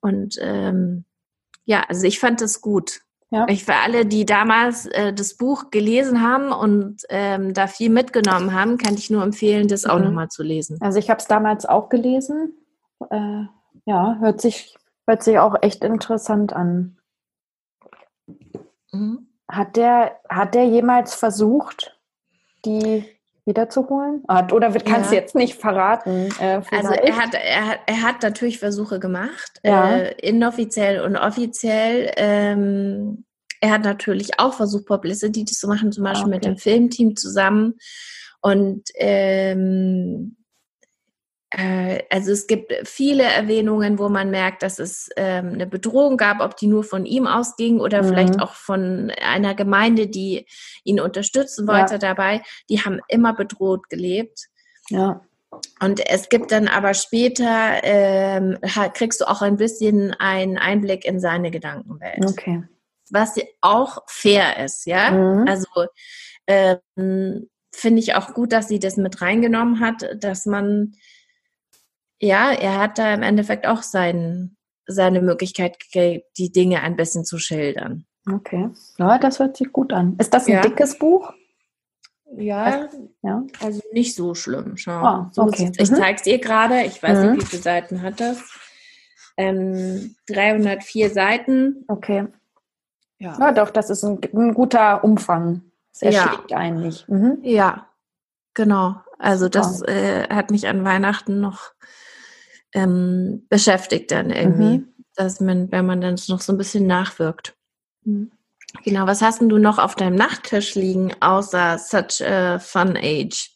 Und 0.00 0.36
ähm, 0.40 1.04
ja, 1.64 1.84
also 1.88 2.06
ich 2.06 2.18
fand 2.18 2.40
das 2.40 2.60
gut. 2.60 3.02
Ja. 3.32 3.46
Ich 3.48 3.64
für 3.64 3.74
alle, 3.76 4.06
die 4.06 4.26
damals 4.26 4.86
äh, 4.86 5.12
das 5.12 5.36
Buch 5.36 5.70
gelesen 5.70 6.20
haben 6.20 6.50
und 6.50 7.02
ähm, 7.10 7.54
da 7.54 7.68
viel 7.68 7.88
mitgenommen 7.88 8.52
haben, 8.54 8.76
kann 8.76 8.94
ich 8.94 9.08
nur 9.08 9.22
empfehlen, 9.22 9.68
das 9.68 9.86
auch 9.86 9.98
Mhm. 9.98 10.06
nochmal 10.06 10.28
zu 10.28 10.42
lesen. 10.42 10.78
Also 10.80 10.98
ich 10.98 11.10
habe 11.10 11.20
es 11.20 11.26
damals 11.28 11.64
auch 11.64 11.88
gelesen. 11.88 12.54
Äh, 13.08 13.44
ja, 13.86 14.16
hört 14.18 14.40
sich, 14.40 14.76
hört 15.06 15.22
sich 15.22 15.38
auch 15.38 15.54
echt 15.62 15.84
interessant 15.84 16.52
an. 16.52 16.98
Mhm. 18.92 19.28
Hat 19.48 19.76
der, 19.76 20.18
hat 20.28 20.54
der 20.54 20.66
jemals 20.66 21.14
versucht, 21.14 21.96
die 22.64 23.04
wiederzuholen? 23.50 24.22
Hat, 24.28 24.52
oder 24.52 24.72
wird- 24.72 24.86
kannst 24.86 25.10
Ja. 25.12 25.18
du 25.18 25.22
jetzt 25.22 25.34
nicht 25.34 25.56
verraten? 25.60 26.28
Äh, 26.40 26.60
Also 26.70 26.92
er 26.92 27.16
hat, 27.16 27.34
er, 27.34 27.66
hat, 27.68 27.78
er 27.86 28.02
hat 28.02 28.22
natürlich 28.22 28.58
Versuche 28.58 28.98
gemacht, 28.98 29.60
Ja. 29.62 29.96
äh, 29.96 30.14
inoffiziell 30.26 31.02
und 31.02 31.16
offiziell. 31.16 32.10
Ähm, 32.16 33.24
er 33.60 33.72
hat 33.72 33.82
natürlich 33.84 34.38
auch 34.40 34.54
versucht, 34.54 34.86
Publicity 34.86 35.44
zu 35.44 35.68
machen, 35.68 35.92
zum 35.92 36.04
Beispiel 36.04 36.30
mit 36.30 36.44
Okay. 36.46 36.54
dem 36.54 36.56
Filmteam 36.56 37.16
zusammen. 37.16 37.74
Und 38.40 38.84
ähm, 38.94 40.36
äh, 40.38 40.39
also 41.52 42.30
es 42.30 42.46
gibt 42.46 42.72
viele 42.84 43.24
Erwähnungen, 43.24 43.98
wo 43.98 44.08
man 44.08 44.30
merkt, 44.30 44.62
dass 44.62 44.78
es 44.78 45.08
ähm, 45.16 45.54
eine 45.54 45.66
Bedrohung 45.66 46.16
gab, 46.16 46.40
ob 46.40 46.56
die 46.56 46.68
nur 46.68 46.84
von 46.84 47.06
ihm 47.06 47.26
ausging 47.26 47.80
oder 47.80 48.02
Mhm. 48.02 48.06
vielleicht 48.08 48.40
auch 48.40 48.54
von 48.54 49.10
einer 49.20 49.54
Gemeinde, 49.56 50.06
die 50.06 50.46
ihn 50.84 51.00
unterstützen 51.00 51.66
wollte 51.66 51.94
Ja. 51.94 51.98
dabei. 51.98 52.42
Die 52.68 52.80
haben 52.84 53.00
immer 53.08 53.32
bedroht 53.34 53.88
gelebt. 53.90 54.46
ja. 54.90 55.20
Und 55.82 56.08
es 56.08 56.28
gibt 56.28 56.52
dann 56.52 56.68
aber 56.68 56.94
später, 56.94 57.82
ähm, 57.82 58.56
kriegst 58.94 59.20
du 59.20 59.24
auch 59.28 59.42
ein 59.42 59.56
bisschen 59.56 60.14
einen 60.20 60.58
Einblick 60.58 61.04
in 61.04 61.18
seine 61.18 61.50
Gedankenwelt, 61.50 62.24
Okay. 62.24 62.62
was 63.10 63.34
auch 63.60 63.98
fair 64.06 64.64
ist, 64.64 64.86
ja. 64.86 65.10
Mhm. 65.10 65.48
Also 65.48 65.66
ähm, 66.46 67.48
finde 67.74 67.98
ich 68.00 68.14
auch 68.14 68.32
gut, 68.34 68.52
dass 68.52 68.68
sie 68.68 68.78
das 68.78 68.96
mit 68.96 69.20
reingenommen 69.22 69.80
hat, 69.80 70.08
dass 70.22 70.46
man, 70.46 70.92
ja, 72.20 72.52
er 72.52 72.78
hat 72.78 72.98
da 72.98 73.12
im 73.14 73.22
Endeffekt 73.22 73.66
auch 73.66 73.82
sein, 73.82 74.56
seine 74.86 75.20
Möglichkeit 75.22 75.76
die 75.94 76.52
Dinge 76.52 76.82
ein 76.82 76.96
bisschen 76.96 77.24
zu 77.24 77.38
schildern. 77.38 78.06
Okay. 78.30 78.68
Ja, 78.98 79.18
das 79.18 79.38
hört 79.38 79.56
sich 79.56 79.72
gut 79.72 79.92
an. 79.92 80.16
Ist 80.18 80.34
das 80.34 80.46
ein 80.46 80.52
Ja. 80.54 80.60
dickes 80.60 80.98
Buch? 80.98 81.32
Ja, 82.36 82.88
Ja. 83.22 83.42
also 83.60 83.80
nicht 83.92 84.14
so 84.14 84.34
schlimm. 84.34 84.76
Schau. 84.76 85.26
So 85.32 85.42
okay. 85.42 85.72
Ich 85.78 85.90
Mhm. 85.90 85.96
zeig's 85.96 86.22
dir 86.22 86.38
gerade. 86.38 86.82
Ich 86.84 87.02
weiß 87.02 87.18
Mhm. 87.18 87.32
nicht, 87.32 87.42
wie 87.42 87.46
viele 87.46 87.62
Seiten 87.62 88.02
hat 88.02 88.20
das. 88.20 88.40
Ähm, 89.36 90.14
304 90.28 91.10
Seiten. 91.10 91.84
Okay. 91.88 92.26
Ja. 93.18 93.36
Ja, 93.38 93.52
doch, 93.52 93.70
das 93.70 93.90
ist 93.90 94.04
ein, 94.04 94.18
ein 94.34 94.54
guter 94.54 95.02
Umfang. 95.02 95.62
Es 95.92 96.00
Ja. 96.02 96.08
erschlägt 96.10 96.52
einen 96.52 96.80
nicht. 96.82 97.08
Mhm. 97.08 97.38
Ja, 97.42 97.86
genau. 98.54 98.96
Also 99.18 99.48
das 99.48 99.82
äh, 99.82 100.28
hat 100.28 100.50
mich 100.50 100.68
an 100.68 100.84
Weihnachten 100.84 101.40
noch 101.40 101.72
ähm, 102.74 103.46
beschäftigt 103.48 104.10
dann 104.12 104.30
irgendwie, 104.30 104.78
Mhm. 104.78 104.94
dass 105.16 105.40
man, 105.40 105.70
wenn 105.72 105.86
man 105.86 106.00
dann 106.00 106.18
noch 106.28 106.40
so 106.40 106.52
ein 106.52 106.58
bisschen 106.58 106.86
nachwirkt. 106.86 107.54
Mhm. 108.04 108.30
Genau, 108.84 109.06
was 109.06 109.20
hast 109.20 109.40
denn 109.40 109.48
du 109.48 109.58
noch 109.58 109.78
auf 109.78 109.96
deinem 109.96 110.14
Nachttisch 110.14 110.76
liegen, 110.76 111.12
außer 111.20 111.78
Such 111.78 112.24
a 112.24 112.58
Fun 112.60 112.96
Age, 112.96 113.50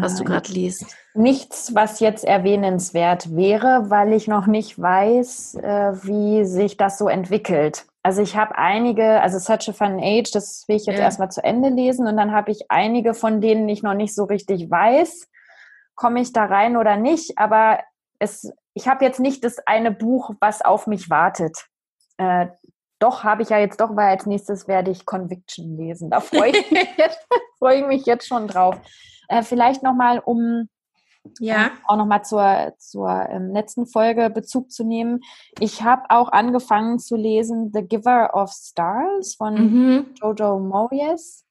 was 0.00 0.14
du 0.16 0.22
Äh, 0.22 0.26
gerade 0.26 0.52
liest? 0.52 0.86
Nichts, 1.14 1.74
was 1.74 2.00
jetzt 2.00 2.24
erwähnenswert 2.24 3.34
wäre, 3.36 3.90
weil 3.90 4.12
ich 4.14 4.28
noch 4.28 4.46
nicht 4.46 4.80
weiß, 4.80 5.56
äh, 5.56 5.92
wie 6.04 6.44
sich 6.44 6.76
das 6.78 6.96
so 6.98 7.08
entwickelt. 7.08 7.84
Also 8.04 8.22
ich 8.22 8.36
habe 8.36 8.56
einige, 8.56 9.20
also 9.20 9.38
Such 9.38 9.68
a 9.68 9.72
Fun 9.72 10.00
Age, 10.00 10.30
das 10.32 10.64
will 10.68 10.76
ich 10.76 10.86
jetzt 10.86 10.98
Ja. 10.98 11.04
erstmal 11.04 11.30
zu 11.30 11.42
Ende 11.44 11.68
lesen 11.68 12.06
und 12.06 12.16
dann 12.16 12.32
habe 12.32 12.50
ich 12.52 12.70
einige, 12.70 13.12
von 13.14 13.40
denen 13.40 13.68
ich 13.68 13.82
noch 13.82 13.94
nicht 13.94 14.14
so 14.14 14.24
richtig 14.24 14.70
weiß, 14.70 15.28
komme 15.96 16.20
ich 16.20 16.32
da 16.32 16.44
rein 16.46 16.76
oder 16.76 16.96
nicht. 16.96 17.38
Aber 17.38 17.80
es, 18.22 18.52
ich 18.74 18.86
habe 18.88 19.04
jetzt 19.04 19.20
nicht 19.20 19.42
das 19.44 19.58
eine 19.66 19.90
Buch, 19.90 20.30
was 20.40 20.62
auf 20.62 20.86
mich 20.86 21.10
wartet. 21.10 21.66
Äh, 22.18 22.46
doch, 23.00 23.24
habe 23.24 23.42
ich 23.42 23.48
ja 23.48 23.58
jetzt 23.58 23.80
doch, 23.80 23.96
weil 23.96 24.10
als 24.10 24.26
nächstes 24.26 24.68
werde 24.68 24.92
ich 24.92 25.04
Conviction 25.04 25.76
lesen. 25.76 26.08
Da 26.08 26.20
freue 26.20 26.50
ich 26.50 26.70
mich 26.70 26.88
jetzt, 26.96 27.26
freue 27.58 27.80
ich 27.80 27.86
mich 27.86 28.06
jetzt 28.06 28.28
schon 28.28 28.46
drauf. 28.46 28.76
Äh, 29.28 29.42
vielleicht 29.42 29.82
nochmal, 29.82 30.20
um 30.20 30.68
Ja. 31.40 31.66
äh, 31.66 31.70
auch 31.88 31.96
nochmal 31.96 32.24
zur, 32.24 32.74
zur 32.78 33.08
ähm, 33.28 33.52
letzten 33.52 33.86
Folge 33.86 34.30
Bezug 34.30 34.70
zu 34.70 34.84
nehmen. 34.84 35.20
Ich 35.58 35.82
habe 35.82 36.02
auch 36.10 36.30
angefangen 36.30 37.00
zu 37.00 37.16
lesen 37.16 37.72
The 37.74 37.82
Giver 37.82 38.34
of 38.34 38.52
Stars 38.52 39.34
von 39.34 39.54
Mhm. 39.54 40.14
Jojo 40.22 40.60
Moyes. 40.60 41.44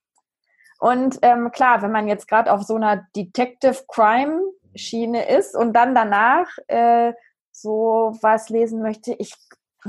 Und 0.79 1.19
ähm, 1.21 1.51
klar, 1.51 1.81
wenn 1.81 1.91
man 1.91 2.07
jetzt 2.07 2.27
gerade 2.29 2.51
auf 2.51 2.63
so 2.63 2.75
einer 2.75 3.05
Detective 3.15 3.83
Crime 3.89 4.39
Schiene 4.75 5.27
ist 5.29 5.55
und 5.55 5.73
dann 5.73 5.93
danach 5.95 6.47
äh, 6.67 7.13
so 7.51 8.17
was 8.21 8.49
lesen 8.49 8.81
möchte, 8.81 9.13
ich 9.13 9.33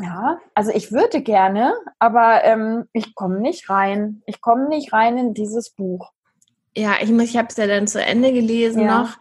ja, 0.00 0.38
also 0.54 0.72
ich 0.72 0.90
würde 0.90 1.20
gerne, 1.20 1.74
aber 1.98 2.44
ähm, 2.44 2.88
ich 2.94 3.14
komme 3.14 3.40
nicht 3.40 3.68
rein. 3.68 4.22
Ich 4.24 4.40
komme 4.40 4.68
nicht 4.68 4.94
rein 4.94 5.18
in 5.18 5.34
dieses 5.34 5.68
Buch. 5.68 6.12
Ja, 6.74 6.94
ich, 7.02 7.10
muss- 7.10 7.24
ich 7.24 7.36
habe 7.36 7.48
es 7.50 7.56
ja 7.58 7.66
dann 7.66 7.86
zu 7.86 8.02
Ende 8.02 8.32
gelesen 8.32 8.84
Ja. 8.84 9.02
noch. 9.02 9.18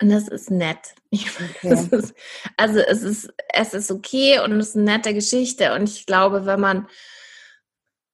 Und 0.00 0.10
das 0.10 0.28
ist 0.28 0.50
nett. 0.50 0.94
Ich, 1.10 1.28
das 1.62 1.88
ist, 1.88 2.14
also 2.56 2.78
es 2.80 3.02
ist, 3.02 3.32
es 3.52 3.74
ist 3.74 3.90
okay 3.90 4.40
und 4.40 4.52
es 4.52 4.70
ist 4.70 4.76
eine 4.76 4.84
nette 4.84 5.12
Geschichte. 5.14 5.72
Und 5.74 5.88
ich 5.88 6.06
glaube, 6.06 6.44
wenn 6.46 6.60
man 6.60 6.88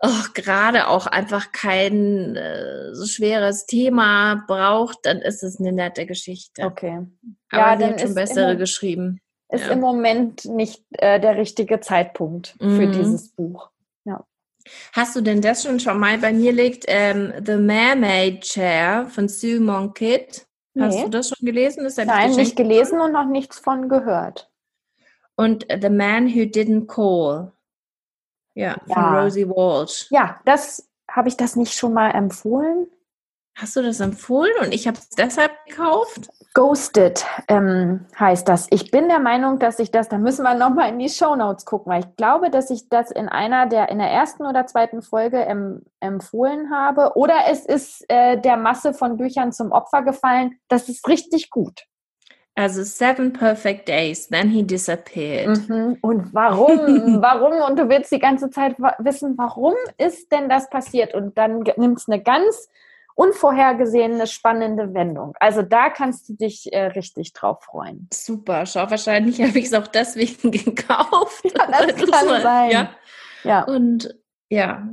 oh, 0.01 0.25
gerade 0.35 0.89
auch 0.89 1.07
einfach 1.07 1.53
kein 1.53 2.37
äh, 2.37 2.95
so 2.95 3.07
schweres 3.07 3.67
Thema 3.67 4.45
braucht, 4.47 4.99
dann 5.05 5.19
ist 5.19 5.43
es 5.43 5.59
eine 5.61 5.73
nette 5.73 6.07
Geschichte. 6.07 6.63
Okay. 6.65 7.07
Aber 7.51 7.63
Ja, 7.63 7.77
sie 7.77 7.83
dann 7.85 7.93
hat 7.93 8.01
schon 8.01 8.15
bessere 8.15 8.51
immer- 8.53 8.57
geschrieben. 8.57 9.21
Ist 9.53 9.67
Ja. 9.67 9.73
im 9.73 9.81
Moment 9.81 10.45
nicht 10.45 10.85
äh, 10.93 11.19
der 11.19 11.37
richtige 11.37 11.81
Zeitpunkt 11.81 12.55
für 12.61 12.65
Mhm. 12.67 12.93
dieses 12.93 13.31
Buch. 13.31 13.71
Hast 14.93 15.17
du 15.17 15.23
denn 15.23 15.41
das 15.41 15.63
schon 15.65 15.81
schon 15.81 15.99
mal 15.99 16.19
bei 16.19 16.33
mir 16.35 16.53
liegt? 16.53 16.85
Ähm, 16.87 17.33
The 17.45 17.57
Mermaid 17.57 18.43
Chair 18.43 19.07
von 19.09 19.27
Sue 19.27 19.59
Monk-Kidd. 19.59 20.43
Hast 20.79 20.97
Nee. 20.97 21.05
du 21.05 21.09
das 21.09 21.29
schon 21.31 21.45
gelesen? 21.47 21.83
Das 21.83 21.97
Nein, 21.97 22.33
nicht 22.37 22.57
gelesen 22.57 23.01
und 23.01 23.11
noch 23.13 23.25
nichts 23.25 23.59
von 23.59 23.89
gehört. 23.89 24.51
Und 25.35 25.67
The 25.71 25.89
Man 25.89 26.27
Who 26.29 26.41
Didn't 26.43 26.87
Call. 26.87 27.53
Ja, 28.55 28.75
von 28.87 28.89
Ja. 28.89 29.23
Rosie 29.23 29.49
Walsh. 29.49 30.07
Ja, 30.11 30.41
das 30.45 30.89
habe 31.11 31.29
ich 31.29 31.37
das 31.37 31.57
nicht 31.57 31.75
schon 31.75 31.93
mal 31.93 32.11
empfohlen. 32.11 32.87
Hast 33.57 33.77
du 33.77 33.83
das 33.83 34.01
empfohlen 34.01 34.53
und 34.61 34.73
ich 34.73 34.87
habe 34.87 34.97
es 34.97 35.11
deshalb 35.11 35.53
gekauft? 35.67 36.31
Ghosted 36.55 37.25
ähm, 37.49 38.07
heißt 38.19 38.49
das. 38.49 38.67
Ich 38.71 38.91
bin 38.91 39.09
der 39.09 39.19
Meinung, 39.19 39.59
dass 39.59 39.79
ich 39.79 39.91
das, 39.91 40.09
da 40.09 40.19
müssen 40.19 40.43
wir 40.45 40.55
nochmal 40.55 40.89
in 40.89 40.99
die 40.99 41.09
Shownotes 41.09 41.65
gucken, 41.65 41.93
weil 41.93 42.01
ich 42.01 42.17
glaube, 42.17 42.51
dass 42.51 42.71
ich 42.71 42.89
das 42.89 43.11
in 43.11 43.29
einer 43.29 43.67
der, 43.67 43.89
in 43.91 43.99
der 43.99 44.11
ersten 44.11 44.47
oder 44.47 44.67
zweiten 44.67 45.03
Folge 45.03 45.45
em, 45.45 45.83
empfohlen 46.01 46.71
habe. 46.71 47.13
Oder 47.17 47.35
es 47.49 47.67
ist 47.67 48.05
äh, 48.09 48.41
der 48.41 48.57
Masse 48.57 48.95
von 48.95 49.17
Büchern 49.17 49.53
zum 49.53 49.73
Opfer 49.73 50.03
gefallen. 50.03 50.59
Das 50.69 50.89
ist 50.89 51.07
richtig 51.07 51.51
gut. 51.51 51.85
Also 52.61 52.83
Seven 52.83 53.33
Perfect 53.33 53.89
Days, 53.89 54.29
then 54.29 54.51
he 54.51 54.63
disappeared. 54.63 55.67
Mhm. 55.67 55.97
Und 56.03 56.35
warum? 56.35 56.79
warum? 57.23 57.55
Und 57.63 57.79
du 57.79 57.89
willst 57.89 58.13
die 58.13 58.19
ganze 58.19 58.51
Zeit 58.51 58.77
wissen, 58.99 59.39
warum 59.39 59.73
ist 59.97 60.31
denn 60.31 60.51
das 60.51 60.69
passiert? 60.69 61.15
Und 61.15 61.39
dann 61.39 61.61
nimmt 61.79 61.99
es 61.99 62.07
eine 62.07 62.23
ganz 62.23 62.69
unvorhergesehene, 63.15 64.27
spannende 64.27 64.93
Wendung. 64.93 65.33
Also 65.41 65.63
da 65.63 65.89
kannst 65.89 66.29
du 66.29 66.35
dich 66.35 66.71
äh, 66.71 66.89
richtig 66.89 67.33
drauf 67.33 67.63
freuen. 67.65 68.09
Super, 68.13 68.67
schau, 68.67 68.91
wahrscheinlich 68.91 69.41
habe 69.41 69.59
ich 69.59 69.65
es 69.65 69.73
auch 69.73 69.87
deswegen 69.87 70.51
gekauft. 70.51 71.43
Ja, 71.45 71.67
das 71.67 72.11
kann 72.11 72.43
sein. 72.43 72.71
Ja. 72.71 72.91
Ja, 73.43 73.63
Und 73.63 74.15
ja, 74.51 74.87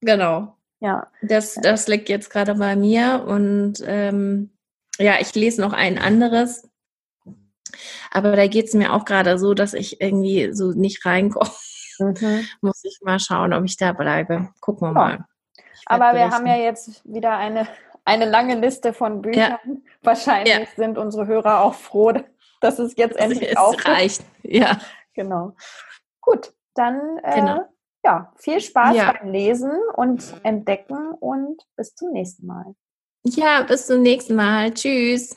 genau. 0.00 0.56
Ja. 0.80 1.06
Das, 1.20 1.52
das 1.52 1.86
liegt 1.86 2.08
jetzt 2.08 2.30
gerade 2.30 2.54
bei 2.54 2.76
mir 2.76 3.24
und 3.26 3.74
ähm, 3.86 4.56
ja, 4.98 5.16
ich 5.20 5.34
lese 5.34 5.60
noch 5.60 5.74
ein 5.74 5.98
anderes. 5.98 6.66
Aber 8.10 8.36
da 8.36 8.46
geht 8.46 8.66
es 8.66 8.74
mir 8.74 8.92
auch 8.92 9.04
gerade 9.04 9.38
so, 9.38 9.54
dass 9.54 9.74
ich 9.74 10.00
irgendwie 10.00 10.52
so 10.52 10.72
nicht 10.72 11.04
reinkomme. 11.04 11.50
Mhm. 11.98 12.46
Muss 12.60 12.82
ich 12.84 13.00
mal 13.02 13.18
schauen, 13.18 13.52
ob 13.52 13.64
ich 13.64 13.76
da 13.76 13.92
bleibe. 13.92 14.50
Gucken 14.60 14.88
wir 14.88 15.00
ja. 15.00 15.08
mal. 15.08 15.24
Aber 15.86 16.14
wir 16.14 16.30
haben 16.30 16.46
ja 16.46 16.56
jetzt 16.56 17.02
wieder 17.04 17.36
eine, 17.36 17.68
eine 18.04 18.24
lange 18.24 18.56
Liste 18.56 18.92
von 18.92 19.22
Büchern. 19.22 19.58
Ja. 19.64 19.74
Wahrscheinlich 20.02 20.54
ja. 20.54 20.66
sind 20.76 20.98
unsere 20.98 21.26
Hörer 21.26 21.62
auch 21.62 21.74
froh, 21.74 22.12
dass 22.60 22.78
es 22.78 22.94
jetzt 22.96 23.16
endlich 23.16 23.50
es 23.50 23.56
auch 23.56 23.84
reicht. 23.84 24.24
Ja. 24.42 24.78
Genau. 25.14 25.54
Gut, 26.20 26.52
dann 26.74 27.18
äh, 27.22 27.34
genau. 27.34 27.68
ja, 28.02 28.32
viel 28.36 28.60
Spaß 28.60 28.96
beim 28.96 29.30
Lesen 29.30 29.72
und 29.94 30.34
Entdecken 30.42 31.12
und 31.12 31.62
bis 31.76 31.94
zum 31.94 32.12
nächsten 32.12 32.46
Mal. 32.46 32.74
Ja, 33.24 33.62
bis 33.62 33.86
zum 33.86 34.02
nächsten 34.02 34.34
Mal. 34.34 34.72
Tschüss. 34.72 35.36